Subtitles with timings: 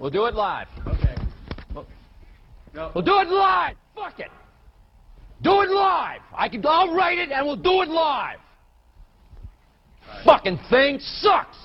[0.00, 0.68] We'll do it live.
[0.86, 1.16] Okay.
[2.74, 2.92] No.
[2.94, 3.76] We'll do it live.
[3.94, 4.30] Fuck it.
[5.42, 6.20] Do it live.
[6.36, 6.64] I can.
[6.66, 8.38] I'll write it, and we'll do it live.
[10.24, 11.56] Fucking thing sucks.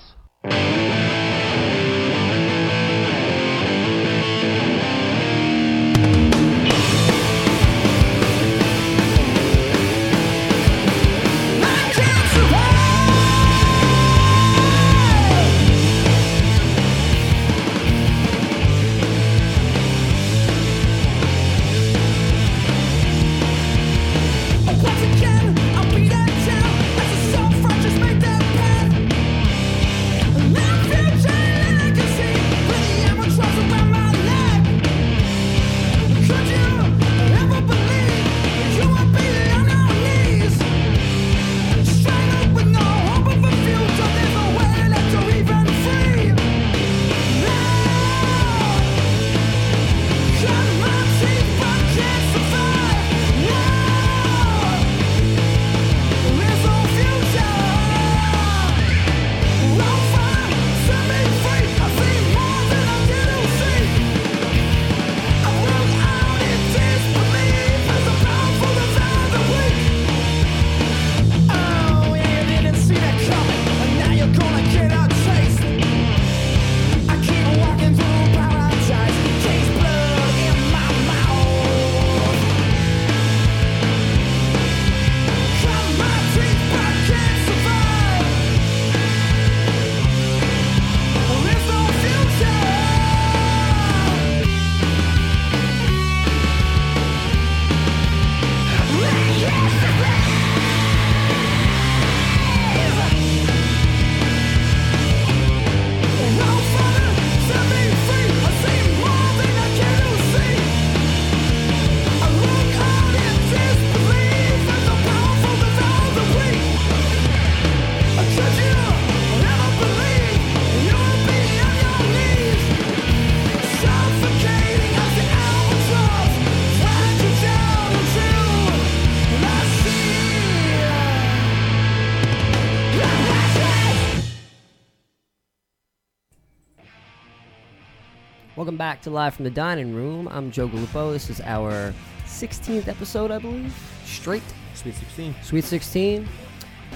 [139.04, 140.30] To Live from the Dining Room.
[140.32, 141.12] I'm Joe Gallupo.
[141.12, 141.94] This is our
[142.26, 143.76] 16th episode, I believe.
[144.06, 144.44] Straight.
[144.76, 145.36] Sweet 16.
[145.44, 146.28] Sweet 16.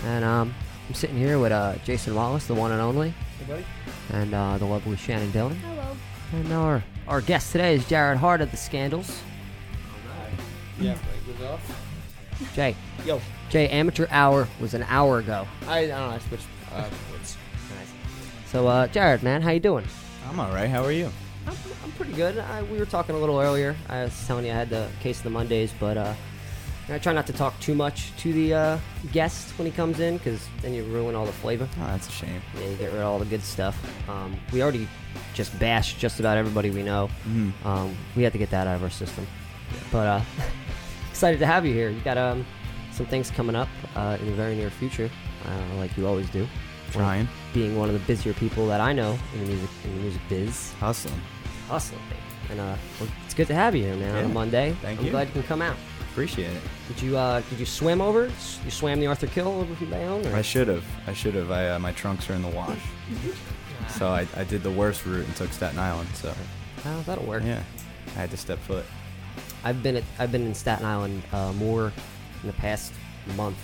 [0.06, 0.54] And um,
[0.88, 3.66] I'm sitting here with uh, Jason Wallace, the one and only, Hey, buddy.
[4.12, 5.56] and uh, the lovely Shannon Dillon.
[5.58, 5.98] Hello.
[6.34, 9.22] And our, our guest today is Jared Hart of The Scandals.
[10.10, 10.34] Alright.
[10.80, 12.54] Yeah, right, goes off.
[12.56, 12.76] Jay.
[13.06, 13.20] Yo.
[13.50, 15.46] Jay, amateur hour was an hour ago.
[15.68, 17.38] I, I don't know, I switched uh, words.
[18.46, 19.86] So, uh, Jared, man, how you doing?
[20.30, 20.70] I'm all right.
[20.70, 21.12] How are you?
[21.48, 22.38] I'm, I'm pretty good.
[22.40, 23.76] I, we were talking a little earlier.
[23.90, 26.14] I was telling you I had the case of the Mondays, but uh,
[26.90, 28.80] I try not to talk too much to the uh,
[29.12, 31.68] guest when he comes in, because then you ruin all the flavor.
[31.82, 32.42] Oh, that's a shame.
[32.60, 33.78] Yeah, you get rid of all the good stuff.
[34.10, 34.88] Um, we already
[35.34, 37.10] just bashed just about everybody we know.
[37.28, 37.52] Mhm.
[37.66, 39.26] Um, we had to get that out of our system.
[39.92, 40.22] But uh,
[41.10, 41.90] excited to have you here.
[41.90, 42.46] You got um,
[42.92, 45.10] some things coming up uh, in the very near future,
[45.46, 46.48] uh, like you always do.
[46.92, 50.02] Trying, Being one of the busier people that I know in the music in the
[50.04, 51.20] music biz, hustling.
[51.68, 52.02] Hustling.
[52.50, 54.16] And uh, well, it's good to have you here, man.
[54.26, 54.76] On a Monday.
[54.82, 55.12] Thank I'm you.
[55.12, 55.76] glad you can come out.
[56.12, 56.62] Appreciate it.
[56.88, 58.32] Did you uh, did you swim over?
[58.66, 60.26] You swam the Arthur Kill over from Bayonne?
[60.28, 60.36] Or?
[60.36, 60.84] I should have.
[61.06, 61.52] I should have.
[61.52, 62.80] I uh, my trunks are in the wash.
[63.90, 66.10] so I, I did the worst route and took Staten Island.
[66.16, 66.34] So
[66.86, 67.44] Oh, that'll work.
[67.44, 67.62] yeah,
[68.16, 68.86] I had to step foot.
[69.64, 71.92] I've been at, I've been in Staten Island uh, more
[72.42, 72.94] in the past
[73.36, 73.58] month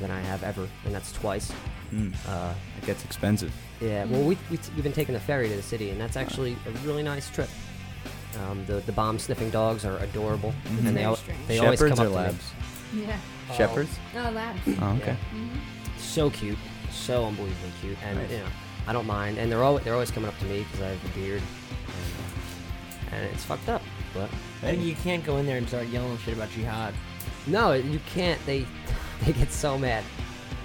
[0.00, 1.50] than I have ever, and that's twice.
[1.92, 2.12] Mm.
[2.28, 3.52] Uh, It gets expensive.
[3.80, 6.56] yeah, well, we, we we've been taking the ferry to the city, and that's actually
[6.66, 7.48] a really nice trip.
[8.44, 10.78] Um, the the bomb sniffing dogs are adorable, Mhm.
[10.78, 11.46] and they Very al- strange.
[11.48, 12.24] they always come Shepherds up or to me.
[12.24, 12.44] labs?
[12.94, 13.16] Yeah.
[13.50, 13.90] Oh, Shepherds.
[14.14, 14.60] No, labs.
[14.80, 15.16] Oh, okay.
[15.98, 16.58] So cute,
[16.90, 18.30] so unbelievably cute, and Nice.
[18.30, 18.46] you know
[18.86, 21.04] I don't mind, and they're always they're always coming up to me because I have
[21.04, 23.82] a beard, and, uh, and it's fucked up,
[24.14, 24.30] but
[24.62, 26.94] And you can't go in there and start yelling shit about jihad.
[27.46, 28.40] no, you can't.
[28.46, 28.66] They
[29.26, 30.04] they get so mad.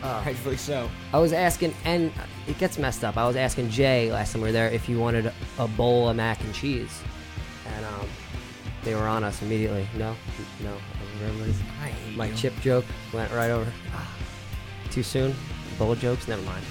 [0.03, 0.89] Uh, Rightfully so.
[1.13, 2.11] I was asking, and
[2.47, 3.17] it gets messed up.
[3.17, 6.15] I was asking Jay last time we were there if you wanted a bowl of
[6.15, 7.01] mac and cheese,
[7.75, 8.07] and um,
[8.83, 9.87] they were on us immediately.
[9.97, 10.15] No,
[10.63, 10.73] no.
[11.25, 12.35] Everybody's- I hate My you.
[12.35, 13.71] chip joke went right over.
[14.91, 15.35] Too soon.
[15.79, 16.63] Bowl jokes, never mind.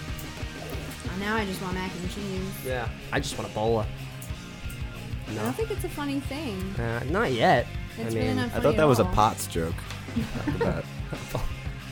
[1.12, 2.43] Oh, now I just want mac and cheese.
[2.64, 3.81] Yeah, I just want a bowl.
[3.81, 3.87] of-
[5.29, 6.61] I don't think it's a funny thing.
[6.79, 7.67] uh, not yet.
[7.99, 9.12] It's I really mean, not I thought that was a all.
[9.12, 9.75] pots joke.
[10.61, 10.84] About,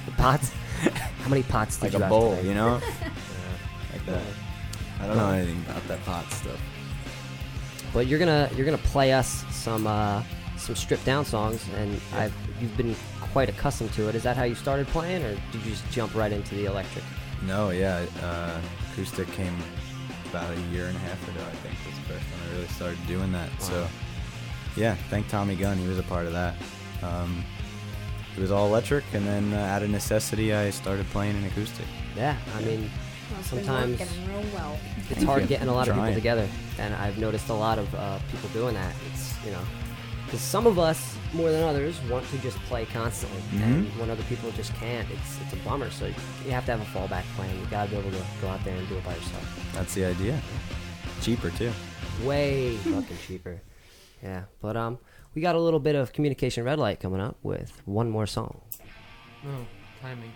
[0.06, 0.50] the pots.
[1.22, 2.48] How many pots did like you a have bowl, today?
[2.48, 2.80] you know?
[2.90, 3.92] Yeah.
[3.92, 4.22] Like that.
[5.00, 6.60] I don't know anything about that pot stuff.
[7.92, 10.22] but you're gonna you're gonna play us some uh,
[10.56, 14.14] some stripped down songs, and I've you've been quite accustomed to it.
[14.14, 17.04] Is that how you started playing, or did you just jump right into the electric?
[17.46, 18.58] No, yeah, uh,
[18.92, 19.56] acoustic came
[20.30, 21.40] about a year and a half ago.
[21.46, 23.50] I think was the first when I really started doing that.
[23.60, 23.86] So,
[24.76, 25.76] yeah, thank Tommy Gunn.
[25.78, 26.54] He was a part of that.
[27.02, 27.44] Um,
[28.36, 31.86] it was all electric, and then uh, out of necessity, I started playing an acoustic.
[32.16, 32.90] Yeah, I mean,
[33.32, 33.98] Well, Sometimes-
[34.54, 34.78] well.
[35.10, 35.48] it's hard you.
[35.48, 36.46] getting a lot of people together,
[36.78, 38.92] and I've noticed a lot of uh, people doing that.
[39.12, 39.62] It's you know,
[40.26, 43.98] because some of us more than others want to just play constantly, and Mhm.
[43.98, 45.90] when other people just can't, it's it's a bummer.
[45.90, 46.06] So
[46.44, 47.50] you have to have a fallback plan.
[47.58, 49.70] You gotta be able to go out there and do it by yourself.
[49.74, 50.40] That's the idea.
[51.22, 51.72] Cheaper too.
[52.22, 53.60] Way fucking cheaper.
[54.22, 54.98] Yeah, but um,
[55.34, 58.60] we got a little bit of communication red light coming up with one more song.
[59.42, 59.66] No
[60.00, 60.32] timing.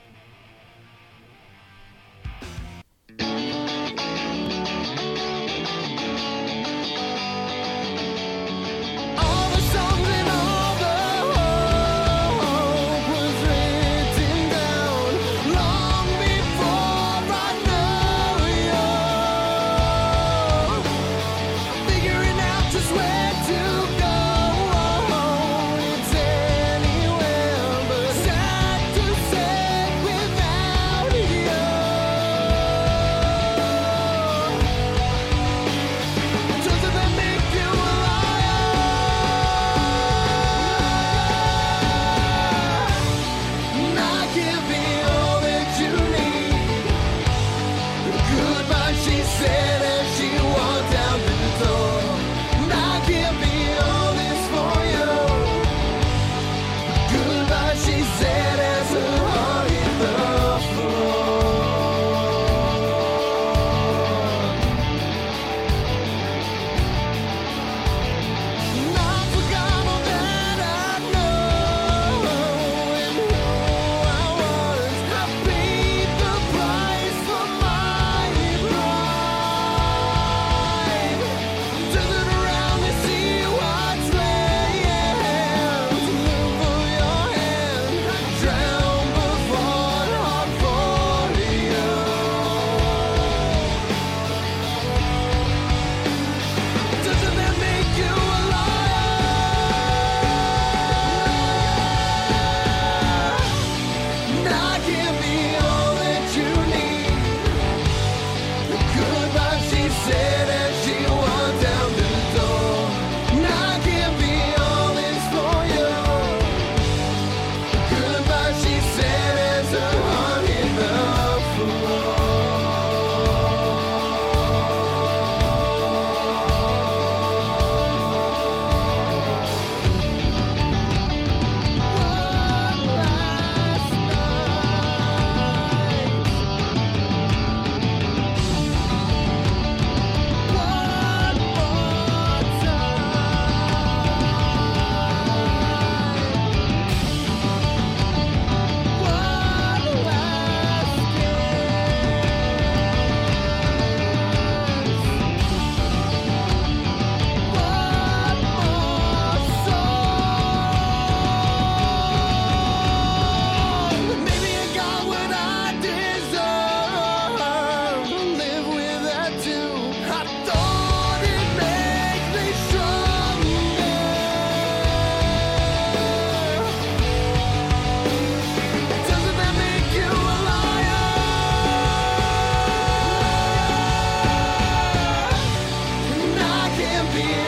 [187.22, 187.47] Can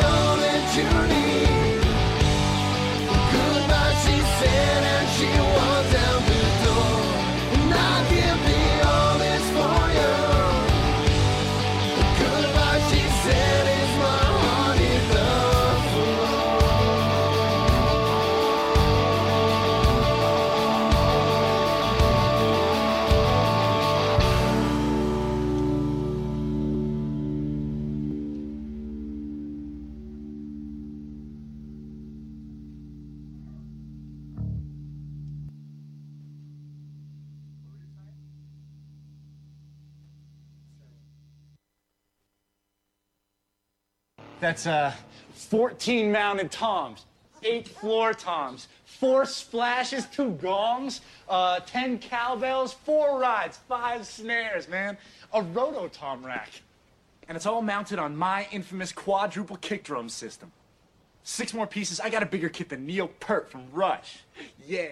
[44.51, 44.93] That's uh,
[45.33, 47.05] 14 mounted toms,
[47.45, 54.99] eight floor toms, four splashes, two gongs, uh, 10 cowbells, four rides, five snares, man.
[55.35, 56.51] A roto tom rack.
[57.29, 60.51] and it's all mounted on my infamous quadruple kick drum system.
[61.23, 62.01] Six more pieces.
[62.01, 64.25] I got a bigger kit than Neil Peart from Rush.
[64.67, 64.89] Yeah.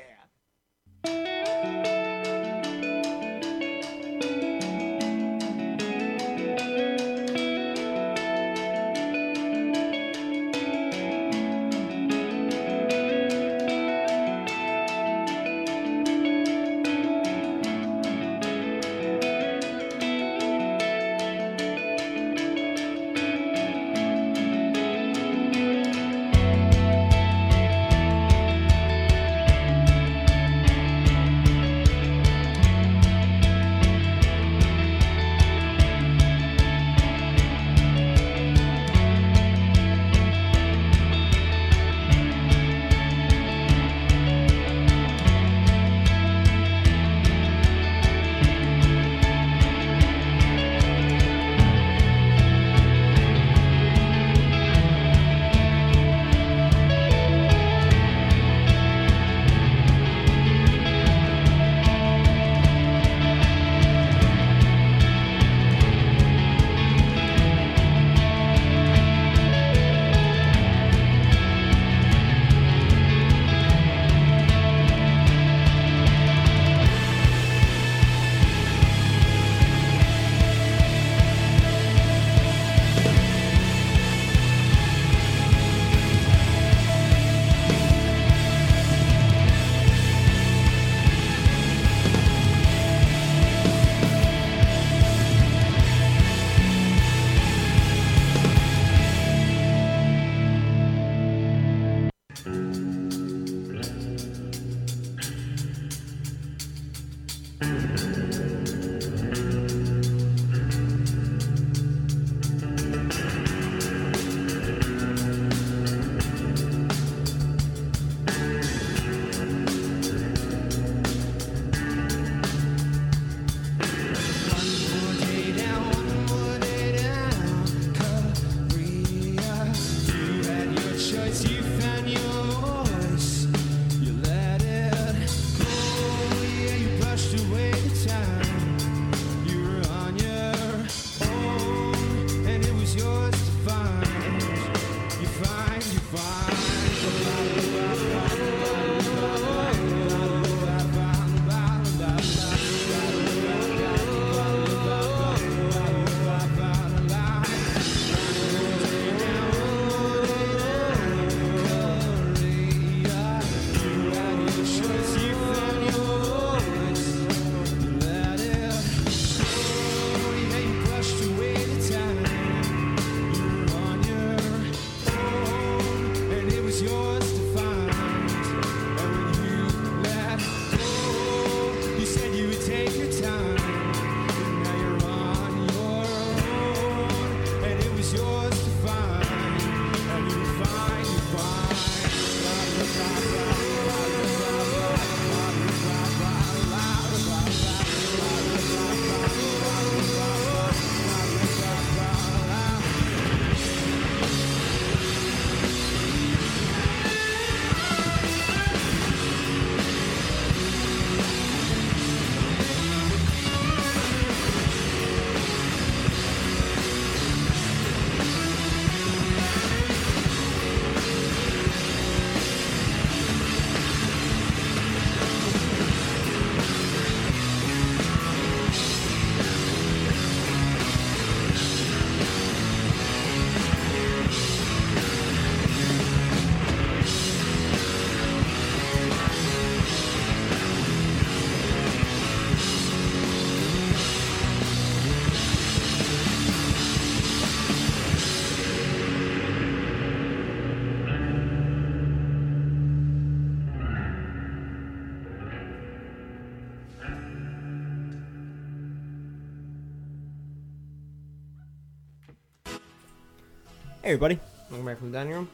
[264.08, 265.50] Hey everybody, welcome back from the dining room.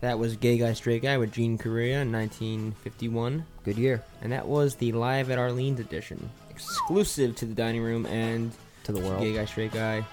[0.00, 4.46] That was Gay Guy Straight Guy with Gene Correa in 1951, Good year and that
[4.46, 8.52] was the Live at Arlene's edition, exclusive to the dining room and
[8.84, 9.20] to the world.
[9.20, 10.06] Gay Guy Straight Guy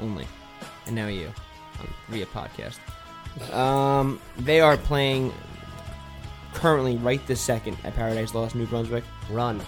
[0.00, 0.26] only,
[0.86, 1.30] and now you
[1.80, 2.78] on, via podcast.
[3.52, 5.30] Um, they are playing
[6.54, 9.04] currently right this second at Paradise Lost, New Brunswick.
[9.28, 9.60] Run,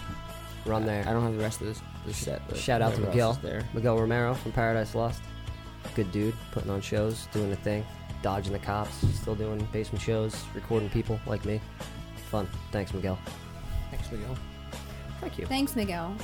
[0.64, 1.06] run there.
[1.06, 2.40] I don't have the rest of this, this set.
[2.48, 3.30] but Shout out to else Miguel.
[3.32, 3.68] is there.
[3.74, 5.20] Miguel Romero from Paradise Lost.
[5.94, 7.84] Good dude, putting on shows, doing the thing,
[8.22, 11.60] dodging the cops, still doing basement shows, recording people like me.
[12.30, 12.48] Fun.
[12.70, 13.18] Thanks, Miguel.
[13.90, 14.36] Thanks, Miguel.
[15.20, 15.46] Thank you.
[15.46, 16.14] Thanks, Miguel.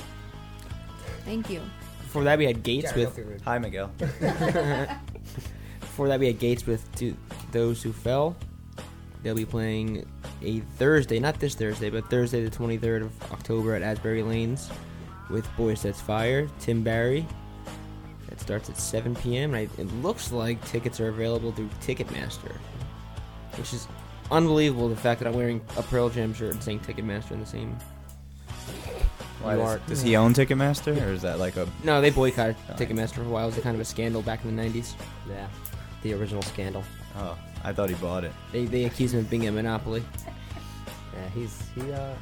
[1.25, 1.61] Thank you.
[2.01, 3.15] Before that, we had Gates Jared, with.
[3.15, 3.41] don't be rude.
[3.41, 3.91] Hi, Miguel.
[5.79, 7.15] Before that, we had Gates with to
[7.51, 8.35] Those Who Fell.
[9.23, 10.05] They'll be playing
[10.41, 14.69] a Thursday, not this Thursday, but Thursday the 23rd of October at Asbury Lanes
[15.29, 17.25] with Boysetsfire, Tim Barry.
[18.29, 19.53] That starts at 7 p.m.
[19.53, 22.55] And I, it looks like tickets are available through Ticketmaster,
[23.57, 23.87] which is
[24.31, 24.89] unbelievable.
[24.89, 27.77] The fact that I'm wearing a Pearl Jam shirt and saying Ticketmaster in the same.
[29.41, 31.67] Why You does, are- does he own Ticketmaster, or is that like a?
[31.83, 33.43] No, they boycotted Ticketmaster for a while.
[33.45, 34.93] It was a kind of a scandal back in the 90s.
[35.29, 35.47] Yeah.
[36.03, 36.83] The original scandal.
[37.17, 38.31] Oh, I thought he bought it.
[38.51, 40.03] They, they accused him of being a monopoly.
[41.13, 42.13] Yeah, he's he uh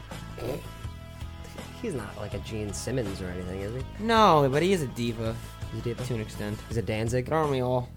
[1.81, 3.81] he's not like a Gene Simmons or anything, is he?
[4.03, 5.35] No, but he is a diva
[5.83, 6.59] He's a to an extent.
[6.69, 7.31] Is it Danzig.
[7.31, 7.89] Aren't we all?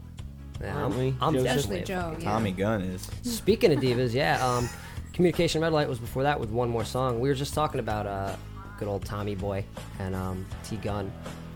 [0.61, 1.15] Yeah, aren't we?
[1.21, 1.45] I'm Joseph?
[1.45, 2.17] definitely Especially Joe.
[2.19, 2.25] Yeah.
[2.25, 3.09] Tommy Gunn is.
[3.23, 4.69] Speaking of divas, yeah, um,
[5.13, 7.21] Communication Red Light was before that with one more song.
[7.21, 8.35] We were just talking about uh,
[8.79, 9.65] good old Tommy Boy
[9.99, 11.13] and um, T Gun,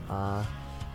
[0.08, 0.44] uh,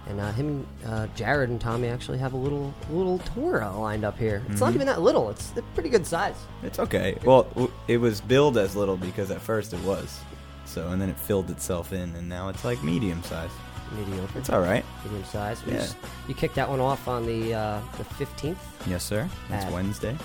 [0.07, 4.05] and uh, him, and, uh, Jared, and Tommy actually have a little little tour lined
[4.05, 4.43] up here.
[4.49, 6.37] It's not even that little; it's a pretty good size.
[6.63, 7.17] It's okay.
[7.25, 10.19] Well, it was billed as little because at first it was.
[10.65, 13.51] So, and then it filled itself in, and now it's like medium size.
[13.95, 14.83] Mediocre, It's all right.
[15.03, 15.63] medium size.
[15.65, 15.79] We Yeah.
[15.79, 19.27] just- you kicked that one off on the uh, the fifteenth, Yes, sir.
[19.49, 20.15] It's Uh, Wednesday.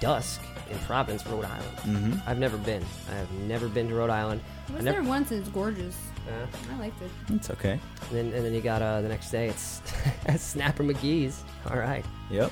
[0.00, 0.40] dusk
[0.70, 1.76] in Providence, Rhode Island.
[1.78, 2.28] Mm-hmm.
[2.30, 2.84] I've never been.
[3.10, 4.40] I have never been to Rhode Island.
[4.68, 5.96] I I was never- there once and it's gorgeous.
[6.28, 7.10] Uh, I liked it.
[7.34, 7.72] It's okay.
[8.10, 9.48] And then, and then you got uh, the next day.
[9.48, 9.82] It's
[10.36, 11.42] Snapper McGee's.
[11.68, 12.50] All right, Yep.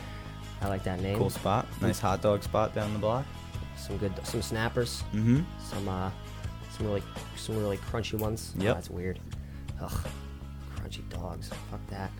[0.62, 1.16] I like that name.
[1.16, 1.66] Cool spot.
[1.80, 3.24] Nice hot dog spot down the block.
[3.76, 5.02] Some good, some snappers.
[5.14, 5.40] Mm-hmm.
[5.70, 6.10] Some uh,
[6.76, 7.02] some really,
[7.36, 8.52] some really crunchy ones.
[8.58, 8.74] Oh, Yep.
[8.74, 9.18] that's weird.
[9.80, 10.06] Ugh,
[10.90, 11.48] crunchy dogs.
[11.70, 12.10] Fuck that.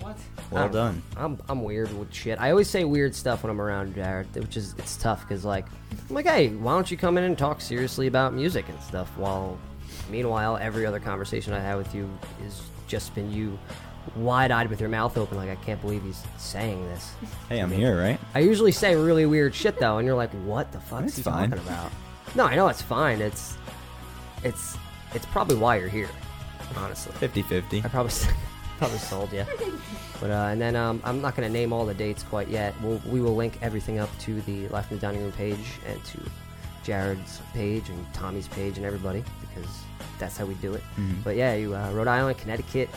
[0.00, 0.16] What?
[0.16, 1.02] I Well don't- done.
[1.16, 2.40] I'm I'm weird with shit.
[2.40, 5.66] I always say weird stuff when I'm around Jared, which is it's tough because like
[6.08, 9.10] I'm like, hey, why don't you come in and talk seriously about music and stuff?
[9.16, 9.58] While
[10.10, 12.08] meanwhile, every other conversation I have with you
[12.46, 13.58] is just been you
[14.16, 17.12] wide-eyed with your mouth open, like I can't believe he's saying this.
[17.50, 18.18] Hey, I'm here, right?
[18.34, 21.22] I usually say really weird shit though, and you're like, what the fuck is he
[21.22, 21.50] fine.
[21.50, 21.90] talking about?
[22.36, 23.20] No, I know it's fine.
[23.20, 23.56] It's
[24.44, 24.76] it's
[25.12, 26.08] it's probably why you're here,
[26.76, 27.12] honestly.
[27.28, 27.84] 50-50.
[27.84, 28.12] I probably
[28.78, 29.44] probably sold you.
[30.20, 32.74] But uh, and then um, I'm not gonna name all the dates quite yet.
[32.82, 36.02] We'll, we will link everything up to the Life in the Dining Room page and
[36.04, 36.18] to
[36.82, 39.70] Jared's page and Tommy's page and everybody because
[40.18, 40.82] that's how we do it.
[40.96, 41.22] Mhm.
[41.24, 42.88] But yeah, you uh, Rhode Island, Connecticut,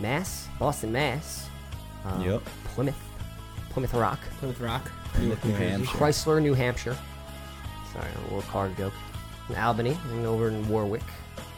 [0.00, 1.48] Mass, Boston, Mass,
[2.04, 2.42] um, Yep.
[2.74, 3.00] Plymouth,
[3.70, 4.90] Plymouth Rock, Plymouth Rock.
[5.14, 5.96] Plymouth, New Hampshire.
[5.98, 6.96] Chrysler, New Hampshire.
[7.92, 8.92] Sorry, a little car joke.
[9.48, 11.02] In Albany and over in Warwick,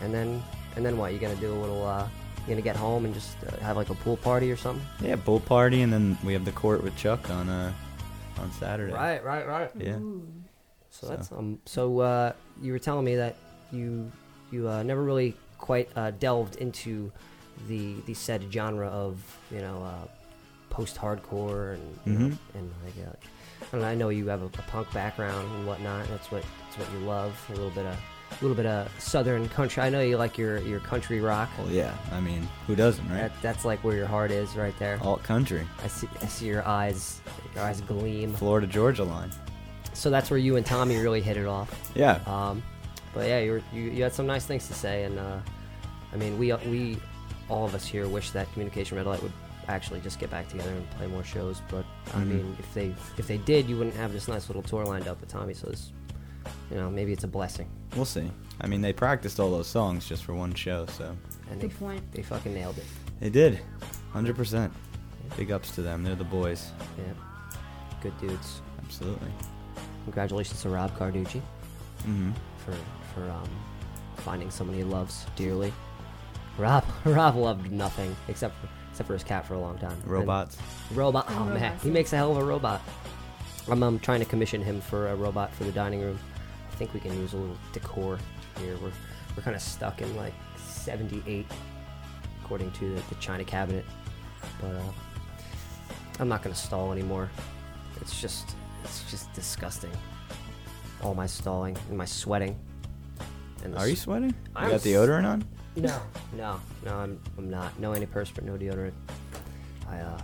[0.00, 0.40] and then
[0.76, 1.12] and then what?
[1.12, 1.86] You gonna do a little?
[1.86, 2.06] uh
[2.46, 4.84] You gonna get home and just uh, have like a pool party or something?
[5.00, 7.72] Yeah, bull party, and then we have the court with Chuck on uh
[8.38, 8.92] on Saturday.
[8.94, 9.46] right, right.
[9.46, 9.70] Right.
[9.78, 9.98] Yeah.
[10.90, 11.58] So that's um.
[11.66, 13.36] So uh, you were telling me that
[13.72, 14.10] you
[14.50, 17.12] you uh, never really quite uh, delved into
[17.68, 20.08] the the said genre of you know uh,
[20.70, 22.38] post hardcore and you know, Mhm.
[22.54, 23.12] and like uh,
[23.62, 23.86] I don't know.
[23.86, 26.08] I know you have a, a punk background and whatnot.
[26.08, 27.34] That's what that's what you love.
[27.50, 27.96] A little bit of
[28.30, 29.82] a little bit of southern country.
[29.82, 31.48] I know you like your your country rock.
[31.58, 31.94] Well, yeah.
[32.12, 33.18] I mean, who doesn't, right?
[33.22, 34.98] That, that's like where your heart is, right there.
[35.02, 37.20] Alt country, I see I see your eyes
[37.54, 38.32] your eyes gleam.
[38.34, 39.30] Florida Georgia line.
[39.92, 41.90] So that's where you and Tommy really hit it off.
[41.94, 42.20] Yeah.
[42.26, 42.62] Um,
[43.12, 45.38] but yeah, you, were, you you had some nice things to say, and uh,
[46.12, 46.96] I mean, we we
[47.48, 49.32] all of us here wish that Communication Red Light would
[49.68, 51.60] actually just get back together and play more shows.
[51.68, 52.26] But I Mhm.
[52.28, 55.20] mean, if they if they did, you wouldn't have this nice little tour lined up
[55.20, 55.52] with Tommy.
[55.54, 55.92] So it's,
[56.70, 57.68] you know, maybe it's a blessing.
[57.96, 58.30] We'll see.
[58.60, 61.16] I mean, they practiced all those songs just for one show, so
[61.50, 62.12] And Good they point.
[62.12, 62.84] they fucking nailed it.
[63.20, 63.60] they did.
[64.14, 64.70] 100%.
[65.36, 66.02] Big ups to them.
[66.02, 66.70] They're the boys.
[66.98, 67.12] Yeah,
[68.02, 68.60] good dudes.
[68.84, 69.28] Absolutely.
[70.04, 71.40] Congratulations to Rob Carducci
[72.00, 72.30] Mm-hmm.
[72.64, 72.74] for
[73.14, 73.48] for um,
[74.16, 75.72] finding someone he loves dearly.
[76.58, 79.92] Rob Rob loved nothing except for except for his cat for a long time.
[79.92, 80.56] And- Robots.
[80.94, 81.28] Robot.
[81.30, 82.80] And Oh man, he makes a hell of a robot.
[83.68, 86.18] I'm um, trying to commission him for a robot for the dining room.
[86.80, 88.18] I think we can use a little decor
[88.58, 88.74] here.
[88.82, 88.90] We're
[89.36, 91.44] we're kind of stuck in like 78,
[92.42, 93.84] according to the, the China cabinet.
[94.62, 94.92] But uh,
[96.18, 97.28] I'm not gonna stall anymore.
[98.00, 99.90] It's just it's just disgusting.
[101.02, 102.58] All my stalling and my sweating.
[103.62, 104.30] And Are you sweating?
[104.30, 105.44] You I'm got deodorant on?
[105.76, 106.00] No,
[106.32, 106.96] no, no.
[106.96, 107.78] I'm I'm not.
[107.78, 108.92] No antiperspirant, no deodorant.
[109.90, 110.18] I uh.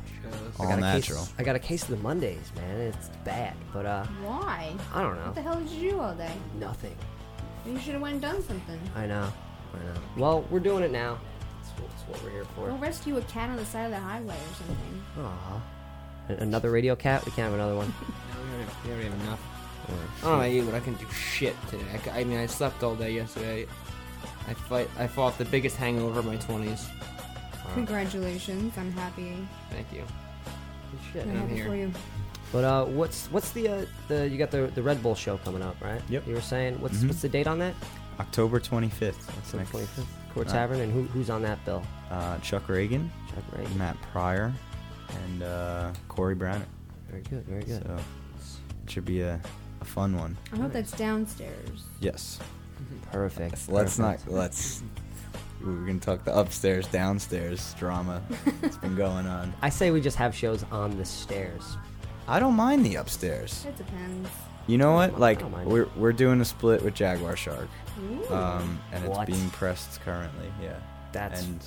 [0.58, 1.18] I All got a natural.
[1.20, 2.80] Case, I got a case of the Mondays, man.
[2.80, 4.72] It's bad, but uh, Why?
[4.94, 5.26] I don't know.
[5.26, 5.50] What the know.
[5.52, 6.32] hell did you do all day?
[6.58, 6.96] Nothing.
[7.66, 8.78] You should have went and done something.
[8.94, 9.32] I know.
[9.74, 10.00] I know.
[10.16, 11.18] Well, we're doing it now.
[11.60, 12.66] It's what, that's what we're here for.
[12.68, 15.02] We'll rescue a cat on the side of the highway or something.
[15.18, 15.62] Aw.
[16.30, 17.24] A- Another radio cat?
[17.26, 17.92] We can't have another one.
[18.36, 19.40] No, we already, we already have enough.
[19.88, 19.90] I
[20.22, 21.84] don't know about you, but I can do shit today.
[22.12, 23.66] I, I mean, I slept all day yesterday.
[24.48, 24.88] I fight.
[24.98, 26.86] I fought the biggest hangover of my twenties.
[27.74, 28.72] Congratulations.
[28.76, 29.36] I'm happy.
[29.70, 30.02] Thank you.
[30.90, 31.22] Good shit.
[31.24, 31.66] I'm I'm happy here.
[31.66, 31.92] for you.
[32.52, 35.62] But uh, what's what's the uh, the you got the the Red Bull show coming
[35.62, 36.00] up, right?
[36.08, 36.26] Yep.
[36.26, 37.08] You were saying what's Mhm.
[37.08, 37.74] what's the date on that?
[38.20, 39.26] October 25th.
[39.26, 39.70] That's So next.
[39.72, 40.06] 25th.
[40.32, 41.82] Court uh, Tavern, and who who's on that bill?
[42.10, 43.76] Uh, Chuck Ragan, Chuck Ragan.
[43.76, 44.52] Matt Pryor,
[45.24, 46.64] and uh, Corey Brown.
[47.10, 47.44] Very good.
[47.46, 47.82] Very good.
[47.84, 47.96] So
[48.84, 49.40] it should be a,
[49.80, 50.36] a fun one.
[50.52, 51.84] I hope that's downstairs.
[52.00, 52.38] Yes.
[53.12, 53.68] Perfect.
[53.68, 54.18] Let's not.
[54.24, 54.82] perfect.
[55.60, 55.66] Let's.
[55.66, 58.22] We're gonna talk the upstairs, downstairs drama
[58.60, 59.52] that's been going on.
[59.62, 61.76] I say we just have shows on the stairs.
[62.28, 63.64] I don't mind the upstairs.
[63.68, 64.28] It depends.
[64.66, 65.18] You know what?
[65.20, 65.68] Like don't mind.
[65.68, 67.68] we're we're doing a split with Jaguar Shark,
[68.00, 68.34] Ooh.
[68.34, 69.26] um, and it's What?
[69.28, 70.52] being pressed currently.
[70.62, 70.76] Yeah.
[71.12, 71.60] That's and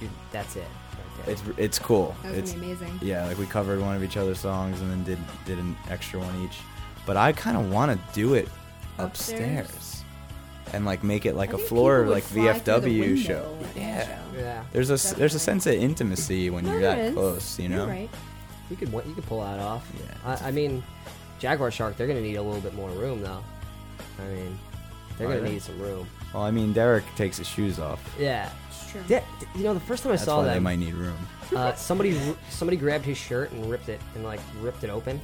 [0.00, 0.60] dude, that's it.
[0.62, 1.34] Right there.
[1.34, 2.16] it's it's cool.
[2.22, 2.98] that was It's gonna be amazing.
[3.02, 6.18] yeah, like we covered one of each other's songs and then did did an extra
[6.18, 6.58] one each.
[7.06, 8.48] But I kind of want to do it
[8.98, 9.66] Upstairs?
[9.68, 9.93] upstairs.
[10.74, 13.58] And like make it like I a floor like fly through the VFW show.
[13.76, 14.06] Yeah.
[14.06, 14.38] show.
[14.38, 14.64] yeah.
[14.72, 17.14] There's a s- there's a sense of intimacy when you're there that is.
[17.14, 17.78] close, you know.
[17.86, 18.10] You're right.
[18.70, 19.90] You could you could pull that off.
[19.98, 20.36] Yeah.
[20.42, 20.82] I, I mean,
[21.38, 21.96] Jaguar Shark.
[21.96, 23.42] They're gonna need a little bit more room though.
[24.20, 24.58] I mean,
[25.18, 25.52] they're Are gonna they?
[25.54, 26.06] need some room.
[26.32, 28.00] Well, I mean, Derek takes his shoes off.
[28.18, 28.50] Yeah.
[28.70, 29.02] It's true.
[29.08, 29.22] Yeah,
[29.54, 31.16] you know, the first time I That's saw why they might need room.
[31.54, 32.18] uh, somebody
[32.50, 35.20] somebody grabbed his shirt and ripped it and like ripped it open,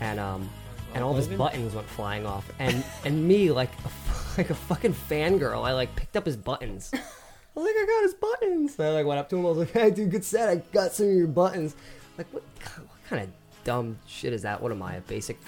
[0.00, 0.48] and um
[0.94, 4.50] and all of his buttons went flying off, and and me like a, f- like
[4.50, 6.90] a fucking fangirl, I like picked up his buttons.
[7.54, 8.78] I was like, I got his buttons.
[8.78, 9.44] And I like went up to him.
[9.44, 10.48] I was like, Hey, dude, good set.
[10.48, 11.76] I got some of your buttons.
[12.16, 12.42] Like, what,
[12.76, 13.28] what kind of
[13.64, 14.62] dumb shit is that?
[14.62, 15.38] What am I, a basic?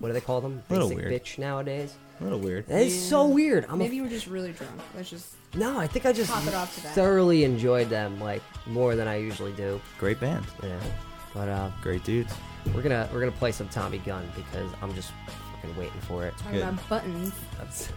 [0.00, 0.62] What do they call them?
[0.68, 1.22] Little Basic weird.
[1.22, 1.94] bitch nowadays.
[2.20, 2.66] A little weird.
[2.66, 3.64] That is so weird.
[3.66, 4.72] I'm a Maybe you were just really drunk.
[4.96, 5.34] Let's just.
[5.54, 6.94] no, I think I just Top it off to that.
[6.94, 9.80] thoroughly enjoyed them like more than I usually do.
[9.98, 10.44] Great band.
[10.62, 10.78] Yeah,
[11.32, 12.32] but uh, Great dudes.
[12.74, 15.12] We're gonna we're gonna play some Tommy Gunn because I'm just
[15.54, 16.36] fucking waiting for it.
[16.38, 16.62] Talking Good.
[16.62, 17.32] about buttons.
[17.58, 17.88] That's...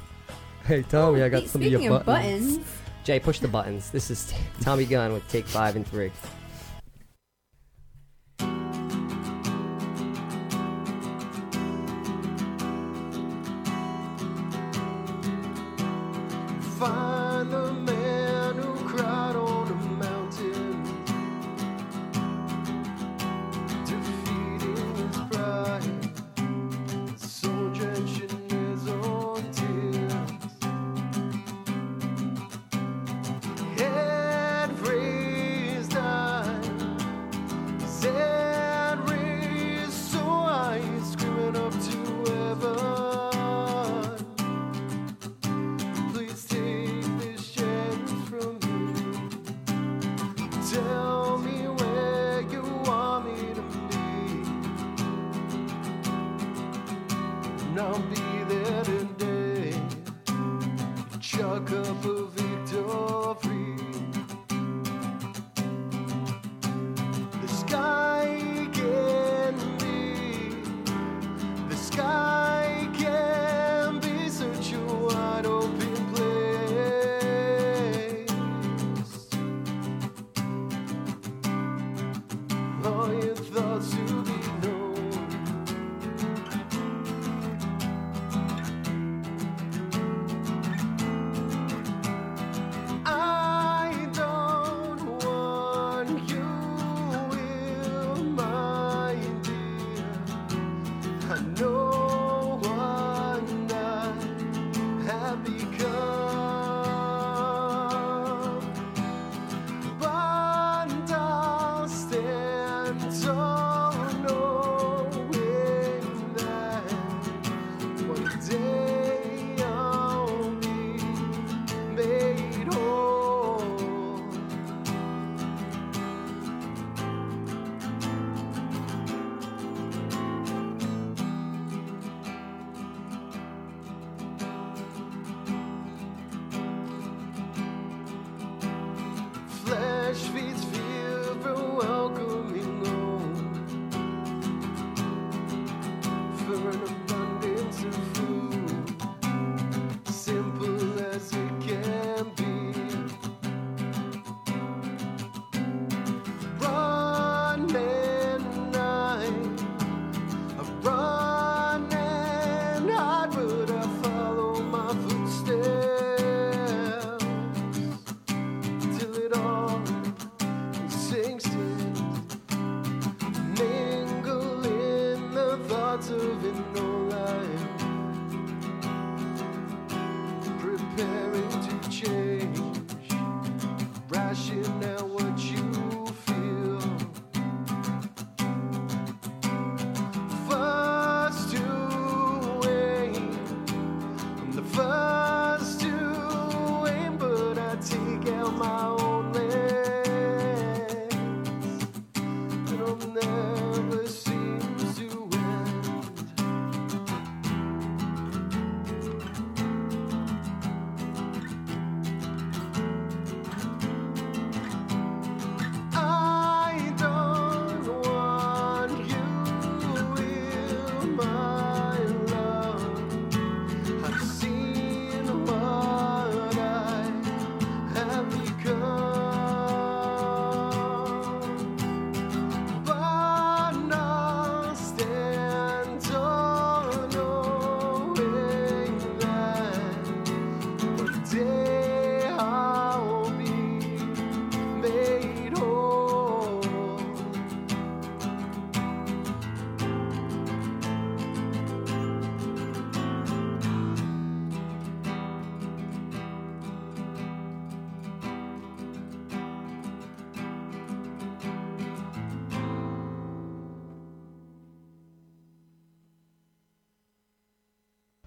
[0.66, 2.58] Hey Tommy, oh, I got Spe- some of Speaking your of buttons.
[2.58, 2.68] buttons,
[3.04, 3.92] Jay, push the buttons.
[3.92, 6.12] This is Tommy Gunn with take five and three.
[16.80, 17.85] Find the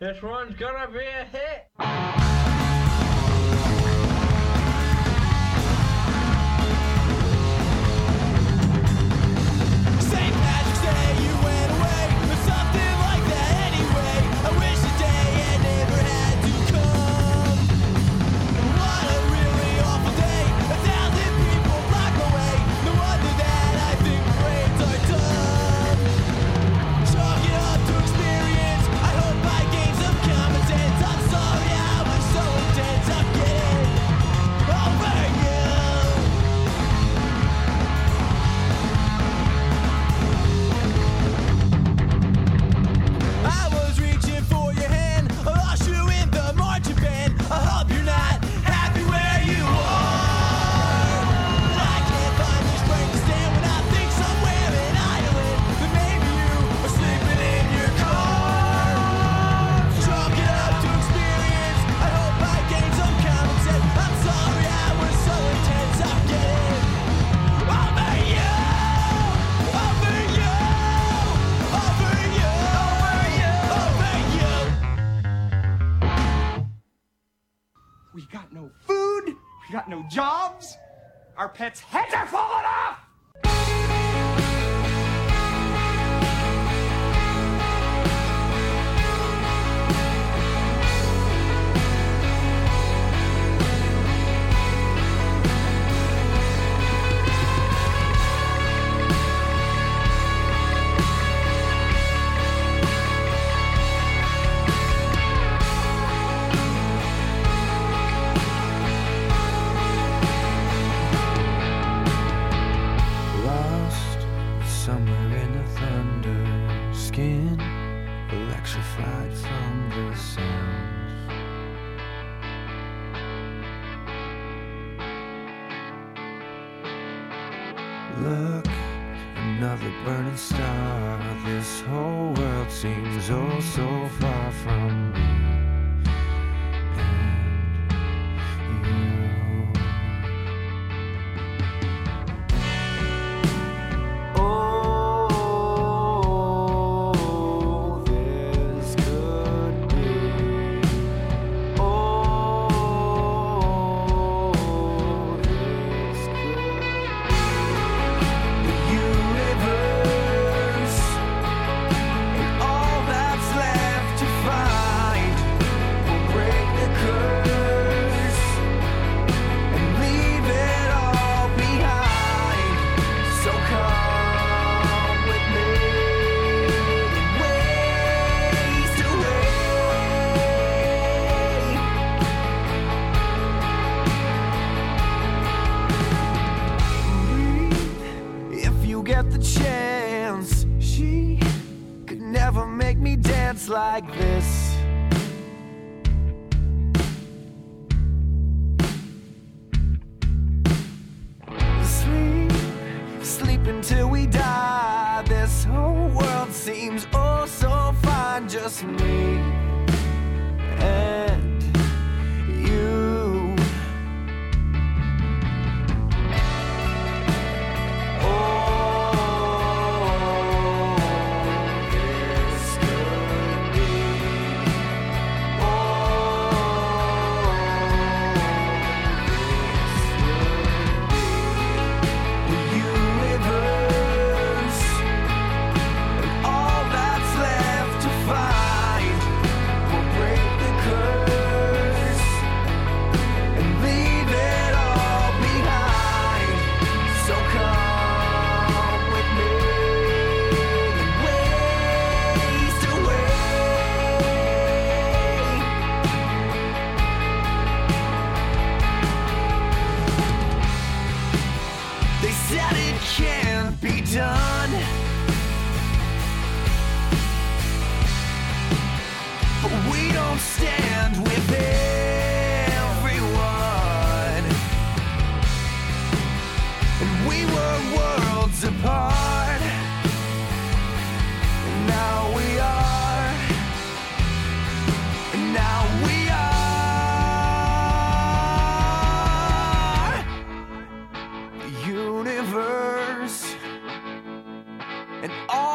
[0.08, 1.04] This one's gonna be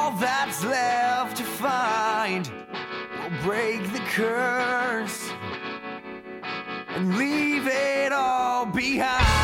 [0.04, 2.52] all that's left to find.
[3.22, 5.30] Will break the curse
[6.89, 9.42] and leave it all behind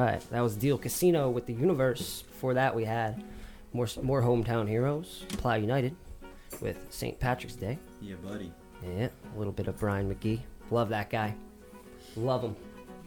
[0.00, 2.22] right, that was Deal Casino with the Universe.
[2.22, 3.22] Before that, we had
[3.72, 5.24] more more hometown heroes.
[5.28, 5.94] Plow United
[6.60, 7.18] with St.
[7.20, 7.78] Patrick's Day.
[8.00, 8.52] Yeah, buddy.
[8.84, 10.40] Yeah, a little bit of Brian McGee.
[10.70, 11.34] Love that guy.
[12.16, 12.56] Love him.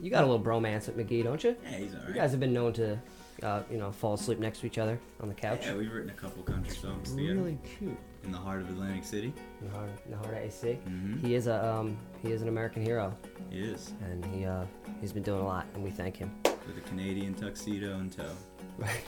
[0.01, 1.55] You got a little bromance with McGee, don't you?
[1.63, 2.09] Yeah, he's alright.
[2.09, 2.97] You guys have been known to,
[3.43, 5.61] uh, you know, fall asleep next to each other on the couch.
[5.63, 7.35] Yeah, we've written a couple country songs together.
[7.35, 7.97] Really cute.
[8.23, 9.33] In the heart of Atlantic City.
[9.61, 10.77] In the heart, in the heart of AC.
[10.87, 11.25] Mhm.
[11.25, 13.15] He is a um, he is an American hero,
[13.49, 13.93] He is.
[14.03, 14.65] and he uh,
[15.01, 16.31] he's been doing a lot, and we thank him.
[16.69, 18.29] With a Canadian tuxedo in tow.
[18.77, 19.01] Right.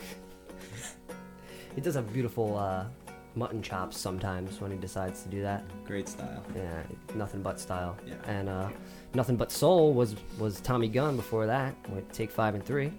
[1.76, 2.86] he does have beautiful uh,
[3.36, 5.62] mutton chops sometimes when he decides to do that.
[5.84, 6.42] Great style.
[6.56, 6.82] Yeah,
[7.14, 7.96] nothing but style.
[8.04, 8.14] Yeah.
[8.26, 8.68] And uh,
[9.14, 12.92] nothing but soul was was Tommy Gunn before that with Take Five and Three.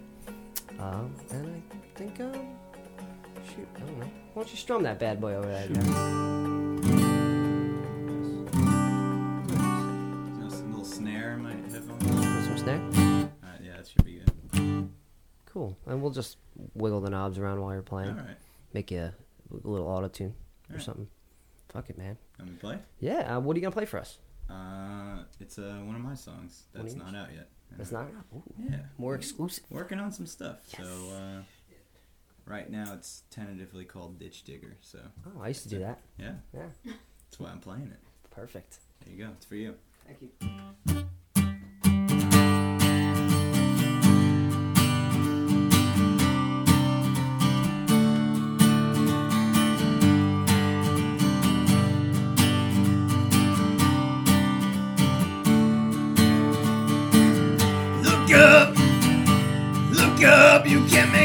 [0.78, 2.32] Um, and I think um,
[3.46, 4.06] shoot, I don't know.
[4.32, 5.68] Why don't you strum that bad boy over there?
[5.68, 5.84] Jerry?
[10.42, 12.46] Just a little snare in my headphones.
[12.46, 12.78] Some snare?
[12.78, 14.33] Alright, yeah, that should be good.
[15.54, 15.78] Cool.
[15.86, 16.36] And we'll just
[16.74, 18.10] wiggle the knobs around while you're playing.
[18.10, 18.36] Alright.
[18.72, 19.14] Make you a,
[19.52, 20.34] a little auto tune
[20.68, 20.84] or Alright.
[20.84, 21.06] something.
[21.68, 22.18] Fuck it, man.
[22.40, 22.78] Let me play?
[22.98, 23.36] Yeah.
[23.36, 24.18] Uh, what are you gonna play for us?
[24.50, 27.48] Uh, it's uh, one of my songs that's not out yet.
[27.78, 28.80] That's not Ooh, Yeah.
[28.98, 29.64] more exclusive.
[29.70, 30.58] Working on some stuff.
[30.76, 30.86] Yes.
[30.86, 31.42] So, uh,
[32.46, 34.76] right now it's tentatively called Ditch Digger.
[34.80, 36.00] So, Oh, I used to do that.
[36.18, 36.66] yeah, Yeah.
[36.84, 38.00] that's why I'm playing it.
[38.30, 38.78] Perfect.
[39.04, 39.30] There you go.
[39.36, 39.76] It's for you.
[40.06, 41.04] Thank you.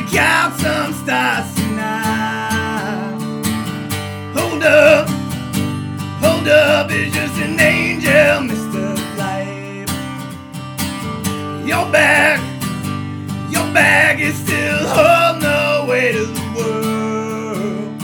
[0.08, 3.18] Out some stars tonight.
[4.34, 5.10] Hold up,
[6.24, 8.96] hold up, it's just an angel, Mr.
[9.18, 9.90] Life.
[11.68, 12.40] Your back,
[13.52, 18.02] your back is still holding the weight of the world.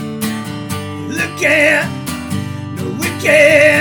[1.08, 1.88] Look at,
[2.76, 3.75] no, we can,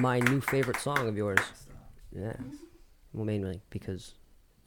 [0.00, 1.40] my new favorite song of yours.
[2.12, 2.34] Yeah.
[3.12, 4.14] Well, mainly because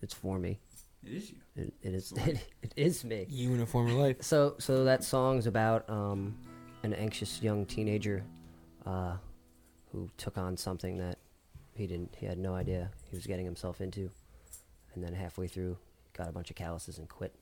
[0.01, 0.59] it's for me.
[1.05, 1.37] It is you.
[1.55, 2.13] It, it is.
[2.25, 3.25] It, it is me.
[3.29, 4.17] You in a former life.
[4.21, 6.35] So, so that song's about um,
[6.83, 8.23] an anxious young teenager
[8.85, 9.15] uh,
[9.91, 11.17] who took on something that
[11.75, 12.15] he didn't.
[12.17, 14.09] He had no idea he was getting himself into,
[14.93, 15.77] and then halfway through,
[16.17, 17.35] got a bunch of calluses and quit.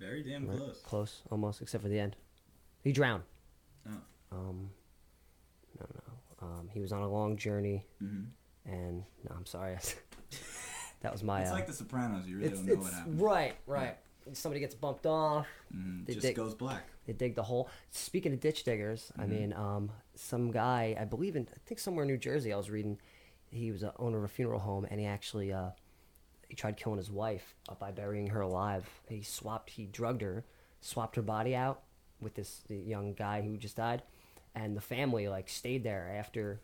[0.00, 0.58] Very damn Right?
[0.58, 0.80] close.
[0.84, 2.16] Close, almost, except for the end.
[2.82, 3.22] He drowned.
[3.88, 3.92] Oh.
[4.32, 4.81] Um, no, no.
[6.42, 8.26] Um, he was on a long journey, Mhm.
[8.66, 9.76] and no, I'm sorry.
[11.00, 11.42] that was my.
[11.42, 12.26] It's uh, like The Sopranos.
[12.26, 13.20] You really don't know what happened.
[13.20, 13.96] Right, right.
[14.34, 15.46] Somebody gets bumped off.
[15.70, 16.84] They just dig, goes black.
[17.06, 17.68] They dig the hole.
[17.90, 19.28] Speaking of ditch diggers, I Mhm.
[19.28, 22.70] mean, um, some guy, I believe in, I think somewhere in New Jersey, I was
[22.70, 22.98] reading,
[23.50, 25.70] he was a owner of a funeral home, and he actually, uh,
[26.48, 28.88] he tried killing his wife uh, by burying her alive.
[29.08, 30.44] He swapped, he drugged her,
[30.80, 31.82] swapped her body out
[32.20, 34.04] with this young guy who just died,
[34.54, 36.60] and the family like stayed there after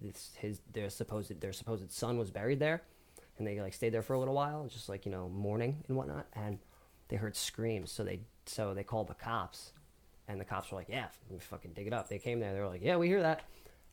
[0.00, 2.82] this his their supposed their supposed son was buried there,
[3.38, 5.96] and they like stayed there for a little while, just like you know mourning and
[5.96, 6.58] whatnot, and
[7.08, 9.72] they heard screams, so they so they called the cops,
[10.28, 11.06] and the cops were like, "Yeah,
[11.40, 13.42] fucking dig it up." They came there, they were like, "Yeah, we hear that."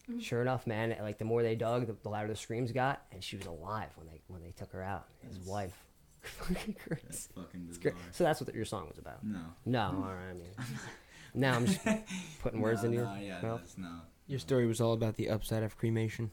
[0.10, 0.20] Mm-hmm.
[0.20, 3.24] Sure enough, man, like the more they dug, the, the louder the screams got, and
[3.24, 5.08] she was alive when they when they took her out.
[5.28, 5.82] His That's- wife.
[6.26, 7.02] Fucking crazy.
[7.06, 7.93] That's fucking bizarre.
[8.12, 9.24] So that's what your song was about.
[9.24, 9.39] No.
[9.64, 10.32] No, all right.
[10.32, 10.48] I mean,
[11.36, 11.80] now I'm just
[12.42, 13.60] putting words No, in your no, yeah, mouth.
[13.62, 14.00] that's no.
[14.28, 16.32] Your story was all about the upside of cremation.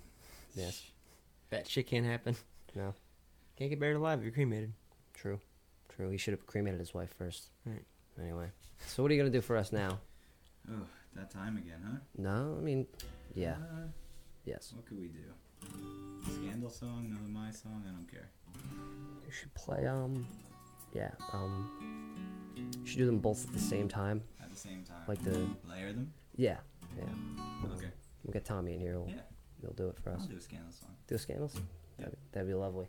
[0.54, 0.82] Yes.
[1.50, 2.34] That shit can't happen.
[2.74, 2.94] No.
[3.58, 4.72] Can't get buried alive if you're cremated.
[5.12, 5.38] True.
[5.94, 6.08] True.
[6.08, 7.50] He should have cremated his wife first.
[7.66, 7.84] Right.
[8.18, 8.46] Anyway,
[8.86, 9.98] so what are you gonna do for us now?
[10.70, 11.98] Oh, that time again, huh?
[12.16, 12.86] No, I mean,
[13.34, 13.56] yeah.
[13.60, 13.88] Uh,
[14.46, 14.72] Yes.
[14.74, 15.20] What could we do?
[16.40, 17.84] Scandal song, another my song.
[17.86, 18.30] I don't care.
[19.26, 19.86] You should play.
[19.86, 20.26] Um,
[20.94, 21.10] yeah.
[21.34, 21.70] Um,
[22.56, 24.22] you should do them both at the same time.
[24.52, 25.02] The same time.
[25.08, 25.46] Like the.
[25.68, 26.12] Layer them.
[26.36, 26.58] Yeah.
[26.96, 27.04] Yeah.
[27.74, 27.86] Okay.
[28.22, 28.92] We'll get Tommy in here.
[28.92, 29.22] He'll, Yeah.
[29.60, 30.20] he'll do it for us.
[30.22, 30.90] I'll do a scandal song.
[31.08, 31.60] Do a scandals.
[31.98, 32.88] That'd, that'd be lovely.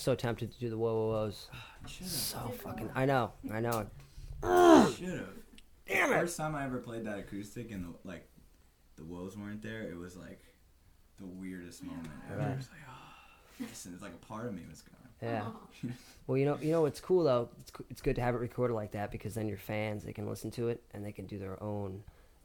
[0.00, 1.46] Was so tempted to do the whoa whoa whoas.
[1.52, 2.90] Ah, so fucking.
[2.94, 3.86] I know, I know.
[4.96, 5.28] Should have.
[5.86, 6.20] Damn it.
[6.20, 8.26] First time I ever played that acoustic and the, like
[8.96, 10.40] the woes weren't there, it was like
[11.18, 12.40] the weirdest moment ever.
[12.40, 12.50] Right.
[12.52, 14.96] It was like, oh, this is like a part of me was gone.
[15.22, 15.44] Yeah.
[16.26, 17.50] Well, you know, you know what's cool though.
[17.60, 20.14] It's co- it's good to have it recorded like that because then your fans they
[20.14, 22.02] can listen to it and they can do their own,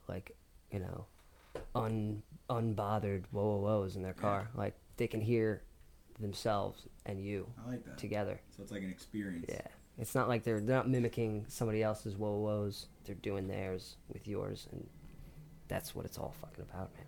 [0.09, 0.35] like,
[0.71, 1.05] you know,
[1.73, 4.49] un unbothered whoa whoa whoas in their car.
[4.55, 5.61] Like they can hear
[6.19, 7.97] themselves and you I like that.
[7.97, 8.39] together.
[8.55, 9.45] So it's like an experience.
[9.49, 9.61] Yeah.
[9.97, 12.87] It's not like they're they're not mimicking somebody else's whoa whoas.
[13.05, 14.85] They're doing theirs with yours, and
[15.67, 17.05] that's what it's all fucking about, man.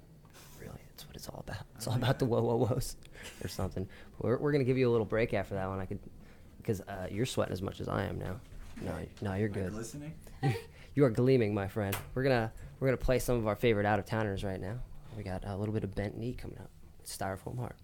[0.62, 1.64] Really, that's what it's all about.
[1.76, 2.96] It's all about the whoa whoa whoas
[3.44, 3.88] or something.
[4.20, 5.80] We're we're gonna give you a little break after that one.
[5.80, 6.00] I could,
[6.58, 8.40] because uh, you're sweating as much as I am now.
[8.82, 9.74] No, no, you're good.
[9.74, 10.14] Listening.
[10.96, 11.96] You are gleaming, my friend.
[12.16, 14.80] We're gonna we're gonna play some of our favorite out of towners right now.
[15.16, 16.72] We got a little bit of bent knee coming up.
[17.06, 17.76] Styrofoam heart.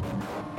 [0.00, 0.55] People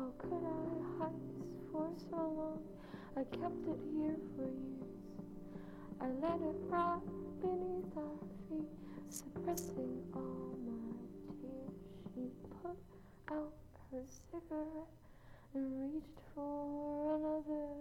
[0.00, 2.62] How could I hide this for so long?
[3.18, 4.88] I kept it here for years.
[6.00, 7.04] I let it rot
[7.42, 8.16] beneath our
[8.48, 8.72] feet,
[9.10, 10.96] suppressing all my
[11.36, 11.76] tears.
[12.14, 12.30] She
[12.62, 12.78] put
[13.30, 13.52] out
[13.92, 14.88] her cigarette
[15.52, 17.79] and reached for another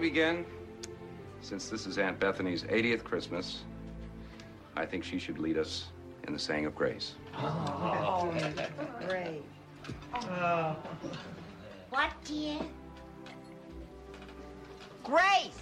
[0.00, 0.46] Before we begin,
[1.42, 3.64] since this is Aunt Bethany's 80th Christmas,
[4.74, 5.88] I think she should lead us
[6.26, 7.16] in the saying of grace.
[7.36, 8.32] Oh,
[9.06, 9.42] great.
[11.90, 12.60] What, dear?
[15.04, 15.60] Grace!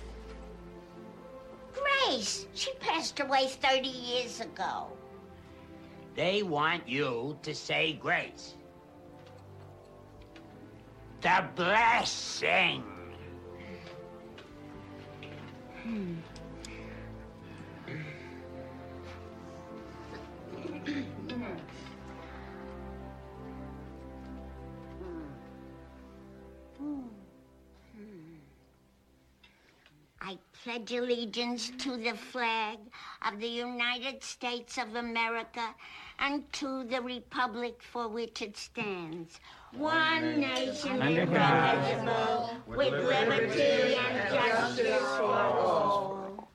[1.74, 2.46] Grace!
[2.54, 4.86] She passed away 30 years ago.
[6.14, 8.54] They want you to say grace.
[11.22, 12.84] The blessing.
[15.88, 15.94] I
[30.62, 32.78] pledge allegiance to the flag
[33.22, 35.74] of the United States of America
[36.18, 39.40] and to the republic for which it stands.
[39.72, 46.48] One nation indivisible, with liberty and justice for all.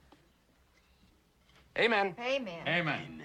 [1.77, 2.15] Amen.
[2.19, 2.67] Amen.
[2.67, 3.22] Amen.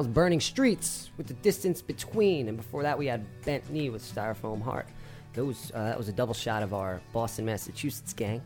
[0.00, 4.02] Was Burning Streets with the distance between, and before that we had Bent Knee with
[4.02, 4.86] Styrofoam Heart.
[5.34, 8.40] Those uh, that was a double shot of our Boston, Massachusetts gang,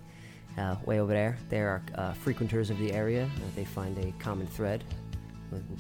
[0.59, 1.39] uh, way over there.
[1.51, 3.27] They are uh, frequenters of the area.
[3.27, 4.83] Uh, they find a common thread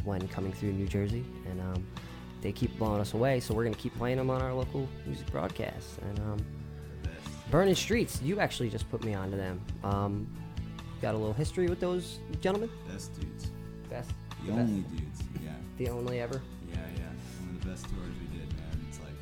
[0.05, 1.85] when coming through New Jersey, and um,
[2.41, 3.41] they keep blowing us away.
[3.41, 5.99] So we're gonna keep playing them on our local music broadcasts.
[6.03, 6.47] And um,
[7.51, 9.61] Burning Streets, you actually just put me onto them.
[9.83, 10.29] Um,
[11.03, 12.71] got a little history with those gentlemen.
[12.89, 13.49] Best dudes.
[13.91, 14.13] Best.
[14.47, 15.24] The best- only dudes.
[15.79, 15.87] Yeah.
[15.87, 16.41] The only ever.
[16.69, 17.03] Yeah, yeah.
[17.41, 18.87] One of the best tours we did, man.
[18.89, 19.19] It's like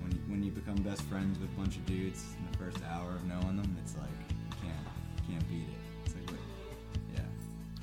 [0.00, 2.78] when you, when you become best friends with a bunch of dudes in the first
[2.90, 4.86] hour of knowing them, it's like you can't
[5.28, 5.80] you can't beat it.
[6.04, 6.40] It's like
[7.14, 7.20] yeah.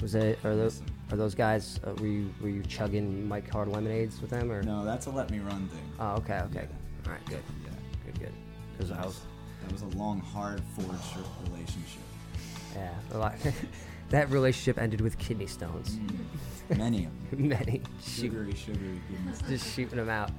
[0.02, 0.82] Was it are those
[1.12, 1.80] are those guys?
[1.86, 4.64] Uh, were you were you chugging Mike Hard lemonades with them or?
[4.64, 5.92] No, that's a let me run thing.
[6.00, 6.68] Oh, okay, okay.
[7.06, 7.44] All right, good.
[7.64, 7.72] Yeah.
[8.06, 8.34] Good, good.
[8.78, 9.20] Because I was.
[9.62, 12.02] That was a long, hard forged relationship.
[12.76, 13.36] Yeah, a lot.
[14.14, 15.98] that relationship ended with kidney stones.
[15.98, 16.78] Mm.
[16.78, 17.48] Many of them.
[17.50, 17.82] Many.
[18.00, 19.42] Sugary, sugary goodness.
[19.50, 20.30] Just shooting them out.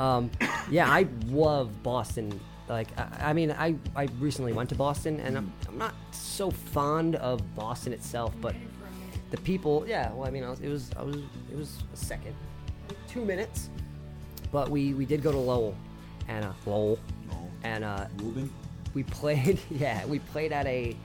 [0.00, 0.32] Um,
[0.68, 2.40] yeah, I love Boston.
[2.68, 6.50] Like, I, I mean, I, I recently went to Boston, and I'm, I'm not so
[6.50, 8.56] fond of Boston itself, but
[9.30, 9.84] the people.
[9.86, 11.16] Yeah, well, I mean, I was, it was I was
[11.52, 12.34] it was a second,
[13.08, 13.70] two minutes,
[14.50, 15.76] but we we did go to Lowell,
[16.26, 16.98] and uh, Lowell,
[17.62, 18.06] and uh,
[18.92, 19.60] we played.
[19.70, 20.96] Yeah, we played at a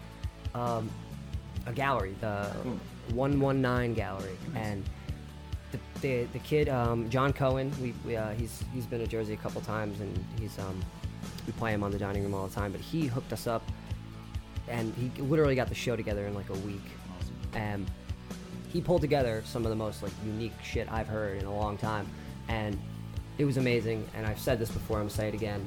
[0.56, 0.90] um,
[1.66, 2.52] a gallery, the
[3.14, 4.84] 119 gallery, and
[5.72, 7.72] the, the, the kid um, John Cohen.
[7.82, 10.80] We, we uh, he's he's been to Jersey a couple times, and he's um,
[11.46, 12.72] we play him on the dining room all the time.
[12.72, 13.64] But he hooked us up,
[14.68, 16.86] and he literally got the show together in like a week,
[17.54, 17.90] and
[18.72, 21.78] he pulled together some of the most like unique shit I've heard in a long
[21.78, 22.08] time,
[22.48, 22.80] and
[23.38, 24.08] it was amazing.
[24.16, 25.66] And I've said this before, I'm gonna say it again,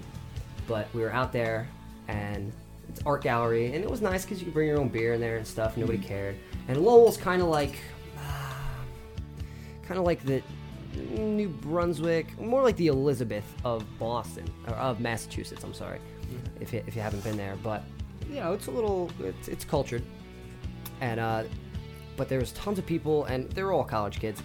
[0.66, 1.68] but we were out there,
[2.06, 2.52] and
[2.88, 5.20] it's art gallery, and it was nice because you could bring your own beer in
[5.20, 5.76] there and stuff.
[5.76, 6.08] Nobody mm-hmm.
[6.08, 6.36] cared.
[6.68, 7.78] And Lowell's kind of like
[8.18, 8.56] ah,
[9.82, 10.42] kind of like the
[10.94, 15.64] New Brunswick, more like the Elizabeth of Boston or of Massachusetts.
[15.64, 16.62] I'm sorry, mm-hmm.
[16.62, 17.84] if you, if you haven't been there, but
[18.28, 20.02] you know it's a little it's, it's cultured,
[21.00, 21.44] and uh,
[22.16, 24.42] but there's tons of people, and they're all college kids,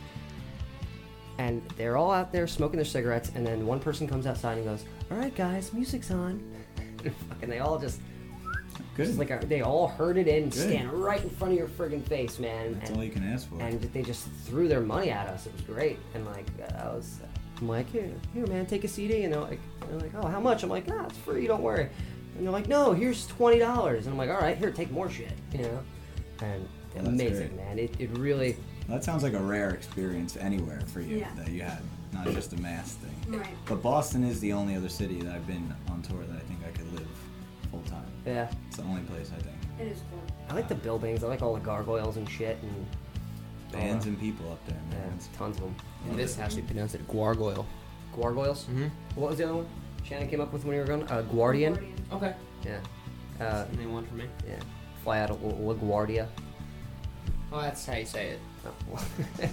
[1.37, 4.65] and they're all out there smoking their cigarettes, and then one person comes outside and
[4.65, 6.43] goes, "All right, guys, music's on,"
[7.41, 7.99] and they all just.
[8.95, 9.07] Good.
[9.07, 10.53] Just like a, they all heard it in, Good.
[10.53, 12.73] stand right in front of your friggin' face, man.
[12.73, 13.59] That's and, all you can ask for.
[13.61, 15.47] And they just threw their money at us.
[15.47, 15.97] It was great.
[16.13, 16.45] And like
[16.77, 17.19] I was,
[17.59, 19.23] I'm like, here, here, man, take a CD.
[19.23, 20.61] And they're like, they're like, oh, how much?
[20.63, 21.47] I'm like, nah, it's free.
[21.47, 21.89] Don't worry.
[22.37, 24.05] And they're like, no, here's twenty dollars.
[24.05, 25.33] And I'm like, all right, here, take more shit.
[25.53, 25.79] You know.
[26.41, 27.53] And Well, amazing, great.
[27.55, 27.79] man.
[27.79, 28.57] It, it really.
[28.89, 31.29] That sounds like a rare experience anywhere for you Yeah.
[31.37, 31.81] that you had,
[32.11, 33.39] not just a mass thing.
[33.39, 33.47] Right.
[33.65, 36.42] But Boston is the only other city that I've been on tour that I
[38.25, 38.51] Yeah.
[38.67, 39.55] It's the only place I think.
[39.79, 40.21] It is cool.
[40.49, 41.23] I like the buildings.
[41.23, 42.57] I like all the gargoyles and shit.
[42.61, 42.85] And
[43.71, 45.09] Bands and people up there, man.
[45.09, 45.75] Yeah, It's tons of them.
[46.09, 47.65] In this actually pronounced it Gargoyle.
[48.15, 48.65] Gargoyles.
[48.65, 48.87] Mm-hmm.
[49.19, 49.67] What was the other one?
[50.03, 51.03] Shannon came up with when we were going.
[51.09, 51.95] Uh, Guardian.
[52.11, 52.35] Okay.
[52.63, 52.79] Yeah.
[53.41, 54.25] Uh, They one for me.
[54.47, 54.55] Yeah.
[55.03, 56.27] Fly out of La- LaGuardia.
[57.51, 58.39] Oh, that's how you say it.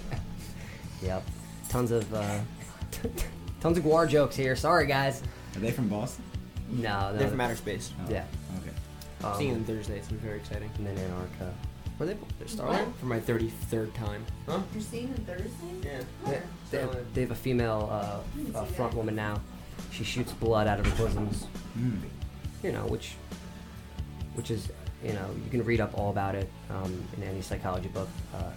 [1.01, 1.23] Yep.
[1.69, 2.39] Tons of uh,
[3.59, 4.55] tons of Gwar jokes here.
[4.55, 5.23] Sorry, guys.
[5.55, 6.23] Are they from Boston?
[6.69, 7.17] No, no.
[7.17, 7.91] They're from outer space.
[7.99, 8.23] Oh, Yeah.
[9.23, 9.27] Okay.
[9.27, 10.69] Um, Seeing them Thursday, it's been very exciting.
[10.77, 11.53] And then Antarctica.
[11.99, 12.17] Were they?
[12.39, 14.25] They're Starland for my thirty-third time.
[14.47, 14.59] Huh?
[14.73, 15.49] You're seeing them Thursday?
[15.83, 16.01] Yeah.
[16.25, 16.41] They,
[16.71, 19.39] they, have, they have a female uh, uh, front woman now.
[19.91, 21.45] She shoots blood out of her bosoms.
[21.77, 21.99] Mm.
[22.63, 23.13] You know, which,
[24.35, 24.71] which is,
[25.03, 28.09] you know, you can read up all about it um, in any psychology book.
[28.33, 28.51] Uh,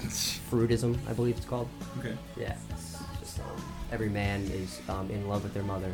[0.51, 1.69] fruitism, I believe it's called.
[1.99, 2.17] Okay.
[2.39, 2.57] Yeah.
[2.71, 3.47] It's just um,
[3.93, 5.93] every man is um, in love with their mother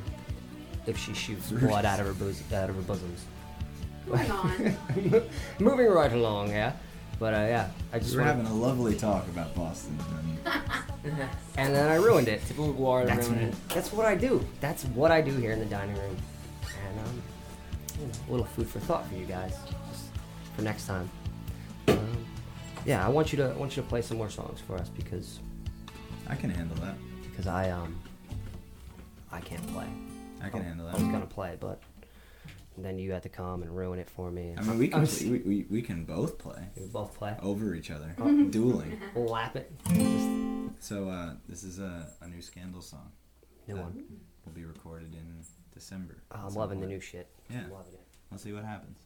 [0.87, 3.25] if she shoots blood out of her bos- out of her bosoms.
[4.11, 5.23] Moving on.
[5.61, 6.73] Moving right along, yeah.
[7.19, 9.99] But uh, yeah, I just We're wanna- having a lovely talk about Boston.
[11.05, 11.15] And
[11.59, 12.41] and then I ruined it.
[12.47, 13.55] Typical Gwar That's, ruined it.
[13.69, 14.45] that's what I do.
[14.61, 16.17] That's what I do here in the dining room.
[16.89, 17.23] And um,
[18.01, 19.55] you know, a little food for thought for you guys,
[19.91, 20.05] just
[20.57, 21.11] for next time.
[21.89, 22.27] Um,
[22.87, 24.89] yeah, I want you to I want you to play some more songs for us
[24.89, 25.41] because
[26.27, 26.95] I can handle that.
[27.31, 27.99] because I um
[29.31, 29.87] I can't play.
[30.43, 30.95] I can I- handle that.
[30.95, 31.05] I that.
[31.05, 31.81] was gonna play, but
[32.79, 34.55] then you had to come and ruin it for me.
[34.57, 36.69] I mean, we can was- we, we, we can both play.
[36.77, 37.37] We both play.
[37.43, 38.45] over each other, Oh.
[38.45, 39.01] dueling.
[39.15, 39.71] lap it.
[39.89, 43.11] Just So uh, this is a, a new Scandal song.
[43.69, 44.05] New one.
[44.47, 45.45] Will be recorded in
[45.75, 46.23] December.
[46.33, 47.29] Oh, I'm some loving the new shit.
[47.51, 47.65] Yeah.
[47.65, 48.01] I'm loving it.
[48.31, 48.99] Let's see what happens.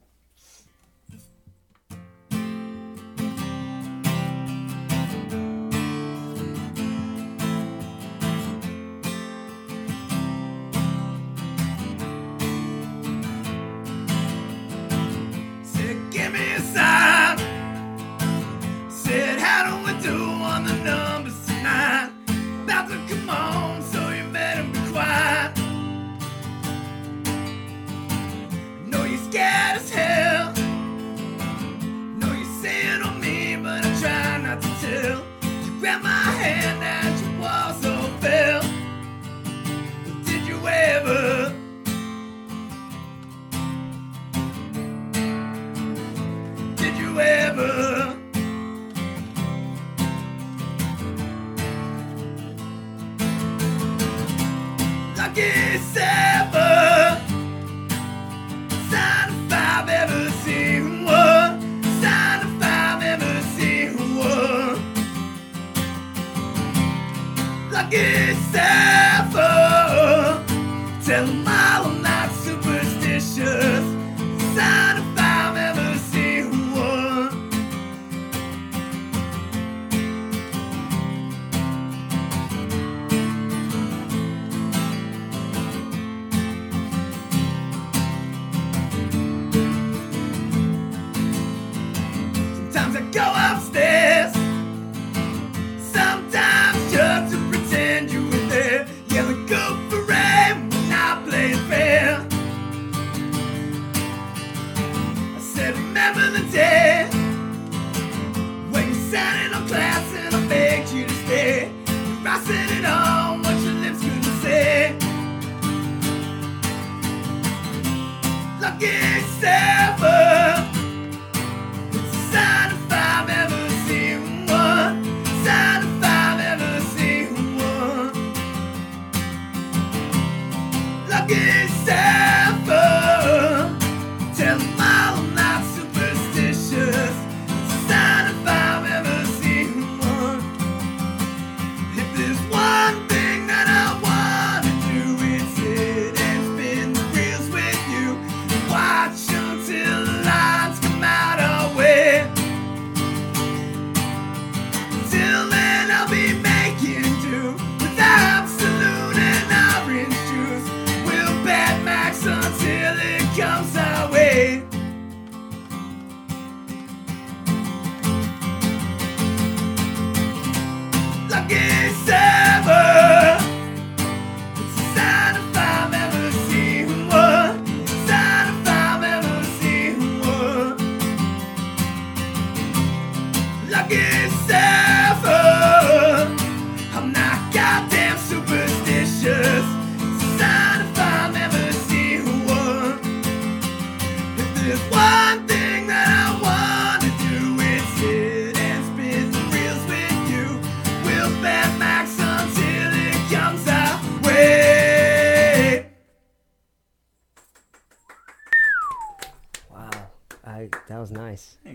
[19.54, 22.10] Why don't we do on the numbers tonight?
[22.66, 25.56] Come on, so you better be quiet.
[28.84, 30.52] Know you're scared as hell.
[32.18, 35.22] Know you're on me, but I try not to tell.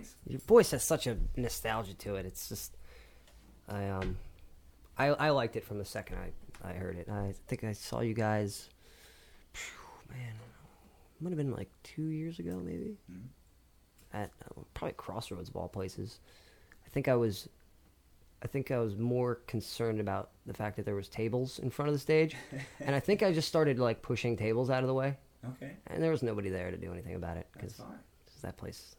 [0.02, 0.16] Thanks.
[0.28, 2.26] Your voice has such a nostalgia to it.
[2.26, 2.78] It's just,
[3.68, 4.18] I um,
[4.98, 7.10] I I liked it from the second I I heard it.
[7.10, 8.70] I think I saw you guys.
[9.54, 9.74] phew,
[10.10, 10.34] Man,
[11.22, 12.98] might have been like two years ago, maybe.
[14.14, 16.20] At uh, probably Crossroads of all places.
[16.86, 17.50] I think I was.
[18.42, 21.90] I think I was more concerned about the fact that there was tables in front
[21.90, 22.38] of the stage,
[22.80, 25.18] and I think I just started like pushing tables out of the way.
[25.46, 25.72] Okay.
[25.88, 27.82] And there was nobody there to do anything about it because
[28.42, 28.96] that place,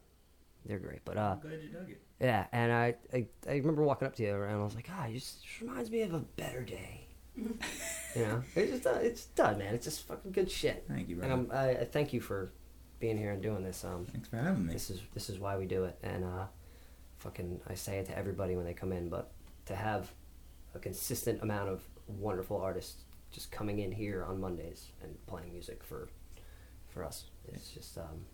[0.66, 1.00] they're great.
[1.04, 2.00] But uh, I'm glad you dug it.
[2.20, 5.06] yeah, and I, I I remember walking up to you and I was like, ah,
[5.06, 7.06] it just reminds me of a better day.
[7.36, 7.52] you
[8.16, 9.74] know, it's just uh, it's done, man.
[9.74, 10.84] It's just fucking good shit.
[10.88, 12.52] Thank you, And I'm, I, I thank you for
[12.98, 13.84] being here and doing this.
[13.84, 14.72] Um, Thanks for having me.
[14.72, 16.46] This is this is why we do it, and uh,
[17.18, 19.30] fucking I say it to everybody when they come in, but
[19.66, 20.12] to have
[20.74, 25.82] a consistent amount of wonderful artists just coming in here on Mondays and playing music
[25.84, 26.08] for
[26.88, 28.26] for us, it's just um,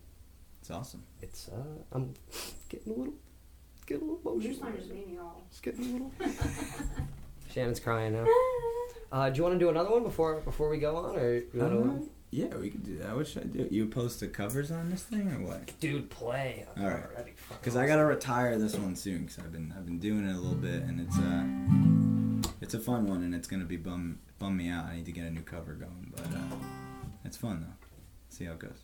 [0.67, 1.03] It's awesome.
[1.21, 1.63] it's uh,
[1.93, 2.13] I'm
[2.67, 3.13] getting a little
[3.85, 4.53] getting a little emotional.
[4.53, 5.41] You're not just being y'all.
[5.49, 6.11] It's getting a little.
[7.53, 8.25] Shannon's crying now.
[9.09, 11.47] Uh, do you want to do another one before before we go on, or you
[11.53, 11.79] want to?
[11.79, 13.15] Um, yeah, we could do that.
[13.15, 13.65] What should I do?
[13.71, 15.79] You post the covers on this thing or what?
[15.79, 16.65] Dude, play.
[16.77, 17.09] All right.
[17.11, 19.19] That'd be fucking Because I gotta retire this one soon.
[19.19, 22.79] Because I've been I've been doing it a little bit, and it's uh it's a
[22.79, 24.83] fun one, and it's gonna be bum bum me out.
[24.87, 26.57] I need to get a new cover going, but uh,
[27.23, 27.87] it's fun though.
[28.27, 28.83] See how it goes.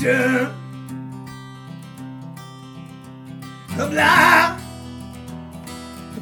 [0.00, 0.48] ocean
[3.78, 3.92] of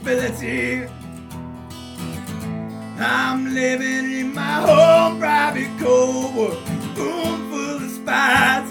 [0.02, 0.88] liability.
[3.00, 6.58] I'm living in my home private cold world,
[6.96, 8.68] room full of spies,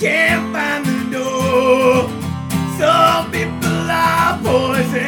[0.00, 2.08] can't find the door.
[2.78, 5.07] Some people are poison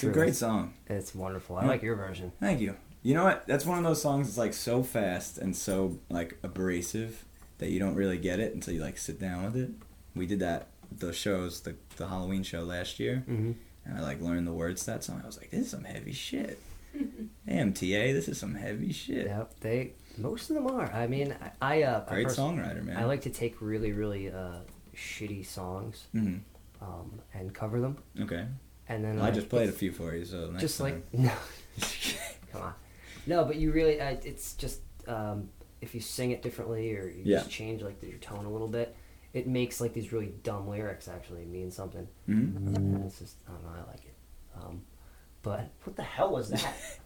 [0.00, 0.74] The It's a great song.
[0.86, 1.56] It's wonderful.
[1.56, 1.68] I Yeah.
[1.68, 2.32] like your version.
[2.40, 2.76] Thank you.
[3.02, 3.46] You know what?
[3.46, 7.24] That's one of those songs that's like so fast and so like abrasive
[7.58, 9.70] that you don't really get it until you like sit down with it.
[10.14, 13.54] We did that the shows the the Halloween show last year, Mhm.
[13.84, 15.20] and I like learned the words to that song.
[15.22, 16.58] I was like, this is some heavy shit.
[17.46, 19.26] Damn, TA, this is some heavy shit.
[19.26, 20.90] Yep, they most of them are.
[20.92, 22.96] I mean, I, I uh, I Great pers- songwriter, man.
[22.96, 24.60] I like to take really, really uh,
[24.96, 26.40] shitty songs Mhm.
[26.80, 27.98] um, and cover them.
[28.20, 28.46] Okay.
[28.88, 31.02] And then Well, I just played a few for you, so next just time.
[31.12, 31.32] like no,
[32.52, 32.74] come on,
[33.26, 33.44] no.
[33.44, 35.48] But you really, uh, it's just um,
[35.80, 37.38] if you sing it differently or you Yeah.
[37.38, 38.96] just change like your tone a little bit,
[39.34, 42.08] it makes like these really dumb lyrics actually mean something.
[42.28, 42.76] Mhm.
[42.76, 44.14] And it's just I don't know, I like it.
[44.56, 44.82] Um,
[45.42, 46.74] but what the hell was that?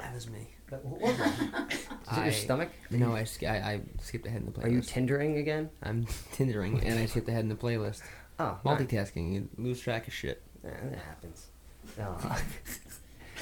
[0.00, 0.48] That was me.
[0.70, 1.72] What was that?
[2.10, 2.70] Is it your stomach?
[2.90, 4.64] No, I, I, I skipped ahead in the playlist.
[4.64, 5.68] Are you tindering again?
[5.82, 8.00] I'm tindering, and I skipped ahead in the playlist.
[8.38, 8.88] Oh, alright.
[8.88, 9.34] multitasking.
[9.34, 10.40] You lose track of shit.
[10.64, 11.46] Yeah, that happens.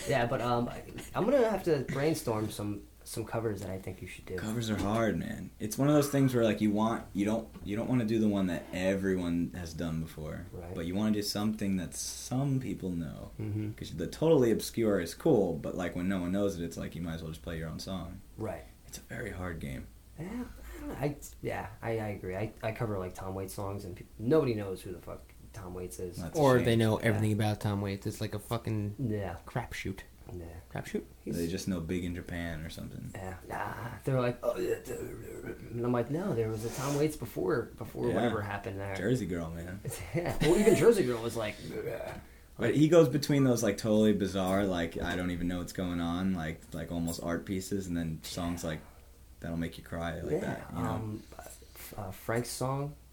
[0.09, 0.70] Yeah, but um,
[1.15, 4.36] I'm gonna have to brainstorm some some covers that I think you should do.
[4.36, 5.51] Covers are hard, man.
[5.59, 8.07] It's one of those things where like you want you don't you don't want to
[8.07, 10.74] do the one that everyone has done before, Right.
[10.74, 13.31] but you want to do something that some people know.
[13.39, 16.95] Because the totally obscure is cool, but like when no one knows it, it's like
[16.95, 18.20] you might as well just play your own song.
[18.36, 18.65] Right.
[18.86, 19.86] It's a very hard game.
[20.19, 20.27] Yeah,
[21.01, 21.05] I.
[21.05, 22.35] I yeah, I, I agree.
[22.36, 25.75] I, I cover like Tom Waits songs, and pe- nobody knows who the fuck Tom
[25.75, 26.23] Waits is.
[26.35, 28.07] or they know everything about Tom Waits.
[28.07, 30.01] It's like a fucking yeah crapshoot.
[30.37, 30.45] Yeah.
[30.75, 31.05] Crapshoot.
[31.27, 33.11] they just know big in Japan or something.
[33.15, 33.73] Yeah, nah.
[34.05, 34.95] They're like, oh, yeah, duh,
[35.73, 38.15] and I'm like, no, there was a Tom Waits before before Yeah.
[38.15, 38.95] whatever happened there.
[38.95, 39.81] Jersey Girl, man.
[40.15, 42.20] yeah, well, even Jersey Girl was like, "Ugh."
[42.59, 46.01] But he goes between those like totally bizarre, like I don't even know what's going
[46.01, 48.81] on, like like almost art pieces, and then songs like
[49.41, 50.41] that'll make you cry like yeah.
[50.41, 50.66] that.
[50.77, 50.91] You know?
[50.91, 51.23] Um,
[51.97, 53.07] uh, Frank's song, the, the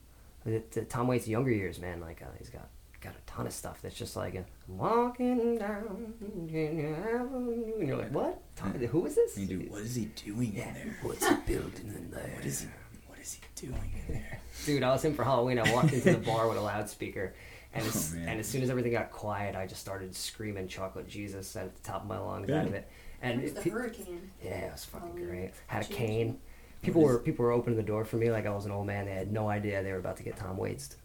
[0.89, 1.99] Tom Waits' younger years, man.
[2.01, 2.69] Like uh, he's got
[3.01, 8.41] got a ton of stuff that's just like uh, walking down and you're like, what?
[8.55, 9.37] Tom, who is this?
[9.37, 10.97] And you do, what is he doing in there?
[11.03, 12.31] What's he building in there?
[12.35, 12.67] What is he?
[13.07, 14.39] What is he doing in there?
[14.65, 15.59] Dude, I was in for Halloween.
[15.59, 17.33] I walked into the bar with a loudspeaker,
[17.73, 21.07] and as, Oh, and as soon as everything got quiet, I just started screaming "Chocolate
[21.07, 22.77] Jesus" at the top of my lungs out of Good.
[22.79, 22.87] it.
[23.21, 24.31] And Where's the hurricane?
[24.43, 25.27] Yeah, it was fucking Halloween.
[25.27, 25.51] great.
[25.67, 25.97] Had a Change.
[25.97, 26.39] cane.
[26.85, 28.71] People What is- were people were opening the door for me like I was an
[28.71, 29.05] old man.
[29.05, 30.95] They had no idea they were about to get Tom Waits.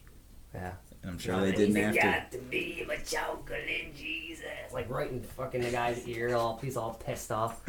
[0.55, 0.73] Yeah.
[1.05, 2.01] I'm sure they didn't have to.
[2.01, 4.45] got to be my chocolate Jesus.
[4.73, 7.63] Like right in fucking the guy's ear, all he's all pissed off.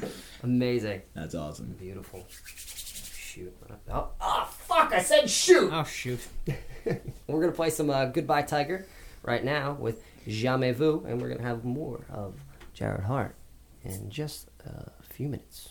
[0.44, 1.02] Amazing.
[1.14, 1.68] That's awesome.
[1.80, 2.26] Beautiful.
[2.56, 3.56] Shoot.
[3.90, 4.92] Oh, oh fuck!
[4.94, 5.72] I said shoot.
[5.72, 6.20] Oh shoot.
[7.28, 8.86] We're gonna play some uh, Goodbye Tiger
[9.24, 12.36] right now with Jamais Vu, and we're gonna have more of
[12.74, 13.36] Jared Hart
[13.84, 15.70] in just a few minutes.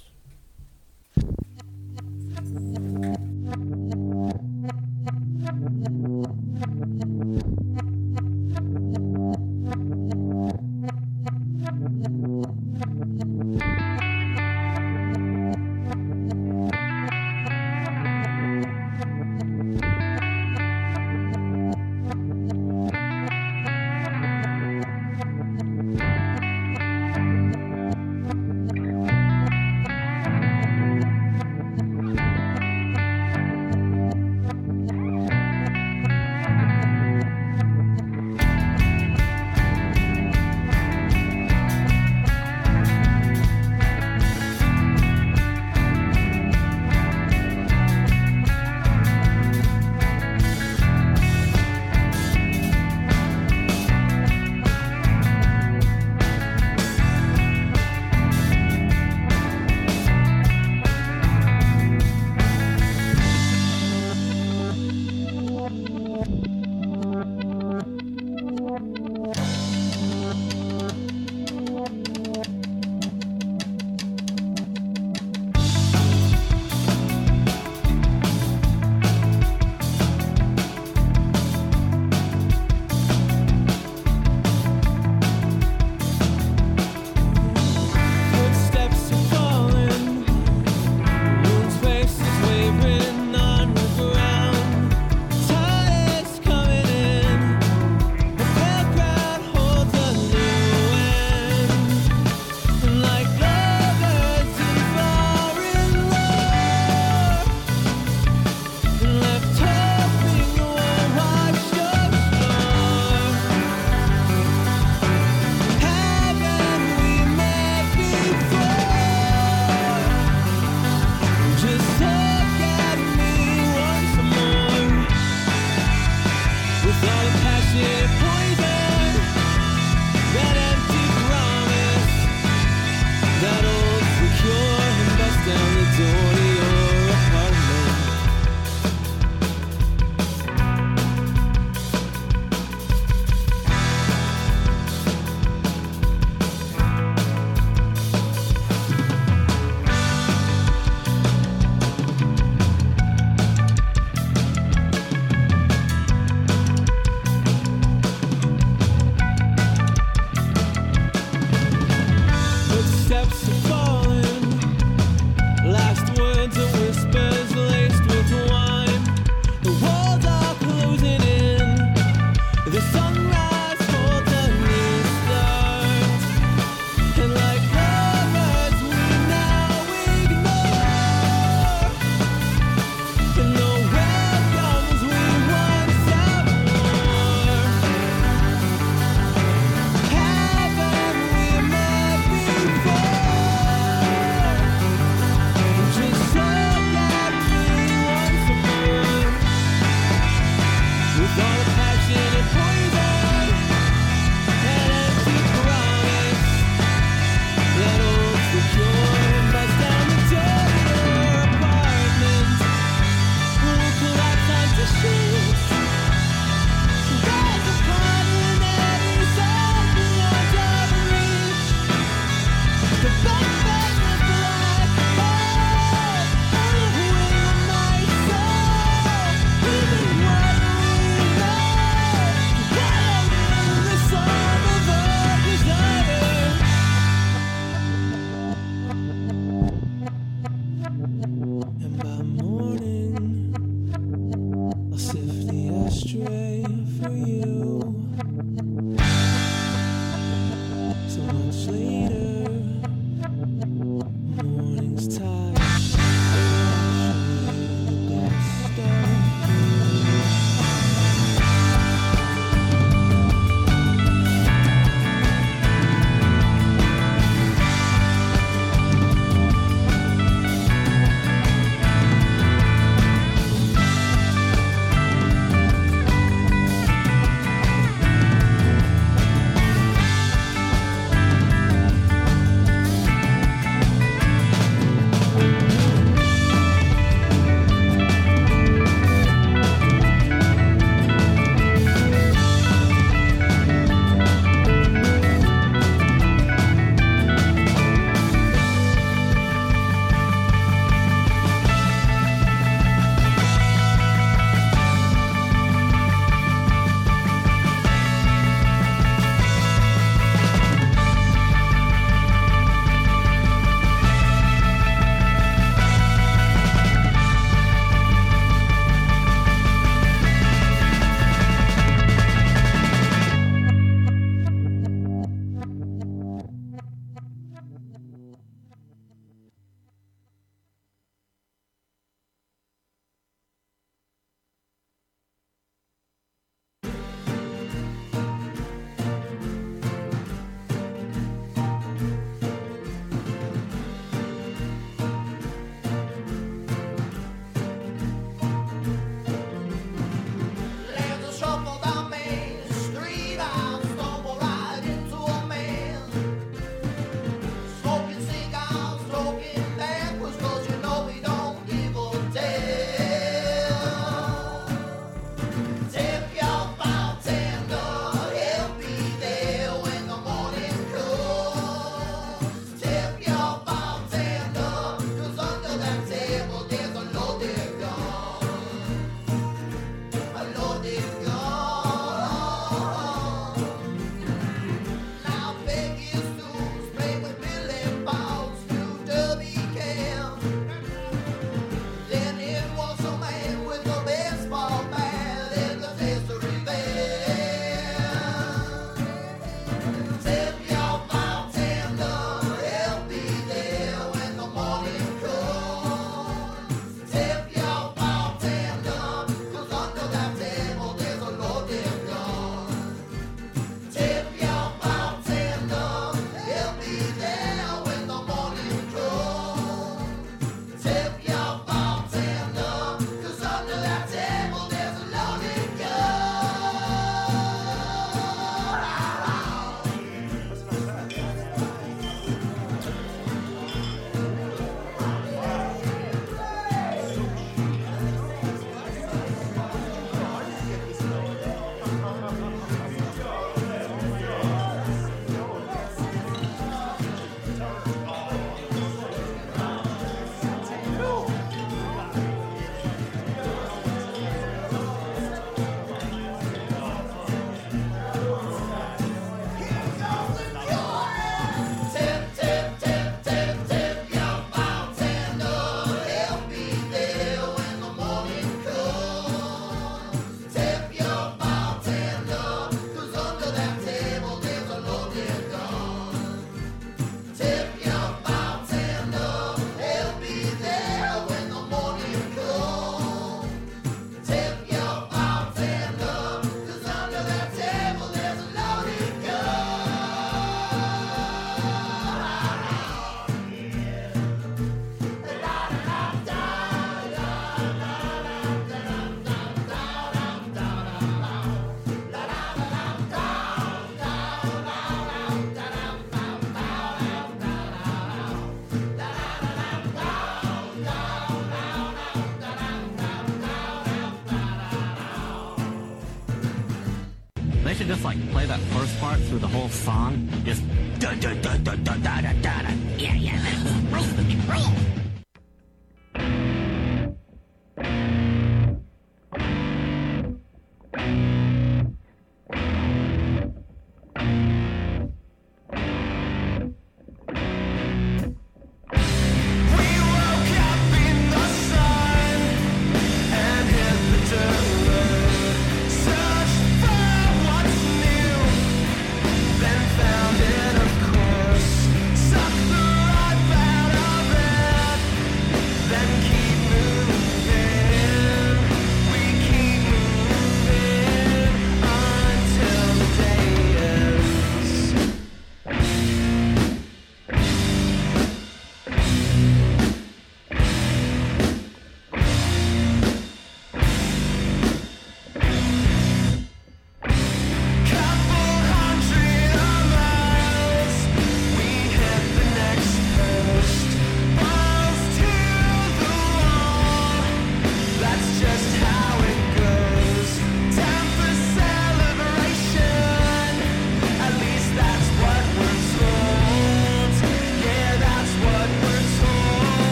[517.90, 520.28] Just like play that first part through the whole song.
[520.44, 520.62] Just
[521.00, 522.70] da da da da da da da da.
[522.96, 524.04] Yeah, yeah, let's roll
[524.48, 524.89] roll.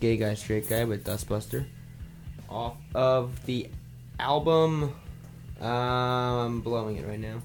[0.00, 1.64] Gay Guy Straight Guy with Dustbuster.
[2.48, 3.68] Off of the
[4.18, 4.94] album.
[5.60, 7.40] Um, I'm blowing it right now.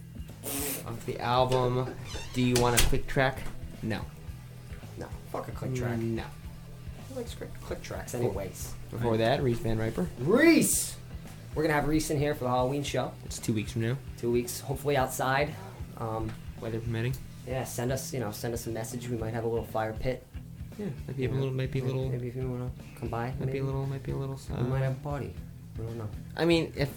[0.88, 1.94] Off the album.
[2.34, 3.40] Do you want a quick track?
[3.82, 4.02] No.
[4.98, 5.08] No.
[5.32, 5.98] Fuck a click track.
[5.98, 6.24] No.
[7.10, 8.74] Who likes click, click tracks, anyways?
[8.92, 10.08] Before that, Reese Van Riper.
[10.20, 10.96] Reese!
[11.56, 13.12] We're gonna have Reese in here for the Halloween show.
[13.26, 13.98] It's two weeks from now.
[14.18, 15.50] Two weeks, hopefully outside.
[15.98, 16.32] Um,
[16.62, 17.16] Weather permitting.
[17.48, 19.10] yeah, send us, you know, send us a message.
[19.10, 20.26] We might have a little fire pit.
[20.80, 23.34] Yeah, might be a little, might be a little, Maybe if you wanna come by,
[23.38, 24.40] might be a little, might be a little.
[24.50, 25.34] We Uh, might have a party.
[25.78, 26.10] We don't know.
[26.38, 26.90] I mean, if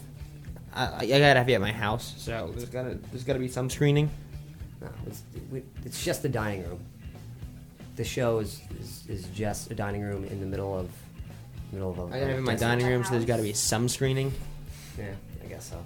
[0.73, 3.69] I, I gotta have you at my house, so there's gotta there's gotta be some
[3.69, 4.09] screening.
[4.81, 6.79] No, it's, we, it's just the dining room.
[7.97, 10.89] The show is, is, is just a dining room in the middle of
[11.73, 12.03] middle of a.
[12.03, 14.33] I gotta have it in my dining room, so there's gotta be some screening.
[14.97, 15.13] Yeah,
[15.45, 15.85] I guess so.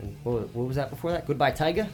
[0.00, 1.26] And what, what was that before that?
[1.26, 1.86] Goodbye, Tiger.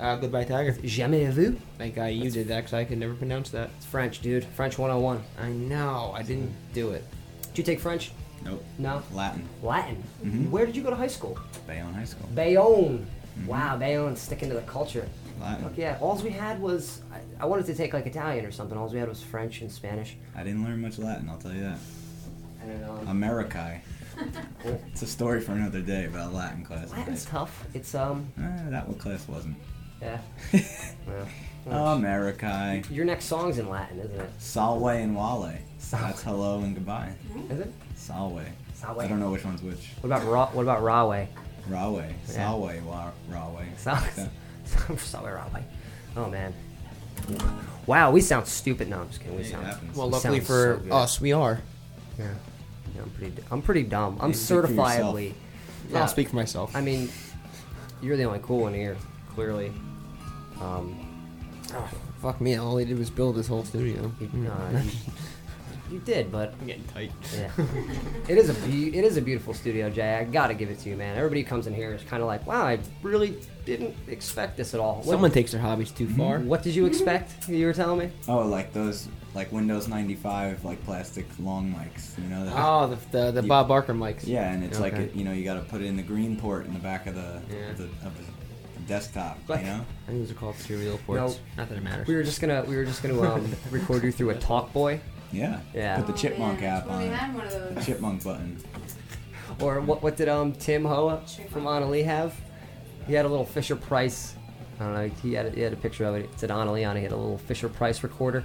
[0.00, 0.72] Uh, goodbye, Tiger.
[0.84, 1.56] Jamais vu.
[1.76, 3.70] Thank God you did that, because I could never pronounce that.
[3.76, 4.44] It's French, dude.
[4.44, 5.22] French 101.
[5.40, 6.12] I know.
[6.14, 7.04] I didn't do it.
[7.48, 8.12] Did you take French?
[8.44, 8.64] Nope.
[8.78, 9.02] No.
[9.12, 9.48] Latin.
[9.62, 10.02] Latin.
[10.24, 10.50] Mhm.
[10.50, 11.36] Where did you go to high school?
[11.66, 12.28] Bayonne High School.
[12.34, 13.06] Bayonne.
[13.46, 15.08] Wow, Bayonne sticking to the culture.
[15.40, 15.64] Latin.
[15.64, 15.98] Fuck yeah.
[16.00, 18.78] All we had was I, I wanted to take like Italian or something.
[18.78, 20.16] All we had was French and Spanish.
[20.36, 21.78] I didn't learn much Latin, I'll tell you that.
[22.62, 23.80] And um, Americae.
[24.64, 26.92] it's a story for another day about Latin class.
[26.92, 27.64] I Latin's tough.
[27.74, 28.32] It's um.
[28.38, 29.56] Eh, that what class wasn't.
[30.02, 30.18] Yeah.
[31.70, 32.82] Oh, America.
[32.90, 34.30] Your next song's in Latin, isn't it?
[34.38, 35.52] Salve and Wale.
[35.90, 37.12] That's hello and goodbye.
[37.30, 37.52] Mm-hmm.
[37.52, 37.72] Is it?
[37.94, 38.42] Salve.
[38.72, 38.98] Salve.
[39.00, 39.90] I don't know which one's which.
[40.00, 41.28] What about Ra- what about Rahway?
[41.68, 41.98] Rawe.
[42.08, 42.12] Yeah.
[42.24, 42.82] Salve.
[42.86, 43.66] Wa- Rawe.
[43.76, 44.30] Sal- Like that.
[44.98, 45.62] Salve Rahway.
[46.16, 46.54] Oh man.
[47.86, 48.88] Wow, we sound stupid.
[48.88, 49.36] No, I'm just kidding.
[49.36, 49.66] We Hey, sound.
[49.66, 49.94] happens.
[49.94, 51.60] Well, we luckily sound for so us, we are.
[52.18, 52.32] Yeah.
[52.96, 53.42] Yeah, I'm pretty.
[53.50, 54.16] I'm pretty dumb.
[54.20, 55.16] I'm You speak for yourself.
[55.16, 55.34] certifiably.
[55.94, 56.74] I'll speak for myself.
[56.74, 57.10] I mean,
[58.00, 58.96] you're the only cool one here,
[59.34, 59.70] clearly.
[60.60, 61.04] Um,
[61.74, 61.86] Oh,
[62.22, 62.54] fuck me!
[62.56, 64.10] All he did was build this whole studio.
[64.22, 64.90] uh, you,
[65.92, 67.12] you did, but I'm getting tight.
[67.36, 67.50] Yeah.
[68.28, 70.14] it is a be- it is a beautiful studio, Jay.
[70.14, 71.18] I gotta give it to you, man.
[71.18, 74.80] Everybody comes in here is kind of like, wow, I really didn't expect this at
[74.80, 74.96] all.
[74.96, 76.38] What- Someone takes their hobbies too far.
[76.38, 77.50] What did you expect?
[77.50, 78.10] You were telling me.
[78.28, 82.16] Oh, like those, like Windows 95, like plastic long mics.
[82.16, 82.54] You know that?
[82.56, 84.26] Oh, the the, the You- Bob Barker mics.
[84.26, 85.02] Yeah, and it's like Okay.
[85.04, 87.06] it, you know you got to put it in the green port in the back
[87.06, 87.70] of the Yeah.
[87.72, 88.37] of the, of the
[88.88, 89.38] desktop.
[89.46, 89.84] Like- you know.
[90.06, 91.18] I think those are called serial ports.
[91.20, 92.06] No, not that it matters.
[92.08, 94.98] We were just gonna we were just gonna um, record you through a Talkboy.
[95.30, 95.60] Yeah.
[95.74, 95.96] Yeah.
[95.98, 97.12] Put the chipmunk app Well, we on.
[97.12, 97.74] had one of those.
[97.74, 98.58] The chipmunk button.
[99.60, 101.20] Or what what did um Tim Hoa
[101.50, 102.34] from Annalee have?
[103.06, 104.34] He had a little Fisher Price.
[104.80, 105.08] I don't know.
[105.22, 106.24] He had a, he had a picture of it.
[106.26, 107.00] It said Annalee on it.
[107.00, 108.44] He had a little Fisher Price recorder.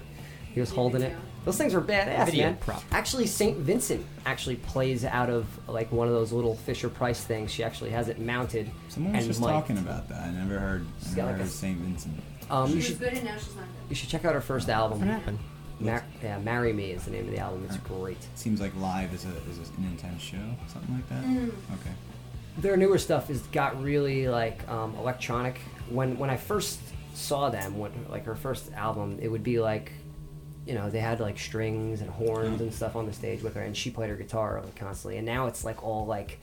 [0.54, 1.16] He was holding it.
[1.46, 2.58] Those things were badass, Video man.
[2.58, 2.82] prop.
[2.92, 7.52] Actually, Saint Vincent actually plays out of like one of those little Fisher Price things.
[7.52, 8.70] She actually has it mounted.
[8.88, 9.52] Someone was and just mic'd.
[9.52, 10.22] talking about that.
[10.22, 10.86] I never heard.
[10.86, 12.20] I She's never got like heard a- of Saint Vincent.
[12.50, 13.90] Um, she you was should good and now she's not good.
[13.90, 15.00] you should check out her first album.
[15.00, 15.40] What happened?
[15.80, 17.66] Mar- yeah, "Marry Me" is the name of the album.
[17.68, 18.18] It's great.
[18.36, 20.38] Seems like live is a is an intense show,
[20.72, 21.24] something like that.
[21.26, 21.48] Mm.
[21.74, 21.92] Okay.
[22.60, 25.60] their newer stuff has got really like um, electronic.
[25.90, 26.80] When when I first
[27.16, 29.92] saw them, when, like her first album, it would be like,
[30.66, 33.62] you know, they had like strings and horns and stuff on the stage with her,
[33.62, 35.18] and she played her guitar like, constantly.
[35.18, 36.40] And now it's like all like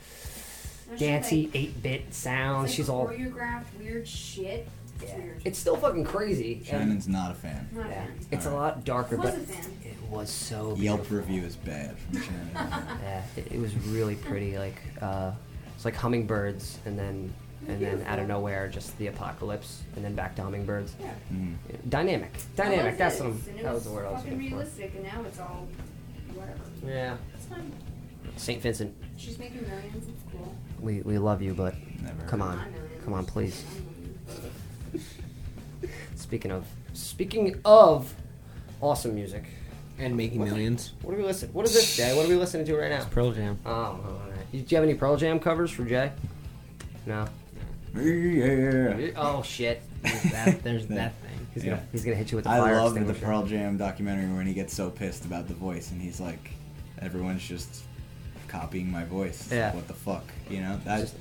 [0.90, 2.68] Now she, dancey like- eight bit It's sounds.
[2.68, 3.06] like She's all.
[3.06, 4.68] choreographed weird shit.
[5.02, 5.40] It's weird.
[5.46, 6.56] It's still fucking crazy.
[6.56, 7.68] and- Shannon's not a fan.
[7.72, 8.18] Not a yeah, fan.
[8.32, 9.72] it's a lot darker, was but a fan.
[9.84, 10.74] it was so.
[10.76, 11.16] Yelp beautiful.
[11.16, 12.50] review is bad from Shannon.
[13.02, 14.58] Yeah, it, it was really pretty.
[14.58, 15.32] Like uh,
[15.74, 17.32] it's like hummingbirds, and then
[17.68, 20.94] and then out of nowhere, just the apocalypse, and then back to hummingbirds.
[21.00, 21.12] Yeah.
[21.32, 21.54] Mm.
[21.88, 22.98] Dynamic, dynamic.
[22.98, 23.42] That's what I'm.
[23.48, 24.56] And it That was the word I was fucking looking for.
[24.56, 25.66] realistic, and now it's all
[26.34, 26.60] whatever.
[26.86, 27.16] Yeah.
[27.34, 27.72] It's fine.
[28.36, 30.08] Saint Vincent, She's making millions.
[30.08, 30.54] It's cool.
[30.80, 33.64] we, we love you, but Never come on, I come on, please.
[36.14, 38.12] Speaking of speaking of
[38.80, 39.44] awesome music,
[39.98, 40.92] And making millions.
[41.02, 41.52] what are we listening?
[41.52, 42.14] What is this, Jay?
[42.14, 43.04] What are we listening to right now?
[43.10, 43.58] Pearl Jam.
[43.66, 44.00] Oh, all
[44.30, 44.52] right.
[44.52, 46.12] Do you have any Pearl Jam covers for Jay?
[47.06, 47.26] No.
[47.94, 49.10] Yeah.
[49.16, 49.82] Oh shit.
[50.32, 51.46] That, there's that thing.
[51.54, 51.82] He's gonna Yeah.
[51.92, 53.26] he's gonna hit you with the I fire love the extinguisher.
[53.26, 56.50] Pearl Jam documentary when he gets so pissed about the voice and he's like,
[57.00, 57.82] everyone's just
[58.48, 59.40] copying my voice.
[59.42, 59.74] It's like, Yeah.
[59.74, 60.24] what the fuck?
[60.48, 61.00] You know that.
[61.00, 61.16] Just-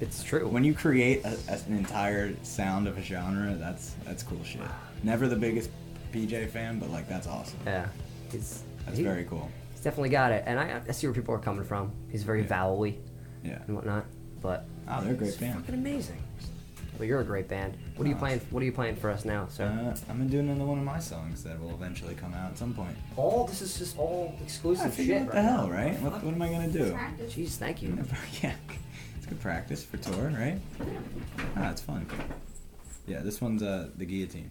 [0.00, 0.48] It's true.
[0.48, 4.60] when you create a, a- an entire sound of a genre, that's that's cool shit.
[5.02, 5.70] Never the biggest
[6.12, 7.58] PJ fan, but like that's awesome.
[7.66, 7.86] yeah,
[8.30, 9.50] he's That's he- very cool.
[9.72, 11.90] He's definitely got it, and I, I see where people are coming from.
[12.10, 12.46] He's very Yeah.
[12.48, 12.94] vowel-y
[13.42, 13.58] Yeah.
[13.66, 14.04] and whatnot,
[14.40, 15.60] but Oh, they're a great it's band.
[15.60, 16.22] fucking amazing.
[16.98, 17.76] Well, you're a great band.
[17.96, 18.18] What are you Oh.
[18.18, 18.40] playing?
[18.50, 19.64] What are you playing for us now, sir?
[19.66, 22.58] Uh, I'm gonna do another one of my songs that will eventually come out at
[22.58, 22.96] some point.
[23.16, 25.26] all this is just all exclusive I figure shit.
[25.26, 25.72] what right the hell, now.
[25.74, 26.00] right?
[26.00, 26.92] What, what am I gonna do?
[26.92, 27.34] Practice.
[27.34, 27.98] Jeez, thank you.
[28.42, 28.54] yeah,
[29.16, 30.60] it's good practice for tour, right?
[31.56, 32.06] Ah, it's fun.
[33.08, 34.50] Yeah, this one's uh the guillotine.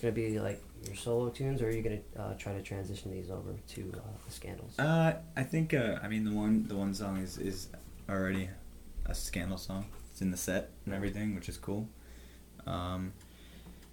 [0.00, 3.10] Just gonna be like your solo tunes, or are you gonna uh, try to transition
[3.10, 4.78] these over to uh, the Scandals?
[4.78, 5.74] Uh, I think.
[5.74, 7.68] Uh, I mean, the one the one song is is
[8.08, 8.48] already
[9.06, 9.86] a scandal song.
[10.10, 11.86] It's in the set and everything, which is cool.
[12.66, 13.12] Um,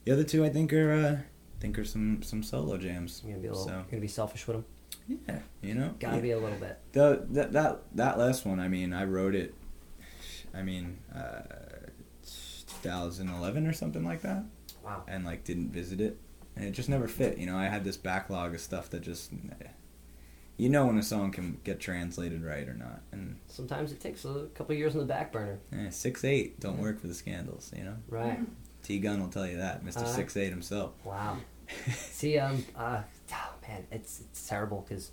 [0.05, 1.17] the other two, I think, are uh,
[1.59, 3.21] think are some some solo jams.
[3.25, 5.19] You're gonna be a little, So you're gonna be selfish with them.
[5.27, 6.21] yeah, you know, Gotta Yeah.
[6.21, 6.77] be a little bit.
[6.93, 9.53] The that that that last one, I mean, I wrote it.
[10.53, 11.41] I mean, uh,
[12.81, 14.45] 2011 or something like that.
[14.87, 15.03] Wow.
[15.07, 16.17] And like didn't visit it,
[16.55, 17.37] and it just never fit.
[17.37, 19.31] You know, I had this backlog of stuff that just.
[20.59, 24.25] You know when a song can get translated right or not, and Sometimes it takes
[24.25, 25.59] a couple years on the back burner.
[25.71, 26.81] eh, six eight don't Yeah.
[26.81, 27.71] work for the Scandals.
[27.77, 28.39] You know, Right.
[28.81, 30.93] T Gunn will tell you that, Mister Uh, Six Eight himself.
[31.05, 31.37] Wow.
[31.91, 33.03] See, um, uh,
[33.33, 35.11] oh, man, it's it's terrible because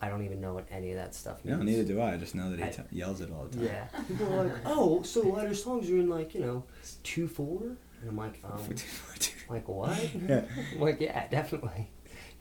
[0.00, 1.58] I don't even know what any of that stuff means.
[1.58, 2.14] No, neither do I.
[2.14, 3.66] I just know that he I- t- yells it all the time.
[3.66, 3.86] Yeah.
[4.08, 6.64] People are like, oh, so a lot of songs are in like you know
[7.02, 7.76] two four,
[8.08, 8.60] and I'm like, um,
[9.48, 10.14] like what?
[10.14, 10.42] Yeah.
[10.74, 11.90] I'm like yeah, definitely.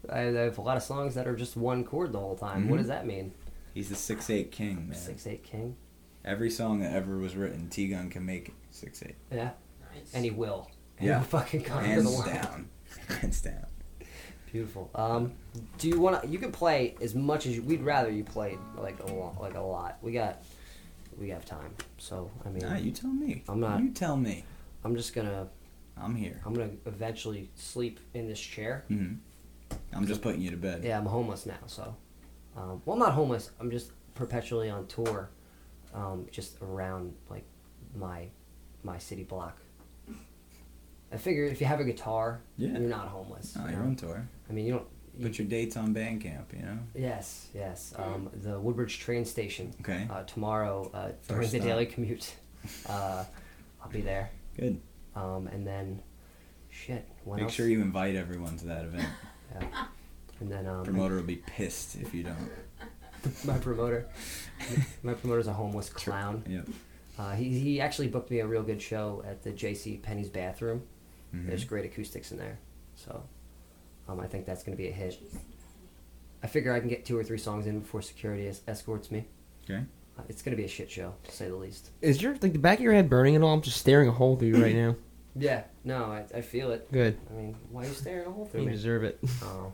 [0.09, 2.67] I I have a lot of songs that are just one chord the whole time.
[2.69, 2.79] What Mhm.
[2.79, 3.33] does that mean?
[3.73, 4.97] He's the six eight king, man.
[4.97, 5.75] Six eight king.
[6.25, 9.15] Every song that ever was written, T Gunn can make it six eight.
[9.31, 9.51] Yeah.
[10.13, 10.69] And he will.
[10.97, 11.19] And Yeah.
[11.19, 12.25] he'll fucking conquer Hands the world.
[12.25, 12.69] down.
[13.07, 13.65] Hands down.
[14.51, 14.89] Beautiful.
[14.93, 15.33] Um,
[15.79, 16.27] do you want to?
[16.27, 19.55] You can play as much as you, we'd rather you played like a lot, like
[19.55, 19.97] a lot.
[20.03, 20.43] We got,
[21.17, 21.73] we have time.
[21.97, 23.43] So I mean, Nah, you tell me.
[23.49, 23.81] I'm not.
[23.81, 24.43] You tell me.
[24.83, 25.47] I'm just gonna.
[25.97, 26.41] I'm here.
[26.45, 28.83] I'm gonna eventually sleep in this chair.
[28.87, 29.13] hmm
[29.95, 30.83] I'm just putting you to bed.
[30.83, 31.57] Yeah, I'm homeless now.
[31.65, 31.95] So,
[32.55, 33.51] um, well, I'm not homeless.
[33.59, 35.29] I'm just perpetually on tour,
[35.93, 37.43] um, just around like
[37.95, 38.27] my
[38.83, 39.57] my city block.
[41.11, 42.71] I figure if you have a guitar, Yeah.
[42.71, 43.55] you're not homeless.
[43.59, 44.27] Oh, you you're on tour.
[44.49, 44.87] I mean, you don't.
[45.15, 46.79] You, Put your dates on Bandcamp, you know?
[46.95, 47.93] Yes, yes.
[47.97, 49.71] Um, the Woodbridge train station.
[49.81, 50.07] Okay.
[50.09, 52.33] Uh, tomorrow uh, during the daily commute,
[52.89, 53.23] uh,
[53.83, 54.31] I'll be there.
[54.57, 54.79] Good.
[55.15, 56.01] Um, and then,
[56.69, 57.07] shit.
[57.25, 57.53] Make else?
[57.53, 59.07] sure you invite everyone to that event.
[59.59, 59.85] Yeah.
[60.39, 62.49] And then um, Promoter will be pissed if you don't.
[63.45, 64.07] my promoter.
[65.03, 66.43] my promoter's a homeless clown.
[66.47, 66.67] Yep.
[67.17, 69.97] Uh, he, he actually booked me a real good show at the J.C.
[69.97, 70.81] Penney's bathroom.
[71.33, 71.47] Mhm.
[71.47, 72.57] There's great acoustics in there,
[72.95, 73.23] so
[74.07, 75.19] um, I think that's going to be a hit.
[76.43, 79.25] I figure I can get two or three songs in before security es- escorts me.
[79.63, 79.83] Okay.
[80.29, 81.89] It's going to be a shit show, to say the least.
[82.01, 83.53] Is your like the back of your head burning at all?
[83.53, 84.95] I'm just staring a hole through you right now.
[85.35, 86.91] Yeah, no, I, I feel it.
[86.91, 87.17] Good.
[87.29, 88.73] I mean, why are you staring a hole through You me?
[88.73, 89.19] deserve it.
[89.41, 89.73] Oh,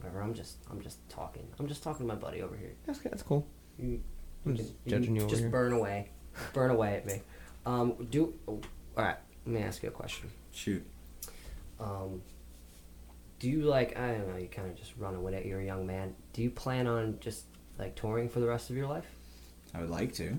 [0.00, 0.20] whatever.
[0.22, 1.46] I'm just I'm just talking.
[1.58, 2.72] I'm just talking to my buddy over here.
[2.86, 3.46] That's that's cool.
[3.78, 4.00] You,
[4.44, 5.50] I'm you just can- judging can you over just here.
[5.50, 6.10] burn away,
[6.52, 7.22] burn away at me.
[7.64, 8.60] Um, do all
[8.96, 9.16] right.
[9.46, 10.28] let me ask you a question.
[10.52, 10.84] Shoot.
[11.80, 12.20] Um,
[13.38, 13.98] do you like?
[13.98, 14.36] I don't know.
[14.36, 15.46] You kind of just run with it.
[15.46, 16.14] You're a young man.
[16.34, 17.46] Do you plan on just
[17.78, 19.06] like touring for the rest of your life?
[19.74, 20.38] I would like to.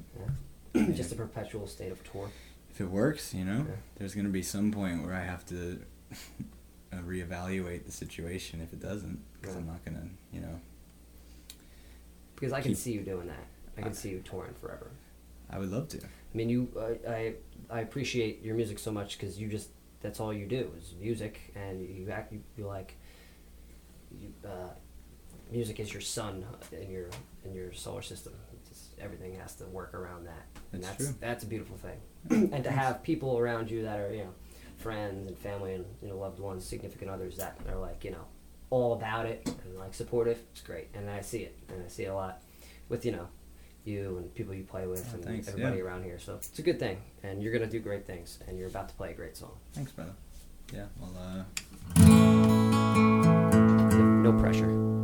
[0.76, 0.86] Yeah.
[0.94, 2.30] just a perpetual state of tour.
[2.72, 3.66] If it works, you know,
[3.98, 5.80] there's gonna be some point where I have to
[6.92, 10.60] uh, reevaluate the situation if it doesn't, because I'm not gonna, you know.
[12.36, 13.46] Because I can keep- see you doing that.
[13.78, 14.92] I can I- see you touring forever.
[15.50, 15.98] I would love to.
[16.00, 16.68] I mean, you.
[16.76, 17.34] Uh, I
[17.70, 19.70] I appreciate your music so much because you just
[20.02, 22.34] that's all you do is music, and you act.
[22.34, 22.96] You, you like.
[24.20, 24.70] You, uh,
[25.52, 27.08] music is your sun in your
[27.46, 28.34] in your solar system.
[28.99, 31.99] Everything has to work around that, and That's that's that's a beautiful thing.
[32.53, 34.34] and to have people around you that are you know
[34.78, 38.26] friends and family and you know loved ones, significant others that are like you know
[38.70, 40.40] all about it and like supportive.
[40.52, 42.41] It's great, and I see it, and I see it a lot
[42.90, 43.28] with you know
[43.86, 45.84] you and people you play with Oh, and thanks, everybody yeah.
[45.84, 46.18] around here.
[46.20, 48.95] So it's a good thing, and you're gonna do great things, and you're about to
[48.95, 49.52] play a great song.
[49.74, 50.14] Thanks, brother.
[50.74, 50.86] Yeah.
[50.99, 51.44] Well, uh,
[54.24, 55.03] No pressure.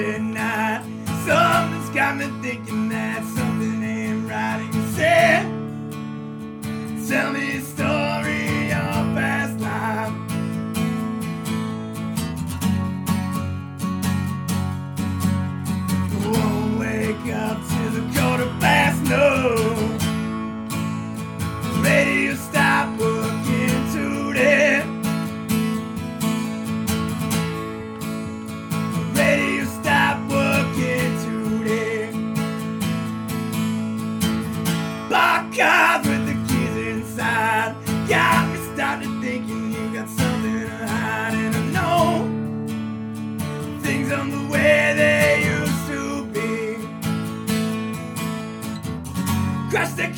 [0.00, 0.82] Tuesday.
[1.26, 2.89] Something's got me thinking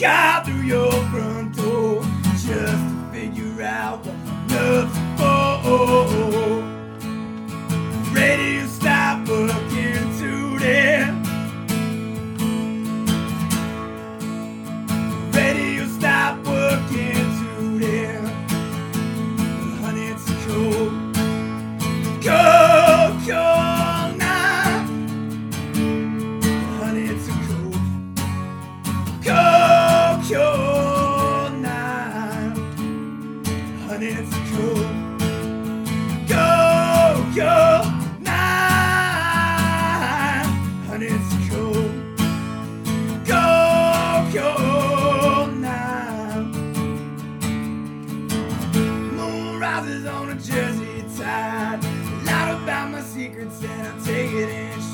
[0.02, 0.41] Crash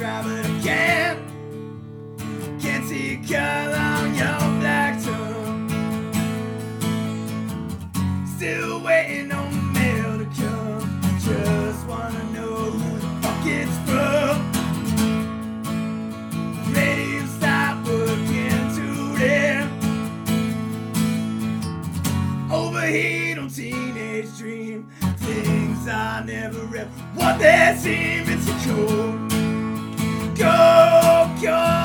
[0.01, 1.19] it in stride, but I can't,
[2.87, 5.69] see color on your black tongue.
[8.37, 11.01] Still waiting on the mail to come.
[11.21, 14.37] Just wanna know who the fuck it's from.
[16.73, 19.67] Radio stop working today.
[22.51, 24.87] Overheat on teenage dream.
[25.17, 28.29] Things I never ever what they seem.
[28.29, 29.18] It's a cold,
[31.41, 31.78] cold,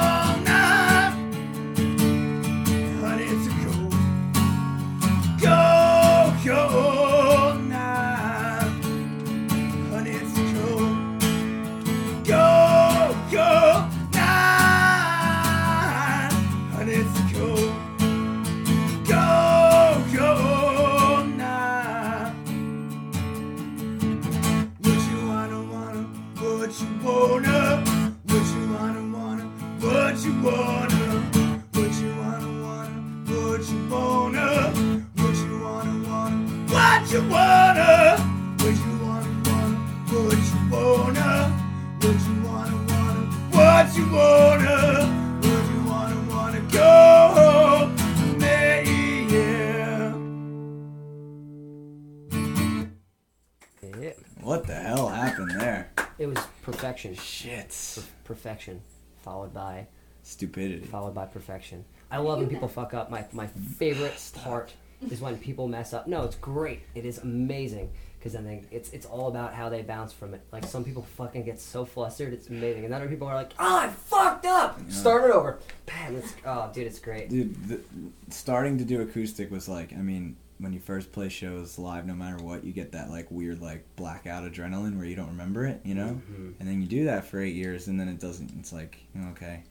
[57.09, 57.95] perfection.
[57.95, 58.05] Shit.
[58.23, 58.81] perfection,
[59.21, 59.87] followed by
[60.23, 61.85] stupidity, followed by perfection.
[62.11, 63.09] I love when people fuck up.
[63.09, 64.73] My my favorite part
[65.09, 66.07] is when people mess up.
[66.07, 66.81] No, it's great.
[66.95, 67.89] It is amazing
[68.23, 70.41] because then they, it's it's all about how they bounce from it.
[70.51, 73.79] Like some people fucking get so flustered, it's amazing, and other people are like, "Oh,
[73.79, 74.79] I fucked up.
[74.89, 76.15] Start it over." Bam.
[76.15, 77.29] It's, oh, dude, it's great.
[77.29, 77.81] Dude, the,
[78.29, 82.13] starting to do acoustic was like, I mean, when you first play shows live, no
[82.13, 85.81] matter what, you get that like weird like blackout adrenaline where you don't remember it,
[85.83, 86.21] you know.
[86.31, 86.53] Mhm.
[86.59, 88.51] And then you do that for eight years, and then it doesn't.
[88.57, 88.97] It's like
[89.31, 89.63] okay,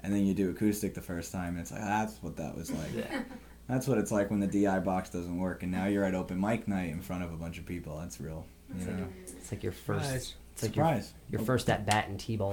[0.00, 2.70] and then you do acoustic the first time, and it's like that's what that was
[2.70, 2.94] like.
[2.96, 3.22] Yeah.
[3.68, 6.40] That's what it's like when the DI box doesn't work, and now you're at open
[6.40, 7.98] mic night in front of a bunch of people.
[7.98, 8.46] That's real,
[8.78, 9.08] you know.
[9.20, 10.04] It's like your first.
[10.06, 10.34] Surprise.
[10.54, 11.12] It's like Surprise.
[11.28, 12.52] Your, your first at bat in t-ball.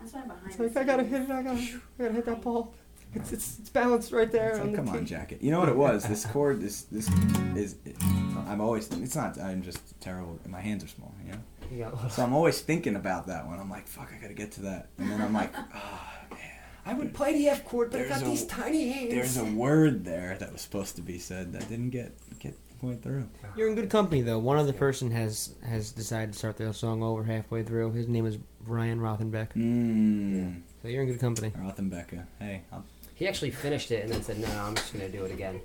[0.00, 0.40] That's why behind.
[0.46, 1.30] It's like I gotta hit it.
[1.30, 2.72] I gotta, I gotta hit that ball.
[3.14, 4.50] It's, it's, it's balanced right there.
[4.50, 5.04] It's on like, the come on, tee.
[5.06, 5.42] jacket.
[5.42, 6.04] You know what it was?
[6.04, 7.08] This chord, this this
[7.54, 7.76] is.
[8.48, 8.90] I'm always.
[8.90, 9.38] It's not.
[9.40, 10.38] I'm just terrible.
[10.48, 11.14] My hands are small.
[11.24, 11.38] You know.
[11.70, 13.58] You So I'm always thinking about that one.
[13.58, 16.00] I'm like, fuck, I gotta get to that, and then I'm like, oh,
[16.30, 16.38] man.
[16.86, 19.10] I would play the F chord, but I got a- these tiny hands.
[19.10, 23.02] there's a word there that was supposed to be said that didn't get get went
[23.02, 23.28] through.
[23.56, 24.38] You're in good company though.
[24.38, 27.92] One other person has has decided to start their song over halfway through.
[27.92, 29.54] His name is Brian Rothenbeck.
[29.54, 30.60] Mm.
[30.82, 31.50] So you're in good company.
[31.50, 32.26] Rothenbecker.
[32.38, 32.84] Hey, I'll,
[33.14, 35.60] He actually finished it and then said, "No, no I'm just gonna do it again."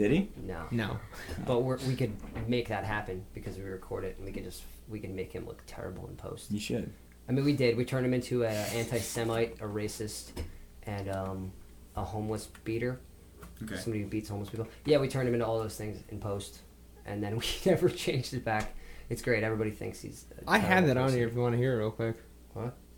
[0.00, 0.28] did he?
[0.46, 0.64] No.
[0.70, 0.98] No.
[1.46, 2.12] But we're, we could
[2.48, 5.46] make that happen because we record it and we could just we can make him
[5.46, 6.50] look terrible in post.
[6.50, 6.90] You should.
[7.28, 7.76] I mean, we did.
[7.76, 10.30] We turned him into an anti-Semite, a racist,
[10.84, 11.52] and um,
[11.96, 12.98] a homeless beater.
[13.62, 13.76] Okay.
[13.76, 14.66] Somebody who beats homeless people.
[14.86, 16.60] Yeah, we turned him into all those things in post,
[17.04, 18.74] and then we never changed it back.
[19.10, 19.42] It's great.
[19.42, 20.24] Everybody thinks he's.
[20.44, 22.16] a I have that terrible on here if you want to hear it real quick.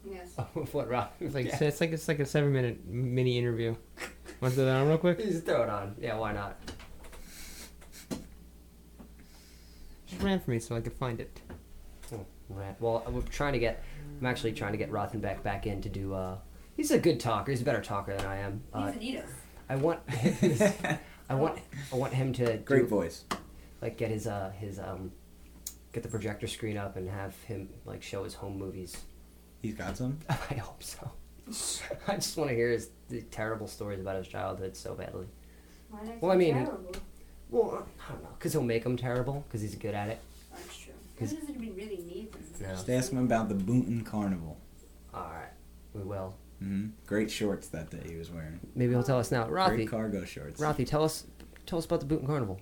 [0.05, 0.15] What?
[0.15, 0.29] Yes.
[0.39, 1.11] Oh, what, Rob?
[1.21, 1.59] It's like Yeah.
[1.65, 3.75] it's like it's like a seven minute mini interview.
[4.41, 5.19] Want to throw that on real quick?
[5.23, 5.95] Just throw it on.
[6.01, 6.59] Yeah, why not?
[10.07, 11.41] Just ran for me so I could find it.
[12.13, 12.79] Oh, right.
[12.81, 13.83] Well, we're trying to get.
[14.21, 16.15] I'm actually trying to get Rothenbeck back in to do.
[16.15, 16.37] Uh,
[16.77, 17.51] he's a good talker.
[17.51, 18.63] He's a better talker than I am.
[18.73, 19.35] Uh, He's an Edith.
[19.69, 20.01] I want.
[21.31, 21.59] I want.
[21.93, 22.59] I want him to.
[22.59, 23.25] Great do- voice.
[23.81, 25.11] Like get his uh his um,
[25.93, 28.97] get the projector screen up and have him like show his home movies.
[29.63, 30.19] He's got some.
[30.29, 31.11] I hope so.
[32.09, 35.27] I just want to hear his the terrible stories about his childhood so badly.
[35.91, 36.93] Why are Well, I mean, terrible?
[37.51, 40.19] Well, I don't know, because he'll make them terrible because he's good at it.
[40.53, 40.93] That's true.
[41.19, 42.43] Why 'Cause- does it really need them?
[42.61, 42.69] No.
[42.69, 44.57] Just ask him about the Boonton Carnival.
[45.15, 45.51] All right,
[45.95, 46.35] we will.
[46.59, 48.59] hmm Great shorts that day he was wearing.
[48.75, 49.47] Maybe he'll tell us now.
[49.49, 50.61] Rothy, Great cargo shorts.
[50.61, 51.25] Rothy, tell us,
[51.67, 52.61] tell us about the Boonton Carnival.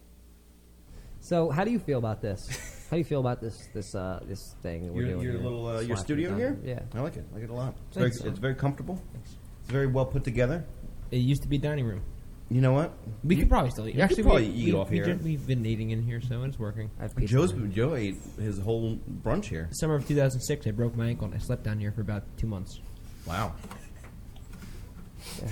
[1.20, 2.48] So, how do you feel about this?
[2.90, 5.22] How do you feel about this this uh, this thing that we're Your, doing?
[5.22, 5.42] your here?
[5.42, 6.38] little uh, your Slapping studio down?
[6.38, 6.58] here?
[6.64, 6.80] Yeah.
[6.92, 7.24] I like it.
[7.30, 7.74] I like it a lot.
[7.88, 8.24] It's very, Thanks.
[8.24, 9.00] it's very comfortable.
[9.22, 9.36] It's
[9.68, 10.64] very well put together.
[11.12, 12.02] It used to be a dining room.
[12.50, 12.92] You know what?
[13.22, 13.94] We could probably still eat.
[13.94, 15.04] you could Actually, probably we, eat we, off we here.
[15.04, 16.90] did- we've been eating in here, so it's working.
[17.24, 19.68] Joe's Joe ate his whole brunch here.
[19.70, 22.48] Summer of 2006, I broke my ankle and I slept down here for about two
[22.48, 22.80] months.
[23.24, 23.54] Wow.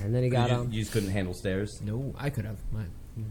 [0.03, 0.73] and then he got you, um.
[0.73, 1.81] you just couldn't handle stairs.
[1.85, 2.59] No, I could have.
[2.73, 2.83] My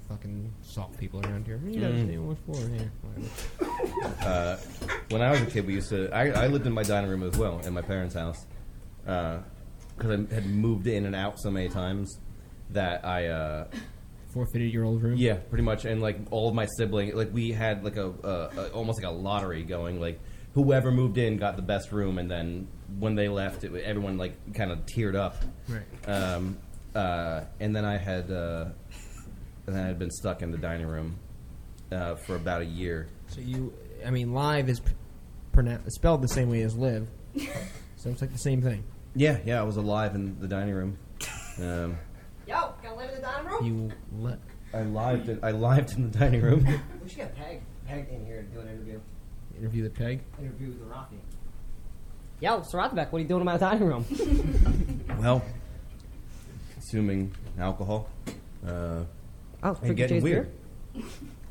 [0.08, 1.60] fucking salt people around here.
[1.66, 2.14] You Mm.
[2.16, 2.70] know, what for?
[2.70, 4.24] Yeah, whatever.
[4.28, 4.58] Uh,
[5.10, 6.10] when I was a kid, we used to.
[6.14, 8.46] I, I lived in my dining room as well in my parents' house
[9.04, 9.42] because
[10.12, 12.20] I had moved in and out so many times
[12.72, 13.28] that I.
[13.28, 13.68] Uh,
[14.34, 15.16] Forfeited your old room.
[15.18, 18.30] Yeah, pretty much, and like all of my siblings, like we had like a, a,
[18.60, 20.00] a almost like a lottery going.
[20.02, 20.20] Like
[20.54, 22.68] whoever moved in got the best room, and then
[23.00, 25.38] when they left, it, everyone like kind of teared up.
[25.68, 26.10] Right.
[26.10, 26.58] Um,
[26.94, 28.66] uh, and then I had, uh,
[29.68, 31.20] and then I had been stuck in the dining room
[31.92, 33.08] uh, for about a year.
[33.28, 33.74] So you,
[34.06, 34.82] I mean, live is
[35.52, 37.08] pronounced spelled the same way as live.
[37.98, 38.84] so it's like the same thing.
[39.14, 40.98] Yeah, yeah, I was alive in the dining room.
[41.60, 41.98] Um,
[42.48, 43.66] Yo, gonna live in the dining room?
[43.66, 43.92] You
[44.22, 44.40] let.
[44.74, 45.30] I lived.
[45.30, 46.66] In, I lived in the dining room.
[47.04, 49.00] We should get Peg, Peg in here to do an interview.
[49.58, 50.22] Interview the peg.
[50.40, 51.20] Interview with Rothy.
[52.42, 54.06] Yo, Sir Rothenbeck, what are you doing in my dining room?
[55.20, 55.42] well,
[56.74, 58.10] consuming alcohol.
[58.66, 59.04] Uh,
[59.76, 60.50] Oh, and getting J's weird.
[60.94, 61.04] beer?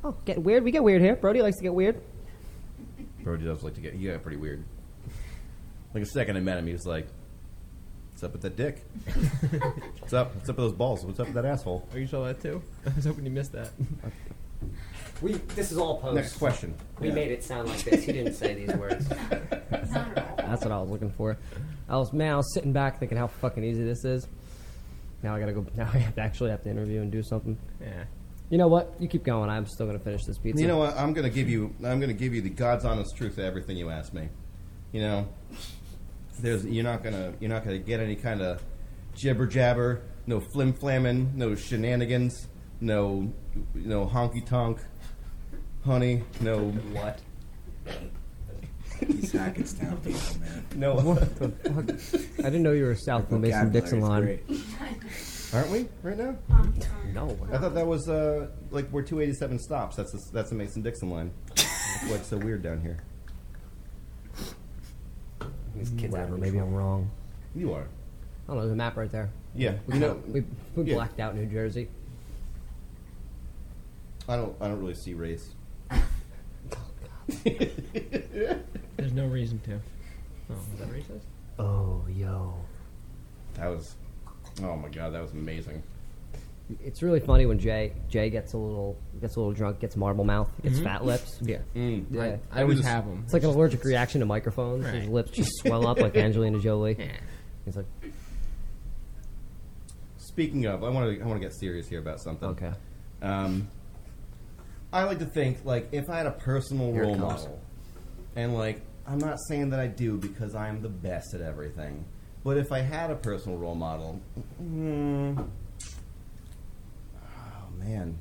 [0.05, 0.65] Oh, getting weird.
[0.65, 1.17] We get weird here.
[1.17, 2.01] Brody likes to get weird.
[3.23, 3.95] Brody does like to get.
[3.95, 4.65] He got pretty weird.
[5.95, 7.07] Like a second I met him, he was like,
[8.13, 8.85] "What's up with that dick?
[10.01, 10.35] What's up?
[10.35, 11.05] What's up with those balls?
[11.05, 12.63] What's up with that asshole?" Are you saw that too?
[12.87, 13.71] I was hoping you missed that.
[15.23, 15.33] We.
[15.55, 16.15] This is all post.
[16.15, 16.75] Next question.
[17.01, 17.15] We Yeah.
[17.15, 18.05] made it sound like this.
[18.05, 19.09] He didn't say these words.
[19.71, 21.37] That's what I was looking for.
[21.89, 24.27] I was man, I was sitting back thinking how fucking easy this is.
[25.27, 25.67] Now I gotta go.
[25.75, 27.59] Now I have to actually have to interview and do something.
[27.81, 28.05] Yeah.
[28.49, 28.95] You know what?
[29.01, 29.51] You keep going.
[29.51, 30.63] I'm still gonna finish this pizza.
[30.63, 30.97] You know what?
[30.97, 31.75] I'm gonna give you.
[31.85, 34.29] I'm gonna give you the God's honest truth to everything you ask me.
[34.93, 35.29] You know,
[36.39, 38.63] There's you're not gonna you're not gonna get any kind of
[39.17, 42.47] jibber jabber, no flim flamming, no shenanigans,
[42.81, 43.33] no
[43.75, 44.79] no honky tonk,
[45.85, 47.19] honey, no what?
[49.01, 50.65] These Hackettstown people, man.
[50.75, 50.95] No.
[50.95, 52.39] What the fuck?
[52.41, 54.41] I didn't know you were south of Mason Dixon line.
[55.53, 56.37] Aren't we right now?
[57.15, 59.97] No, we're I thought that was uh, like where 287 stops.
[59.97, 61.31] That's the, that's the Mason Dixon line.
[61.55, 62.99] That's why it's so weird down here.
[65.77, 67.11] These kids Whatever, out maybe I'm wrong.
[67.55, 67.83] You are.
[67.83, 68.63] I don't know.
[68.63, 69.31] There's a map right there.
[69.55, 70.45] Yeah, we, you know- we,
[70.75, 70.95] we yeah.
[70.95, 71.89] blacked out New Jersey.
[74.29, 75.51] I don't I don't really see race.
[77.45, 79.81] There's no reason to.
[80.51, 81.23] Oh, is that racist?
[81.59, 82.55] Oh, yo.
[83.55, 83.97] That was
[84.63, 85.83] oh my god, that was amazing.
[86.85, 90.25] It's really funny when Jay Jay gets a little gets a little drunk, gets marble
[90.25, 90.85] mouth, gets Mhm.
[90.85, 91.39] fat lips.
[91.43, 91.59] Yeah.
[91.75, 92.07] Mm.
[92.11, 92.23] yeah.
[92.53, 93.23] I- I always them.
[93.25, 94.85] It's like an allergic reaction to microphones.
[94.87, 95.13] His Right.
[95.13, 96.97] lips just swell up like Angelina Jolie.
[96.99, 97.13] Yeah.
[97.65, 97.87] He's like,
[100.19, 102.49] Speaking of, I want to I want to get serious here about something.
[102.51, 102.73] Okay.
[103.23, 103.69] Um,
[104.93, 107.43] I like to think like if I had a personal Here it role comes.
[107.45, 107.61] model,
[108.37, 112.05] and like I'm not saying that I do because I'm the best at everything,
[112.45, 114.21] but if I had a personal role model,
[114.63, 115.49] mm,
[117.15, 118.19] oh man,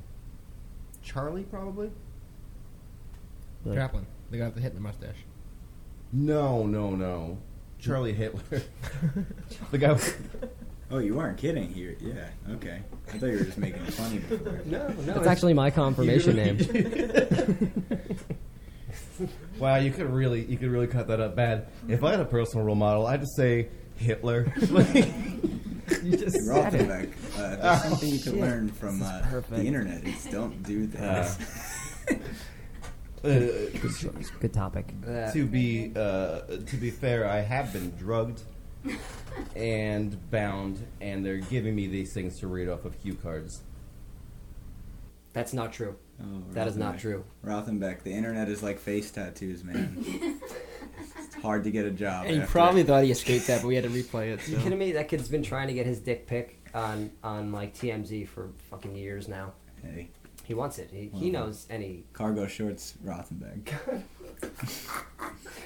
[1.02, 1.90] Charlie probably.
[3.74, 5.16] Chaplin, the guy with the Hitler mustache.
[6.12, 7.38] No, no, no,
[7.80, 8.62] Charlie Hitler.
[9.72, 9.92] the guy.
[9.92, 10.50] with-
[10.90, 11.74] Oh, you weren't kidding.
[11.74, 12.82] You, yeah, okay.
[13.08, 14.60] I thought you were just making it funny before.
[14.66, 15.14] No, no.
[15.14, 16.58] That's actually my confirmation name.
[19.58, 21.66] wow, you could really you could really cut that up bad.
[21.88, 24.52] If I had a personal role model, I'd just say Hitler.
[24.60, 28.40] you just Rothenbeck, uh, there's something you can Shit.
[28.40, 30.06] learn from uh, the internet.
[30.06, 31.36] Is don't do that.
[33.24, 33.40] Uh,
[34.38, 34.86] Good topic.
[35.32, 38.42] to be uh, to be fair, I have been drugged
[39.54, 43.62] and bound, and they're giving me these things to read off of cue cards.
[45.32, 45.96] That's not true.
[46.22, 47.00] Oh, That is not Rothenbeck.
[47.00, 47.24] true.
[47.44, 49.96] Rothenbeck, the internet is like face tattoos, man.
[51.18, 52.24] it's hard to get a job.
[52.26, 54.40] And he after- probably thought he escaped that, but we had to replay it.
[54.40, 54.52] So.
[54.52, 54.62] You So.
[54.64, 54.92] kidding me?
[54.92, 58.96] That kid's been trying to get his dick pic on on like TMZ for fucking
[58.96, 59.52] years now.
[59.82, 60.08] Hey,
[60.46, 60.90] He wants it.
[60.92, 62.04] He, he knows any.
[62.12, 63.68] cargo shorts, Rothenberg.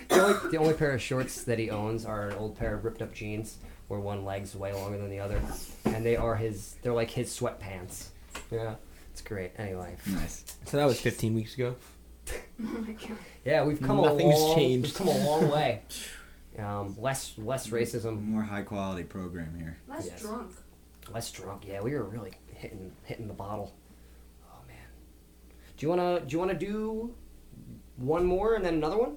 [0.08, 2.84] The only, the only pair of shorts that he owns are an old pair of
[2.84, 5.40] ripped up jeans, where one leg's way longer than the other,
[5.84, 6.74] and they are his.
[6.82, 8.08] They're like his sweatpants.
[8.50, 8.74] Yeah,
[9.12, 9.52] it's great.
[9.56, 10.44] Anyway, nice.
[10.64, 11.76] So that was 15 weeks ago.
[12.62, 13.16] Oh my god.
[13.44, 14.86] Yeah, we've come Nothing's a long, changed.
[14.86, 15.82] We've come a long way.
[16.58, 19.78] Um, less less racism, More high quality program here.
[19.88, 20.20] Less Yes.
[20.22, 20.52] drunk.
[21.12, 21.66] less drunk.
[21.66, 23.72] Yeah, we were really hitting hitting the bottle.
[25.80, 27.14] Do you wanna do you wanna do
[27.96, 29.16] one more and then another one?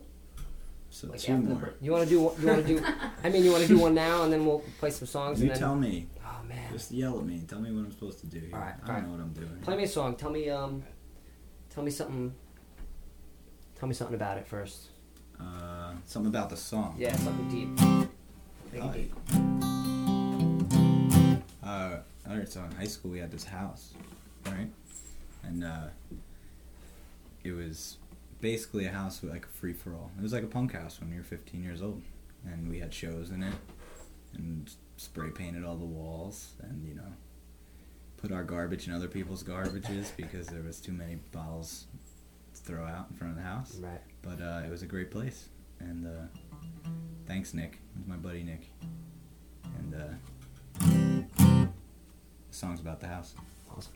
[0.90, 1.60] So Like two after the more.
[1.60, 1.74] break.
[1.82, 2.82] You wanna do you wanna do?
[3.22, 5.42] I mean, you wanna do one now and then we'll play some songs.
[5.42, 6.08] You and then, tell me.
[6.26, 7.44] Oh man, Just yell at me.
[7.46, 8.52] Tell me what I'm supposed to do here.
[8.54, 9.60] All right, I don't know what I'm doing.
[9.62, 10.16] play me a song.
[10.16, 10.84] Tell me um,
[11.70, 12.34] tell me something.
[13.78, 14.88] Tell me something about it first.
[15.38, 16.96] Uh, something about the song.
[16.98, 17.68] Yeah, something deep.
[18.72, 19.14] Make it Oh, deep.
[21.62, 23.94] Uh, I heard so in high school we had this house,
[24.46, 24.70] right?
[25.44, 25.88] And uh,
[27.44, 27.98] it was
[28.42, 30.12] basically a house with like a free for all.
[30.18, 32.02] It was like a punk house when you were 15 years old,
[32.46, 33.54] and we had shows in it,
[34.34, 37.14] and spray painted all the walls, and you know,
[38.18, 41.86] put our garbage in other people's garbages because there was too many bottles
[42.54, 43.78] to throw out in front of the house.
[43.82, 44.02] Right.
[44.22, 45.48] But uh, it was a great place,
[45.80, 46.90] and uh,
[47.28, 47.80] thanks, Nick.
[47.96, 48.70] It my buddy Nick,
[49.78, 50.08] and uh,
[50.80, 51.68] the
[52.52, 53.36] song's about the house.
[53.70, 53.94] Awesome.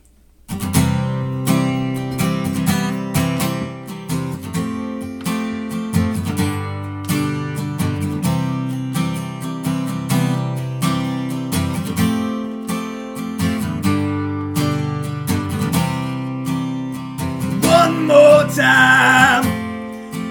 [18.54, 19.44] Time,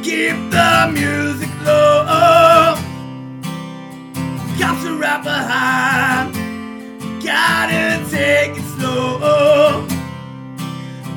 [0.03, 2.76] keep the music low.
[4.60, 6.34] Cops are right behind,
[7.23, 9.85] gotta take it slow.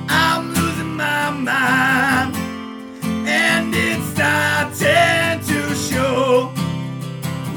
[0.08, 2.36] I'm losing my mind,
[3.26, 6.52] and it's starting to show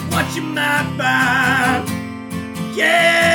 [0.10, 1.84] what you might find.
[2.76, 3.33] Yeah,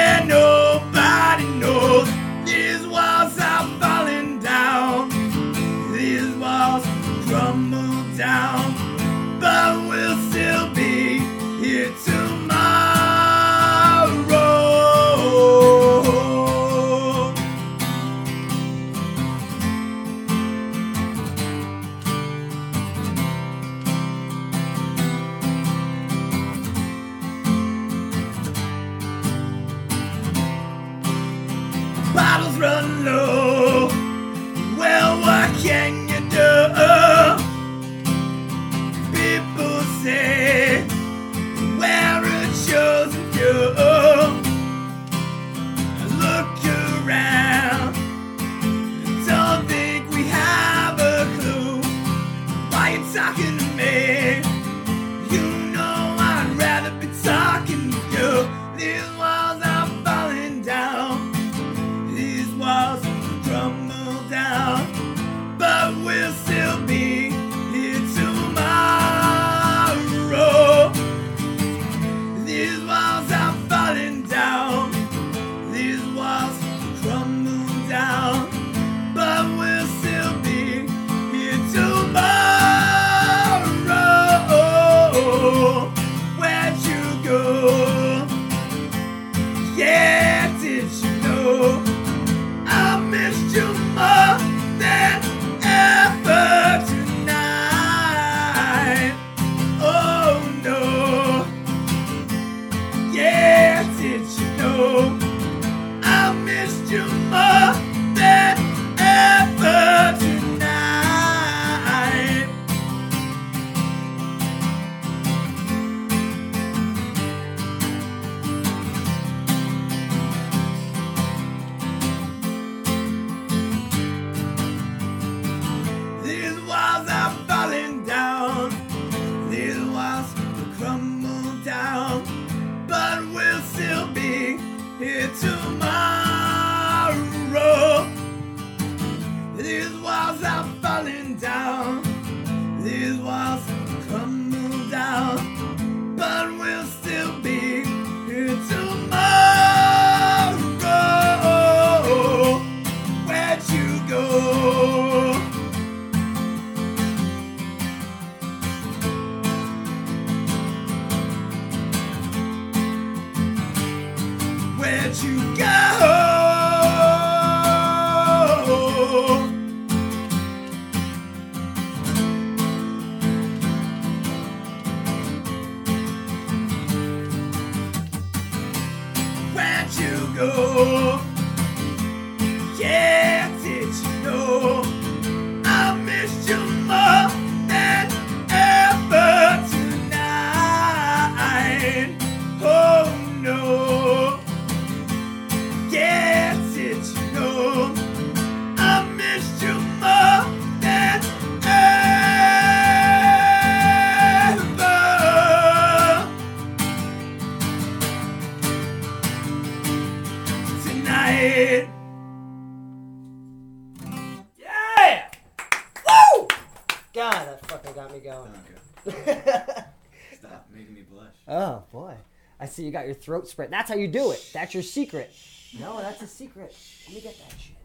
[222.88, 223.70] you got your throat spread.
[223.70, 224.50] That's how you do it.
[224.52, 225.30] That's your secret.
[225.78, 226.74] No, that's a secret.
[227.06, 227.76] Let me get that shit,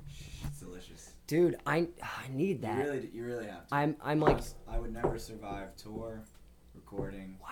[0.45, 1.11] It's delicious.
[1.27, 1.57] dude.
[1.67, 2.77] I I need that.
[2.77, 3.75] You really, you really have to.
[3.75, 6.23] I'm I'm like I would never survive tour,
[6.73, 7.37] recording.
[7.41, 7.49] Wow.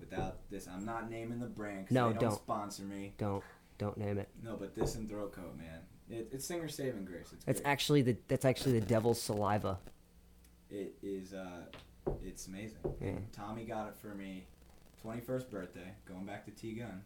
[0.00, 1.86] Without this, I'm not naming the brand.
[1.90, 2.34] No, they don't, don't.
[2.34, 3.12] sponsor me.
[3.18, 3.44] don't
[3.78, 4.28] don't name it.
[4.42, 5.80] No, but this and throat coat, man.
[6.10, 7.28] It, it's singer saving grace.
[7.32, 9.78] It's It's actually the that's actually the devil's saliva.
[10.70, 11.34] It is.
[11.34, 11.66] Uh,
[12.24, 12.78] it's amazing.
[13.00, 13.12] Yeah.
[13.32, 14.46] Tommy got it for me,
[15.04, 15.94] 21st birthday.
[16.06, 17.02] Going back to T Gunn,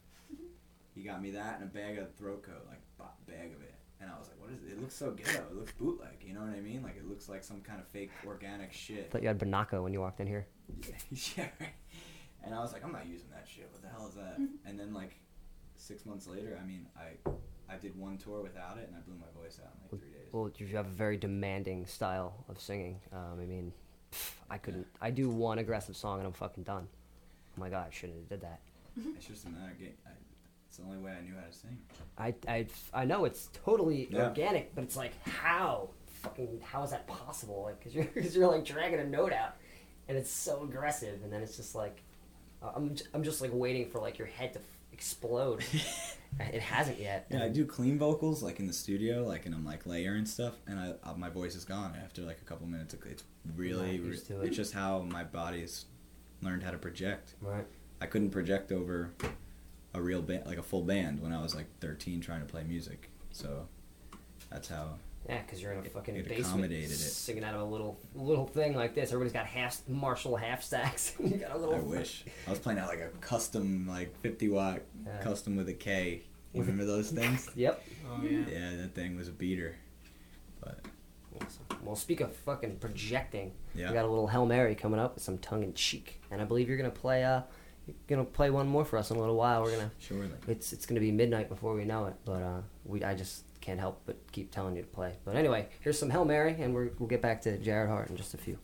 [0.95, 3.75] he got me that and a bag of throat coat, like ba- bag of it.
[4.01, 4.73] And I was like, "What is it?
[4.77, 5.45] It looks so ghetto.
[5.51, 6.23] It looks bootleg.
[6.23, 6.83] You know what I mean?
[6.83, 9.93] Like it looks like some kind of fake organic shit." Thought you had Banaco when
[9.93, 10.47] you walked in here.
[11.37, 11.71] yeah, right.
[12.45, 13.69] And I was like, I'm not using that shit.
[13.73, 14.37] What the hell is that?
[14.67, 15.19] and then like
[15.75, 17.31] six months later, I mean, I
[17.73, 20.11] I did one tour without it, and I blew my voice out in like three
[20.13, 20.29] days.
[20.33, 23.01] Well, you have a very demanding style of singing.
[23.13, 23.73] Um, I mean,
[24.13, 24.87] pff, I couldn't.
[25.01, 26.89] I do one aggressive song and I'm fucking done.
[27.57, 28.61] Oh my god, I shouldn't have did that.
[29.17, 29.95] It's just a matter of getting.
[30.07, 30.11] I,
[30.69, 31.79] it's the only way I knew how to sing.
[32.19, 34.25] I, I, I know it's totally Yeah.
[34.29, 35.91] organic, but it's like how
[36.23, 37.63] fucking how is that possible?
[37.65, 39.57] Like, cause you're cause you're like dragging a note out,
[40.09, 42.03] and it's so aggressive, and then it's just like,
[42.63, 45.63] uh, I'm j- I'm just like waiting for like your head to f- explode.
[46.41, 47.27] it hasn't yet.
[47.31, 50.55] Yeah, I do clean vocals like in the studio, like and I'm like layering stuff,
[50.67, 52.93] and I uh, my voice is gone after like a couple minutes.
[52.95, 53.25] It's- It's
[53.57, 54.47] really, Not used to it.
[54.49, 55.85] it's just how my body's
[56.43, 57.35] learned how to project.
[57.41, 57.67] Right.
[58.01, 59.11] I couldn't project over
[59.95, 62.63] a real band, like a full band, when I was like 13 trying to play
[62.65, 63.11] music.
[63.33, 63.67] So
[64.51, 64.97] that's how.
[65.29, 66.89] Yeah, because you're in a fucking it basement it.
[66.89, 69.09] singing out of a little little thing like this.
[69.11, 71.15] Everybody's got half Marshall half stacks.
[71.23, 71.75] you got a little.
[71.75, 75.19] I wish I was playing out like a custom, like 50 watt, Yeah.
[75.23, 76.23] custom with a K.
[76.53, 77.51] You remember those things?
[77.57, 77.83] Yep.
[78.09, 78.39] Oh, yeah.
[78.49, 79.75] Yeah, that thing was a beater.
[80.61, 80.79] But
[81.85, 83.89] Well, speak of fucking projecting, Yeah.
[83.89, 86.45] we got a little Hail Mary coming up with some tongue in cheek, and I
[86.45, 87.25] believe you're gonna play.
[87.25, 87.43] Uh,
[87.87, 89.63] you're gonna play one more for us in a little while.
[89.63, 89.93] We're gonna.
[89.99, 90.29] Surely.
[90.49, 93.79] It's it's gonna be midnight before we know it, but uh, we I just can't
[93.79, 95.13] help but keep telling you to play.
[95.25, 98.17] But anyway, here's some Hail Mary, and we're, we'll get back to Jared Hart in
[98.17, 98.59] just a few.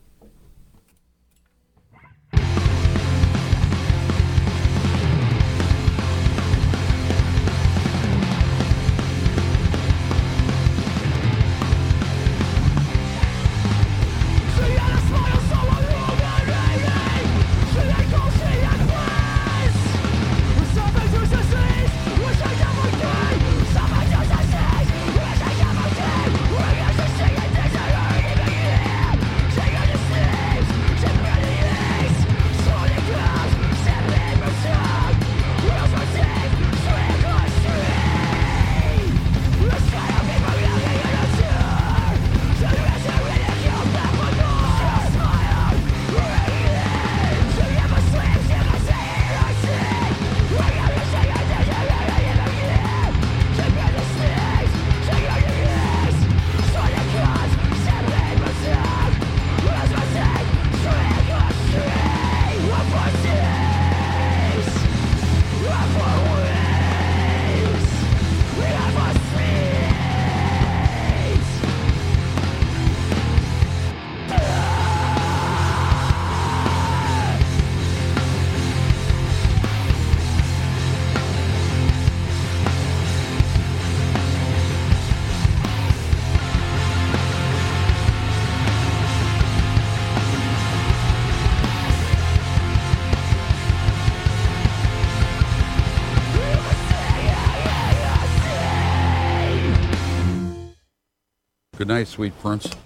[101.83, 102.82] Good night, sweet prince.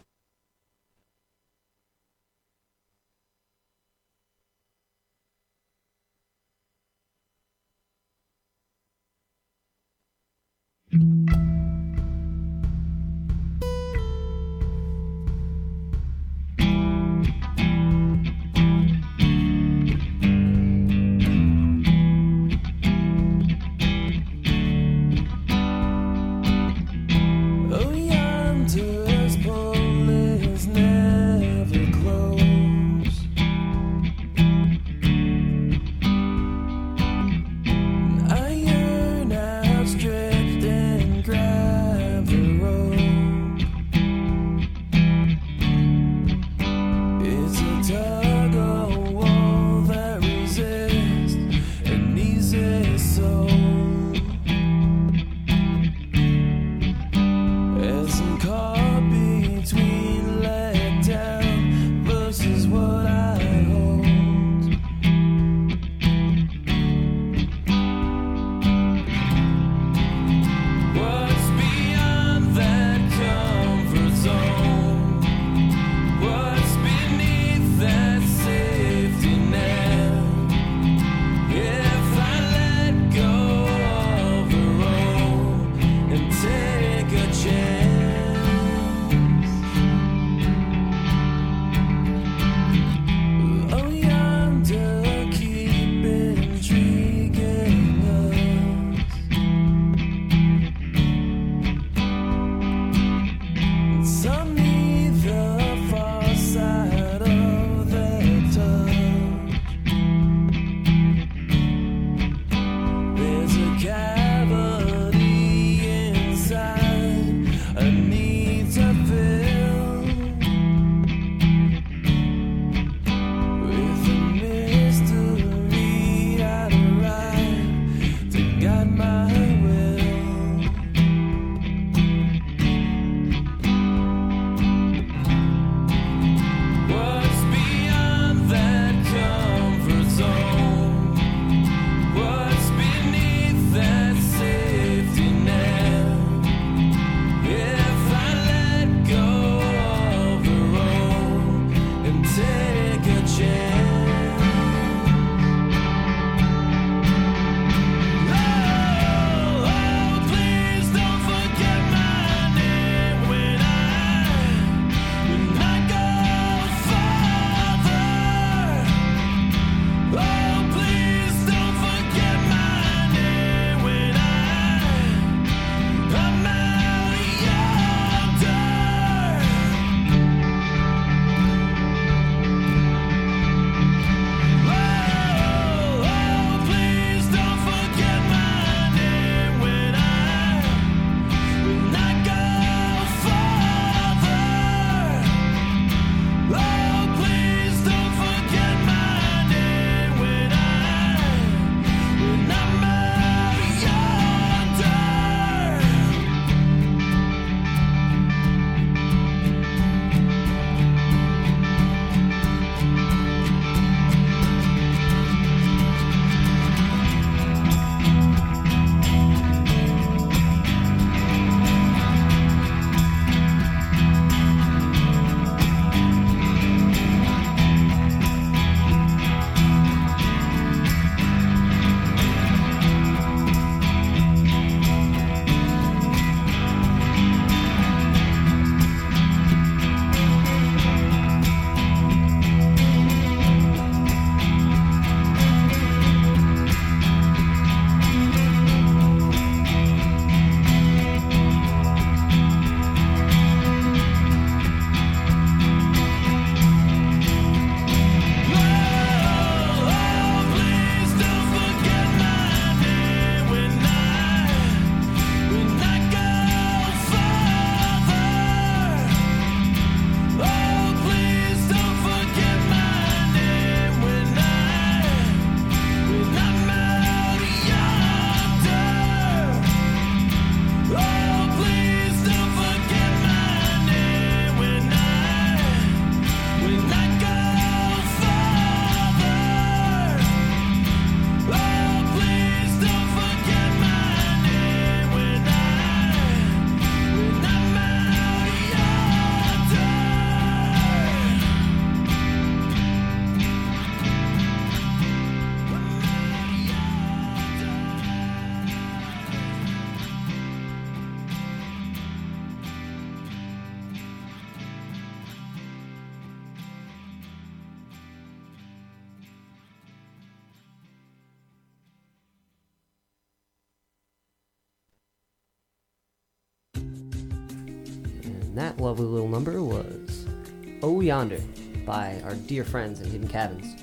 [331.18, 331.42] Yonder
[331.84, 333.82] by our dear friends in Hidden Cabins.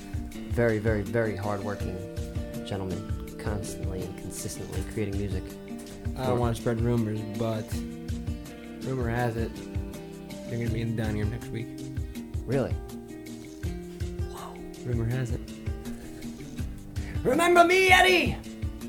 [0.51, 1.99] Very, very, very hardworking
[2.65, 5.43] gentlemen, constantly and consistently creating music.
[6.17, 7.69] I don't want to spread rumors, but
[8.87, 9.51] rumor has it
[10.47, 11.67] they're going to be in the dining room next week.
[12.47, 12.73] Really?
[14.85, 15.41] Rumor has it.
[17.25, 18.37] Remember me, Eddie?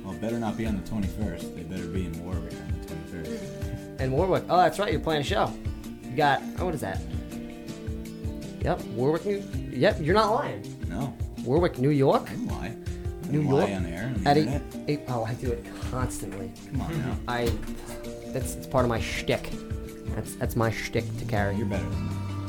[0.03, 1.55] Well, better not be on the 21st.
[1.55, 3.99] They better be in Warwick on the 21st.
[4.01, 4.43] And Warwick.
[4.51, 4.91] Oh, that's right.
[4.91, 5.51] You're playing a show.
[6.03, 6.43] You got.
[6.59, 7.01] Oh, what is that?
[8.65, 9.43] Yep, Warwick, New.
[9.73, 10.63] Yep, you're not lying.
[10.89, 11.15] No.
[11.43, 12.27] Warwick, New York.
[12.47, 12.75] Lie.
[13.29, 13.69] New Lie York.
[13.69, 14.41] on air on the Eddie.
[14.41, 14.89] internet.
[14.89, 16.51] eh, Oh, I do it constantly.
[16.71, 17.15] Come on now.
[17.27, 17.51] I.
[18.33, 19.51] That's it's part of my shtick.
[20.15, 21.55] That's that's my shtick to carry.
[21.55, 21.85] You're better.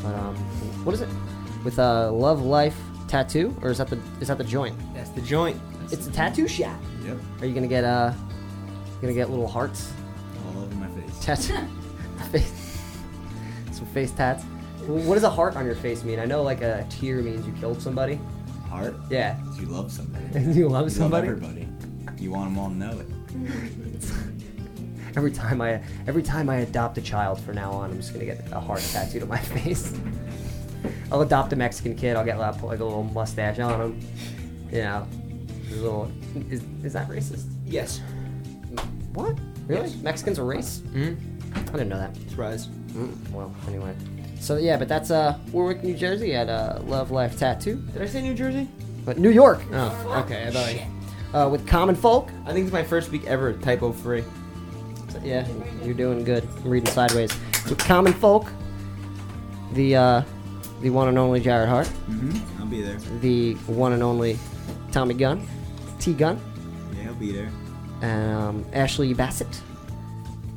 [0.02, 0.36] But um,
[0.84, 1.08] what is it?
[1.64, 2.76] With a love life
[3.08, 4.74] tattoo, or is that the is that the joint?
[4.94, 5.60] That's the joint.
[5.92, 6.80] It's a tattoo shop.
[7.04, 7.18] Yep.
[7.40, 8.12] Are you gonna get uh,
[9.02, 9.92] gonna get little hearts?
[10.46, 11.18] All over my face.
[11.20, 11.58] Tattoo.
[12.32, 12.80] face.
[13.72, 14.44] Some face tats.
[14.86, 16.20] What does a heart on your face mean?
[16.20, 18.20] I know like a tear means you killed somebody.
[18.68, 18.94] Heart?
[19.10, 19.36] Yeah.
[19.58, 20.24] You love somebody.
[20.52, 21.28] You love somebody?
[21.28, 21.68] Love everybody.
[22.18, 24.06] You want them all to know it.
[25.16, 28.26] Every time I every time I adopt a child from now on, I'm just gonna
[28.26, 29.98] get a heart tattooed on my face.
[31.10, 32.16] I'll adopt a Mexican kid.
[32.16, 34.00] I'll get like, put, like a little mustache on him.
[34.70, 35.08] You know,
[35.70, 36.12] a little.
[36.50, 37.46] Is, is that racist?
[37.64, 38.02] Yes.
[39.14, 39.38] What?
[39.66, 39.90] Really?
[40.02, 40.82] Mexicans are race?
[40.88, 41.56] Mm-hmm.
[41.56, 42.14] I didn't know that.
[42.28, 42.66] Surprise.
[42.92, 43.94] Mm, well, anyway.
[44.40, 47.76] So yeah, but that's uh Warwick, New Jersey at uh, Love Life Tattoo.
[47.92, 48.68] Did I say New Jersey?
[49.04, 49.60] But New York.
[49.72, 50.46] Oh, okay.
[50.48, 50.88] I thought I,
[51.38, 52.30] Uh, with Common Folk.
[52.46, 54.24] I think it's my first week ever typo free.
[55.10, 55.46] So, yeah,
[55.84, 56.46] you're doing good.
[56.64, 57.30] I'm reading sideways.
[57.68, 58.46] With Common Folk,
[59.74, 60.22] the uh,
[60.80, 62.60] the one and only Jared Hart, Mm-hmm.
[62.60, 62.98] I'll be there.
[63.20, 64.38] the one and only
[64.92, 65.46] Tommy Gunn,
[65.98, 66.38] T Gunn,
[66.96, 67.50] Yeah, I'll be there.
[68.02, 69.60] and um, Ashley Bassett,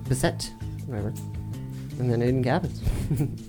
[0.08, 0.52] Bassett,
[0.86, 1.14] whatever,
[2.00, 2.80] and then Aiden Gabbins.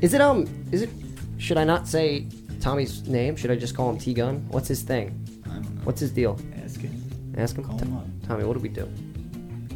[0.00, 0.46] is it um?
[0.72, 0.90] Is it?
[1.38, 2.26] Should I not say
[2.60, 3.36] Tommy's name?
[3.36, 4.44] Should I just call him T Gunn?
[4.50, 5.18] What's his thing?
[5.44, 5.80] I don't know.
[5.84, 6.38] What's his deal?
[6.64, 7.34] Ask him.
[7.36, 7.64] Ask him.
[7.64, 8.04] Call him up.
[8.26, 8.88] Tommy, what do we do?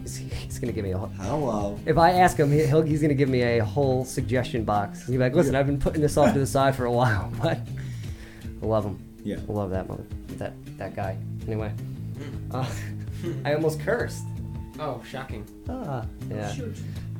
[0.02, 0.98] He's, he's gonna give me a.
[0.98, 1.78] whole- Hello.
[1.86, 5.06] If I ask him, he- he'll, he's gonna give me a whole suggestion box.
[5.06, 7.32] He'll be like, "Listen, I've been putting this off to the side for a while,
[7.42, 7.58] but
[8.62, 8.98] I love him.
[9.22, 9.36] Yeah.
[9.48, 10.04] I love that mother,
[10.38, 11.16] that that guy.
[11.46, 11.72] Anyway,
[12.50, 12.66] uh,
[13.44, 14.24] I almost cursed.
[14.78, 15.44] Oh, shocking.
[15.68, 16.54] Ah, yeah.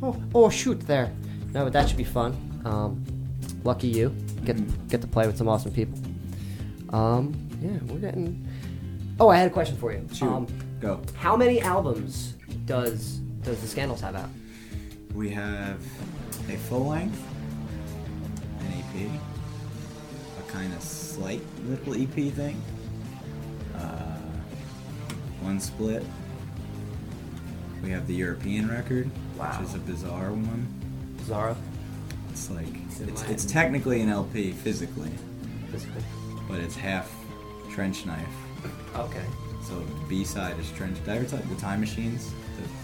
[0.02, 1.12] Oh, oh, shoot there.
[1.52, 2.35] No, but that should be fun.
[2.65, 3.05] Um,
[3.65, 4.15] lucky you.
[4.45, 5.99] Get get to play with some awesome people.
[6.91, 8.47] Um, yeah, we're getting.
[9.19, 10.07] Oh, I had a question for you.
[10.12, 10.28] Shoot.
[10.28, 10.47] Um,
[10.81, 11.01] Go.
[11.15, 12.35] how many albums
[12.65, 14.31] does does the Scandals have out?
[15.15, 15.81] We have
[16.49, 17.20] a full length,
[18.61, 19.11] an EP,
[20.39, 22.62] a kind of slight little EP thing,
[23.77, 24.16] uh,
[25.41, 26.05] one split.
[27.82, 29.07] We have the European record,
[29.37, 30.66] which is a bizarre one.
[31.16, 31.57] Bizarre.
[32.31, 32.66] It's like
[33.09, 35.11] it's, it's technically an LP physically,
[35.70, 36.02] Physically.
[36.48, 37.11] but it's half
[37.70, 38.27] trench knife.
[38.97, 39.24] Okay.
[39.62, 40.98] So the B side is trench.
[41.01, 42.32] Did I ever tell you the Time Machines?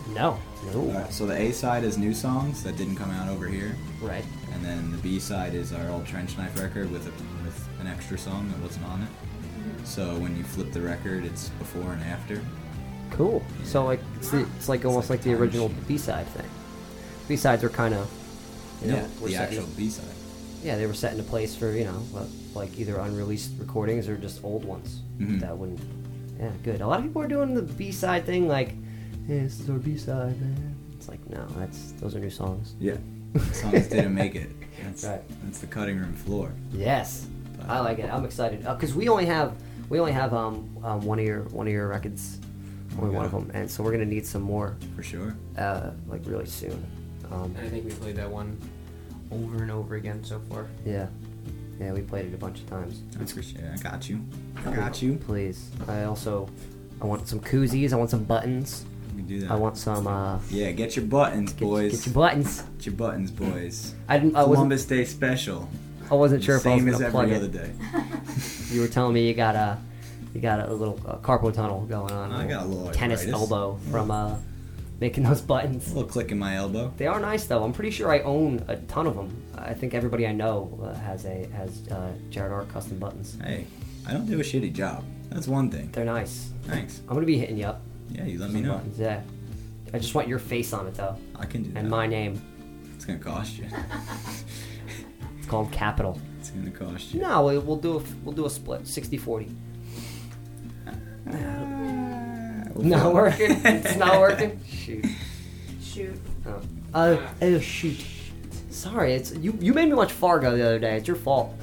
[0.07, 0.39] The- No.
[0.73, 1.07] No.
[1.11, 3.77] So the A side is new songs that didn't come out over here.
[4.01, 4.25] Right.
[4.53, 7.11] And then the B side is our old Trench Knife record with a,
[7.45, 9.09] with an extra song that wasn't on it.
[9.87, 12.41] So when you flip the record, it's before and after.
[13.11, 13.45] Cool.
[13.65, 16.49] So like it's, the, it's like almost like, the original B side thing.
[17.29, 18.11] B sides are kind of
[18.83, 20.05] you know yeah, were the actual B side.
[20.63, 22.03] yeah they were set into place for you know
[22.55, 25.41] like either unreleased recordings or just old ones Mhm.
[25.41, 25.81] that wouldn't.
[26.39, 26.81] Yeah, good.
[26.83, 28.75] A lot of people are doing the B side thing like,
[29.27, 30.75] yeah, this is our B side, man.
[30.97, 32.75] It's like no, that's those are new songs.
[32.79, 32.97] Yeah,
[33.53, 34.51] songs didn't make it.
[34.83, 35.23] That's, Right.
[35.45, 36.53] that's the cutting room floor.
[36.73, 37.27] Yes,
[37.67, 38.13] I like it.
[38.13, 39.55] I'm excited because we only have
[39.89, 42.39] we only have um, um one of your one of your records,
[43.01, 45.35] only one of them, and so we're gonna need some more For sure.
[45.57, 46.85] uh like really soon.
[47.31, 48.57] Um, And I think we played that one
[49.31, 50.67] over and over again so far.
[50.85, 51.07] yeah,
[51.81, 53.03] yeah, we played it a bunch of times.
[53.19, 53.71] I appreciate it.
[53.75, 54.21] I got you.
[54.65, 55.17] I got you.
[55.17, 56.49] Please, I also
[57.03, 57.93] I want some koozies.
[57.93, 58.85] I want some buttons.
[59.11, 59.51] You can do that.
[59.51, 60.07] I want some.
[60.07, 61.93] uh Yeah, get your buttons, boys.
[61.97, 62.63] Get your buttons.
[62.79, 63.95] Get your buttons, boys.
[64.09, 64.37] I didn't.
[64.37, 64.55] I wasn't.
[64.57, 65.69] Columbus Day special.
[66.11, 67.53] I wasn't sure if I was Same as gonna every plug other it.
[67.53, 67.73] day.
[68.75, 69.79] You were telling me you got a
[70.35, 72.33] you got a little uh, carpal tunnel going on.
[72.33, 73.41] I got a little tennis arthritis.
[73.41, 74.37] elbow from uh
[75.01, 75.87] making those buttons.
[75.91, 76.93] A little click in my elbow.
[76.97, 77.63] They are nice though.
[77.65, 79.43] I'm pretty sure I own a ton of them.
[79.57, 83.37] I think everybody I know uh, has a has uh, Jared Hart custom buttons.
[83.43, 83.67] Hey,
[84.07, 85.05] I don't do a shitty job.
[85.31, 85.91] That's one thing.
[85.93, 86.51] They're nice.
[86.63, 87.01] Thanks.
[87.09, 87.81] I'm gonna be hitting you up.
[88.11, 88.75] Yeah, you let me know.
[88.75, 88.99] Buttons.
[88.99, 89.21] Yeah.
[89.95, 91.79] I just want your face on it though, I can do that.
[91.81, 92.41] and my name.
[92.95, 93.67] It's gonna cost you.
[95.39, 96.19] It's called Capital.
[96.41, 97.21] It's gonna cost you.
[97.21, 99.55] No, we- we'll do a we'll do a split, 60-40.
[102.79, 103.61] Not working.
[103.65, 104.61] It's not working.
[104.69, 105.07] Shoot.
[105.83, 106.19] Shoot.
[106.47, 106.61] Oh.
[106.95, 108.05] Uh, oh shoot.
[108.71, 109.15] sorry.
[109.15, 109.57] It's you.
[109.61, 110.97] You made me watch Fargo the other day.
[110.97, 111.55] It's your fault.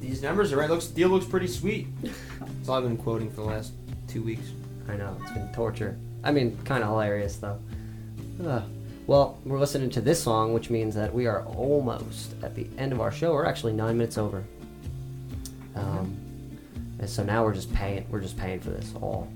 [0.00, 0.70] These numbers are right.
[0.70, 1.88] Looks deal looks pretty sweet.
[2.02, 3.72] That's all I've been quoting for the last
[4.08, 4.48] two weeks.
[4.88, 5.98] I know it's been torture.
[6.22, 7.58] I mean, kind of hilarious though.
[8.44, 8.62] Ugh.
[9.06, 12.92] Well, we're listening to this song, which means that we are almost at the end
[12.92, 13.32] of our show.
[13.32, 14.42] We're actually nine minutes over.
[15.76, 16.16] Um,
[16.98, 18.04] and so now we're just paying.
[18.10, 19.35] We're just paying for this all, Sh-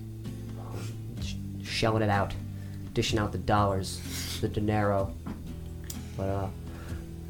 [1.70, 2.34] shelling it out,
[2.92, 4.00] dishing out the dollars,
[4.40, 5.14] the dinero.
[6.16, 6.46] But uh,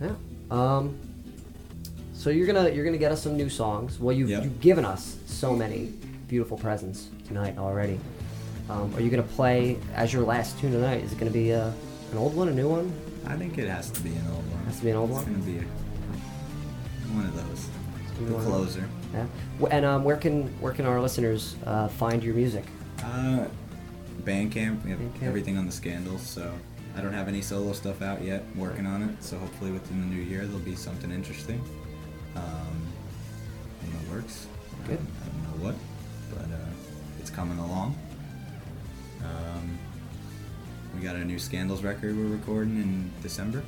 [0.03, 0.13] yeah.
[0.51, 0.99] Um,
[2.15, 3.99] so you're gonna you're gonna get us some new songs.
[4.01, 4.45] Well, you've, Yep.
[4.45, 5.93] you've given us so many
[6.29, 7.99] beautiful presents tonight already.
[8.69, 11.03] Um, are you gonna play as your last tune tonight?
[11.05, 11.71] Is it gonna be uh,
[12.13, 12.93] an old one, a new one?
[13.27, 14.65] I think it has to be an old one.
[14.65, 15.35] Has to be an old it's one?
[15.35, 17.69] It's gonna be a, one of those.
[18.19, 18.75] The one of those.
[18.75, 18.89] closer.
[19.15, 19.27] Yeah.
[19.71, 22.65] And um, where can where can our listeners uh, find your music?
[23.03, 23.47] Uh,
[24.25, 24.85] Bandcamp.
[24.85, 25.23] We have Bandcamp.
[25.23, 26.23] everything on the Scandals.
[26.23, 26.53] So
[26.97, 28.45] I don't have any solo stuff out yet.
[28.57, 29.23] Working on it.
[29.23, 31.63] So hopefully within the new year there'll be something interesting.
[32.37, 32.87] Um,
[33.85, 34.47] in the works.
[34.87, 34.99] Good.
[34.99, 35.75] I don't know what,
[36.31, 36.71] but uh,
[37.19, 37.97] it's coming along.
[39.23, 39.79] Um,
[40.95, 43.63] we got a new Scandals record we're recording in December.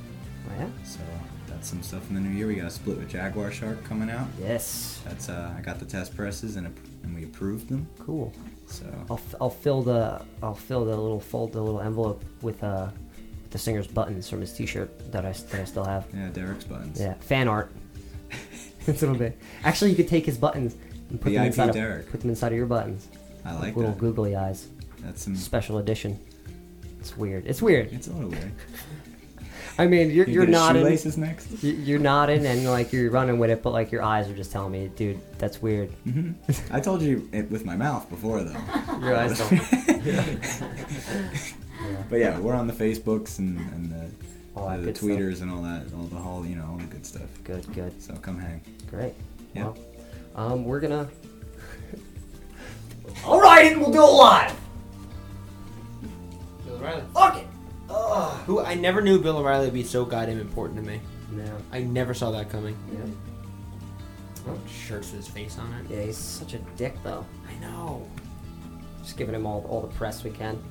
[0.49, 0.67] Oh yeah.
[0.83, 0.99] So
[1.47, 2.47] that's some stuff in the new year.
[2.47, 4.27] We got a split with Jaguar Shark coming out.
[4.41, 5.01] Yes.
[5.05, 6.67] That's uh, I got the test presses and,
[7.03, 7.87] and we approved them.
[7.99, 8.33] Cool.
[8.67, 12.63] So I'll, f- I'll fill the I'll fill the little fold the little envelope with
[12.63, 12.89] uh
[13.41, 16.05] with the singer's buttons from his T-shirt that I that I still have.
[16.13, 16.99] yeah, Derek's buttons.
[16.99, 17.71] Yeah, fan art.
[18.87, 19.37] it's a little bit.
[19.63, 20.75] Actually, you could take his buttons
[21.09, 22.09] and put them VIP inside of, Derek.
[22.11, 23.07] put them inside of your buttons.
[23.45, 23.99] I like little that.
[23.99, 24.67] googly eyes.
[24.99, 26.19] That's some special edition.
[26.99, 27.45] It's weird.
[27.45, 27.91] It's weird.
[27.91, 28.51] It's a little weird.
[29.77, 30.81] I mean, you're You you're get his nodding.
[30.83, 31.63] shoelaces next?
[31.63, 34.71] You're nodding and like you're running with it, but like your eyes are just telling
[34.71, 35.89] me, dude, that's weird.
[36.03, 36.31] hmm
[36.71, 38.51] I told you it with my mouth before though.
[39.01, 39.59] Your eyes don't.
[42.09, 44.05] But yeah, we're on the Facebooks and, and the,
[44.55, 45.09] All that the good stuff.
[45.09, 47.27] tweeters and all that, all the whole, you know, all the good stuff.
[47.43, 47.99] Good, good.
[48.01, 48.61] So come hang.
[48.89, 49.13] Great.
[49.53, 49.63] Yeah.
[49.65, 49.77] Well,
[50.35, 51.09] um, we're gonna.
[53.25, 54.53] All right, we'll do it live.
[57.13, 57.47] Fuck it.
[58.45, 60.99] Who I never knew Bill O'Reilly would be so goddamn important to me.
[61.31, 61.45] No.
[61.71, 62.75] I never saw that coming.
[62.91, 62.99] Yeah.
[64.47, 65.85] Oh, shirts with his face on it.
[65.89, 67.25] Yeah, he's such a dick though.
[67.47, 68.05] I know.
[69.01, 70.61] Just giving him all all the press we can.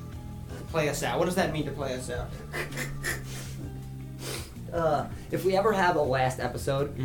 [0.68, 1.18] Play us out.
[1.18, 2.28] What does that mean to play us out?
[4.72, 6.96] Uh, if we ever have a last episode,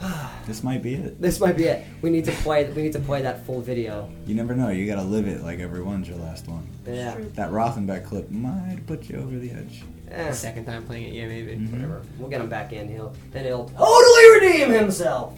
[0.46, 1.20] This might be it.
[1.20, 1.84] this might be it.
[2.02, 2.70] We need to play.
[2.70, 4.08] We need to play that full video.
[4.26, 4.68] You never know.
[4.68, 6.68] You gotta live it like everyone's your last one.
[6.86, 7.16] Yeah.
[7.34, 9.82] That Rothenbeck clip might put you over the edge.
[10.08, 11.56] Eh, Second time playing it, yeah, maybe.
[11.56, 11.72] Mhm.
[11.72, 12.02] whatever.
[12.16, 12.88] We'll get him back in.
[12.88, 15.36] He'll then he'll totally redeem himself.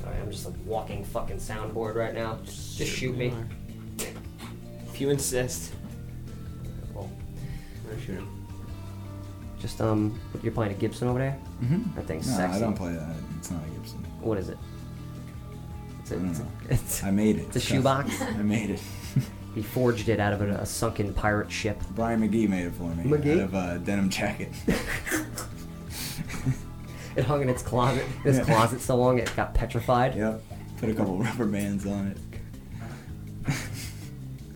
[0.00, 2.38] Sorry, I'm just a walking fucking soundboard right now.
[2.44, 3.32] Just shoot me.
[4.94, 5.74] If you insist.
[6.94, 7.10] Well,
[7.84, 8.28] I'm gonna shoot him.
[9.60, 11.38] just um, you're playing a Gibson over there.
[11.62, 11.94] Mm-hmm.
[11.96, 12.56] That thing's no, sexy.
[12.56, 13.14] I don't play that.
[13.38, 13.98] It's not a Gibson.
[14.20, 14.58] What is it?
[16.00, 16.48] It's I a, don't it's a, know.
[16.70, 17.46] it's, I made it.
[17.46, 18.20] it's a shoebox.
[18.22, 18.80] I made it.
[19.54, 21.80] he forged it out of a, a sunken pirate ship.
[21.94, 23.04] Brian McGee made it for me.
[23.04, 23.34] McGee?
[23.40, 24.50] Out of a denim jacket.
[27.16, 28.04] It hung in its closet.
[28.22, 28.44] This Yeah.
[28.44, 30.14] closet so long it got petrified.
[30.14, 30.40] yep.
[30.78, 32.16] Put a couple rubber bands on it.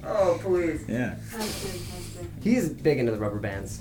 [0.04, 0.84] Oh please.
[0.88, 1.16] Yeah.
[1.32, 2.30] That's good, that's good.
[2.40, 3.80] He's big into the rubber bands,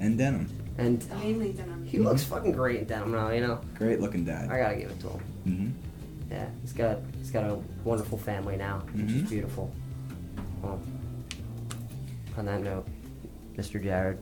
[0.00, 0.48] And denim.
[0.78, 1.79] and Mainly denim.
[1.90, 3.30] He looks fucking great in denim now.
[3.30, 4.50] You know, Great looking dad.
[4.50, 5.20] I gotta give it to him.
[5.46, 6.32] Mm-hmm.
[6.32, 9.28] Yeah, he's got he's got a wonderful family now, which is Mhm.
[9.28, 9.72] beautiful.
[10.62, 10.80] Well,
[12.38, 12.86] on that note,
[13.56, 13.82] Mr.
[13.82, 14.18] Jared,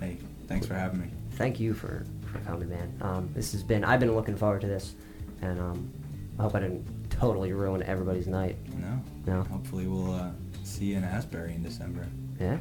[0.00, 0.16] Hey,
[0.46, 1.08] thanks for having me.
[1.32, 2.92] thank you for for coming, man.
[3.02, 4.94] Um, this has been I've been looking forward to this,
[5.42, 5.90] and um,
[6.38, 8.56] I hope I didn't totally ruin everybody's night.
[8.80, 9.00] No.
[9.34, 9.42] No.
[9.42, 10.30] Hopefully we'll uh,
[10.62, 12.06] see you in Asbury in December.
[12.40, 12.56] Yeah.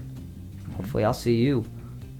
[0.75, 1.63] Hopefully, I'll see you.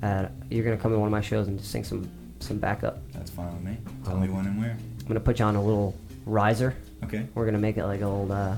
[0.02, 2.10] At, you're gonna come to one of my shows and just sing some
[2.40, 3.00] some backup.
[3.14, 3.78] That's fine with me.
[4.06, 4.72] Tell me when and where.
[5.02, 5.96] I'm gonna put you on a little
[6.26, 6.76] riser.
[7.04, 7.26] Okay.
[7.36, 8.56] We're gonna make it like old uh,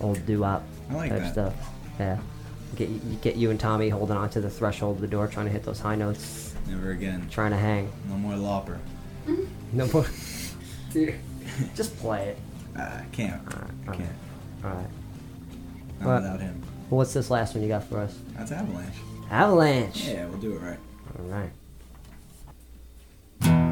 [0.00, 1.32] old doo wop I like type that.
[1.32, 1.54] stuff.
[1.98, 2.18] Yeah.
[2.76, 5.46] Get you, get you and Tommy holding on to the threshold of the door, trying
[5.46, 7.28] to hit those high notes, Never again.
[7.30, 7.92] trying to hang.
[8.08, 8.78] No more Lopper.
[9.74, 10.04] No more.
[10.92, 11.14] Dude,
[11.74, 12.38] just play it.
[12.78, 13.40] I can't.
[13.54, 14.08] Alright, Can't.
[14.64, 14.86] All right.
[16.00, 16.60] Not without him.
[16.90, 18.18] Well, what's this last one you got for us?
[18.36, 18.94] That's Avalanche.
[19.30, 20.04] Avalanche.
[20.08, 20.78] Yeah, we'll do it right.
[21.18, 21.50] All right.
[23.42, 23.71] Sat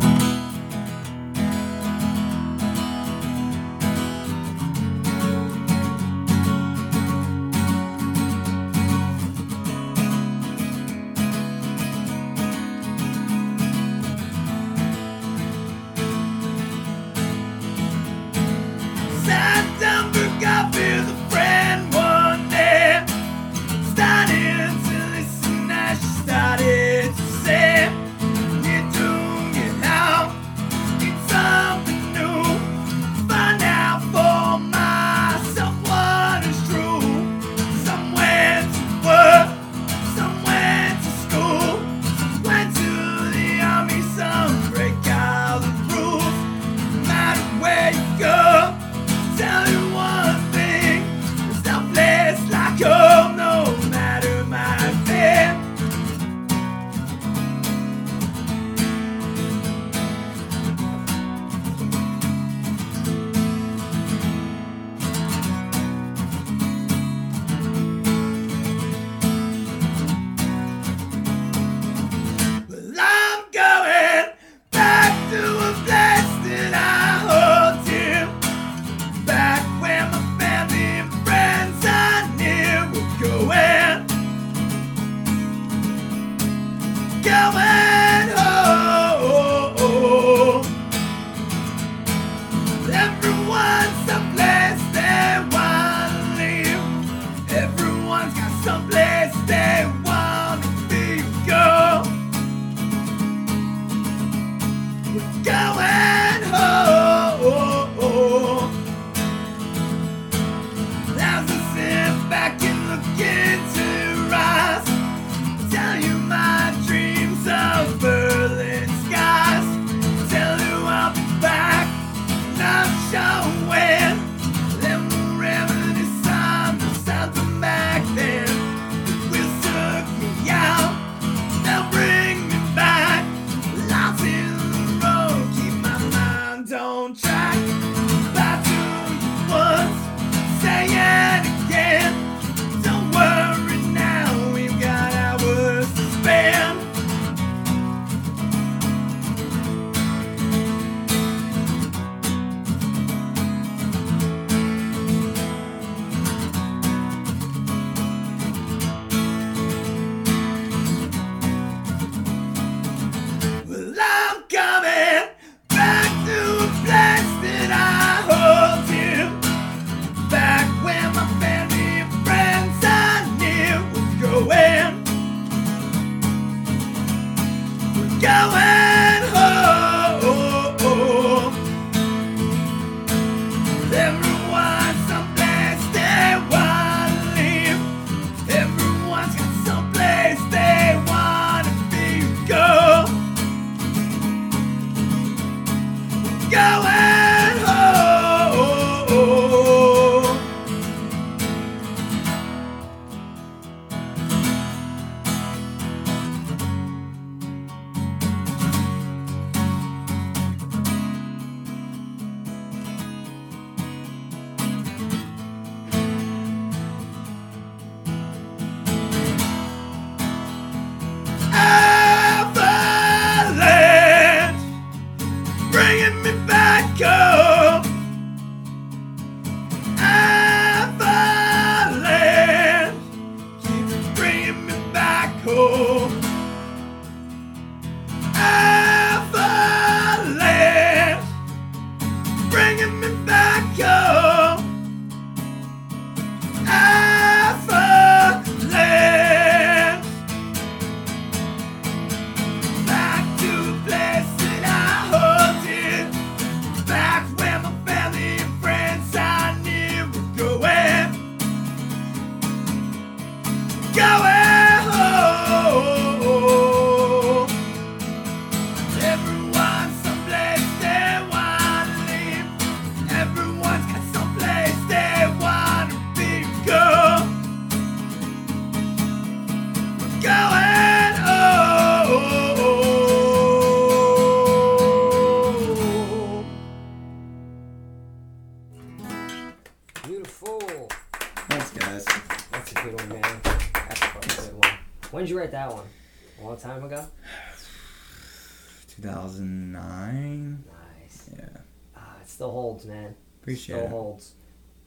[303.65, 303.89] still it.
[303.91, 304.35] holds.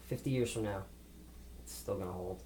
[0.01, 0.83] Fifty years from now,
[1.63, 2.41] it's still gonna hold.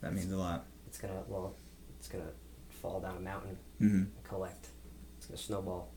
[0.00, 0.64] That means a lot.
[0.86, 1.54] It's gonna well,
[1.98, 2.30] it's gonna
[2.68, 3.90] fall down a mountain Mhm.
[3.92, 4.68] and collect.
[5.16, 5.88] It's gonna snowball.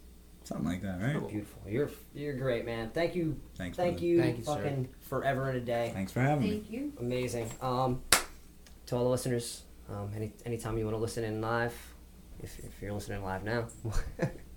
[0.44, 1.30] Something like that, right?
[1.30, 1.62] Beautiful.
[1.70, 2.90] You're you're great, man.
[2.92, 3.40] Thank you.
[3.56, 4.06] Thanks, Thank brother.
[4.08, 4.22] you.
[4.22, 4.86] Thank you, sir.
[5.02, 5.92] forever and a day.
[5.94, 6.50] Thanks for having me.
[6.60, 6.94] Thank you.
[7.00, 7.50] Amazing.
[7.62, 8.02] Um,
[8.88, 11.74] to all the listeners, um, any anytime you want to listen in live,
[12.42, 13.68] if, if you're listening live now,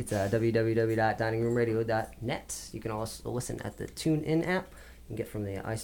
[0.00, 2.68] it's uh, www.diningroomradio.net.
[2.72, 4.72] You can also listen at the TuneIn app.
[4.72, 5.76] You can get from the uh,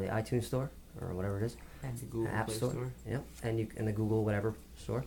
[0.00, 2.72] the iTunes store or whatever it is, And the Google App store.
[2.72, 2.92] Store.
[3.08, 5.04] Yep, and you and the Google whatever store,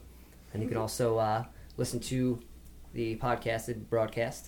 [0.54, 1.44] and you can also uh,
[1.76, 2.40] listen to
[2.94, 4.48] the podcasted broadcast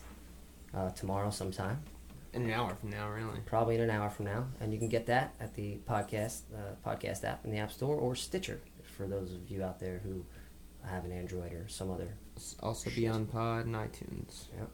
[0.74, 1.84] uh, tomorrow sometime.
[2.34, 3.40] In an hour from now, really.
[3.46, 6.76] Probably in an hour from now, and you can get that at the podcast uh,
[6.90, 10.24] podcast app in the App Store or Stitcher for those of you out there who
[10.90, 12.16] have an Android or some other.
[12.62, 14.46] Also Beyond Pod and iTunes.
[14.58, 14.70] Yep.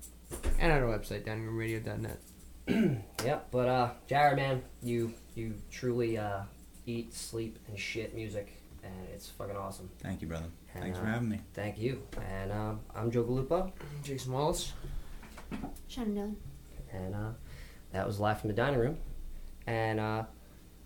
[0.60, 2.20] And at our website, diningroomradio.net.
[3.26, 6.42] Yep, but uh, Jared, man, you you truly uh,
[6.86, 9.90] eat, sleep, and shit music, and it's fucking awesome.
[10.00, 10.46] Thank you, brother.
[10.74, 11.42] And, Thanks for uh, having me.
[11.54, 13.72] Thank you, and um, I'm Joe Galupo.
[14.04, 14.74] Jason Wallace.
[15.88, 16.36] Shannon Dillon.
[16.94, 17.30] And uh,
[17.92, 18.98] that was live from the dining room,
[19.68, 20.24] and uh,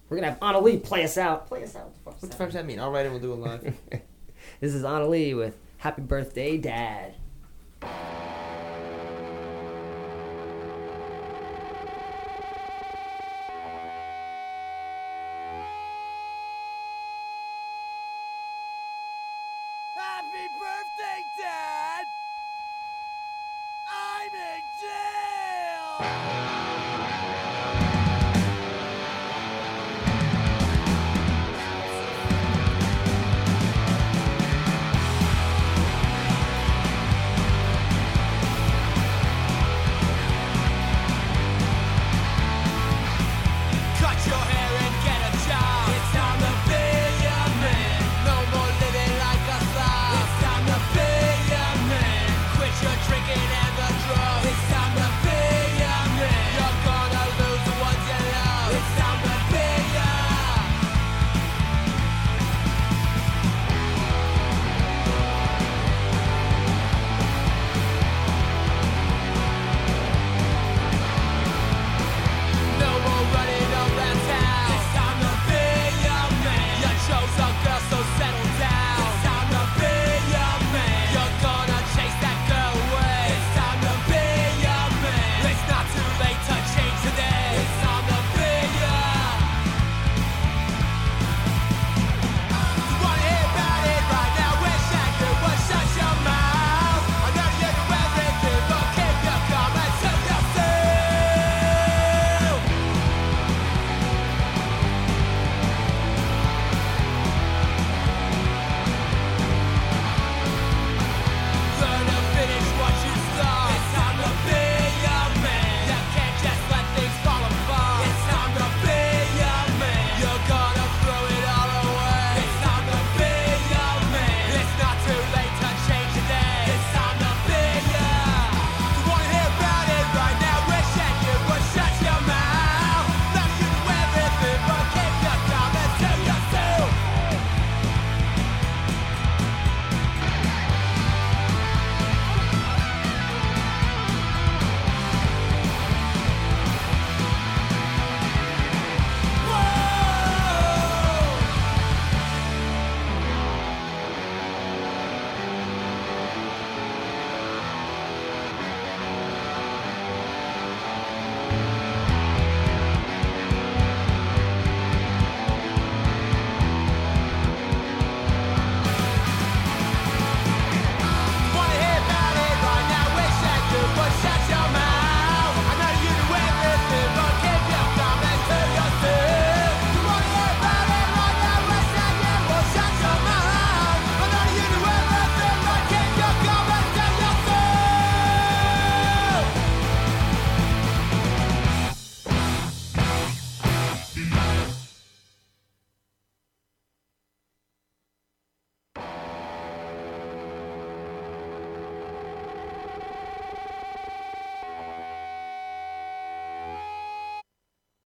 [0.10, 1.48] we're gonna have Anna Lee play us out.
[1.48, 1.92] Play us out.
[2.04, 2.80] What the fuck does that mean?
[2.80, 3.74] All right, and we'll do it live.
[4.62, 7.16] This is Anna Lee with "Happy Birthday, Dad."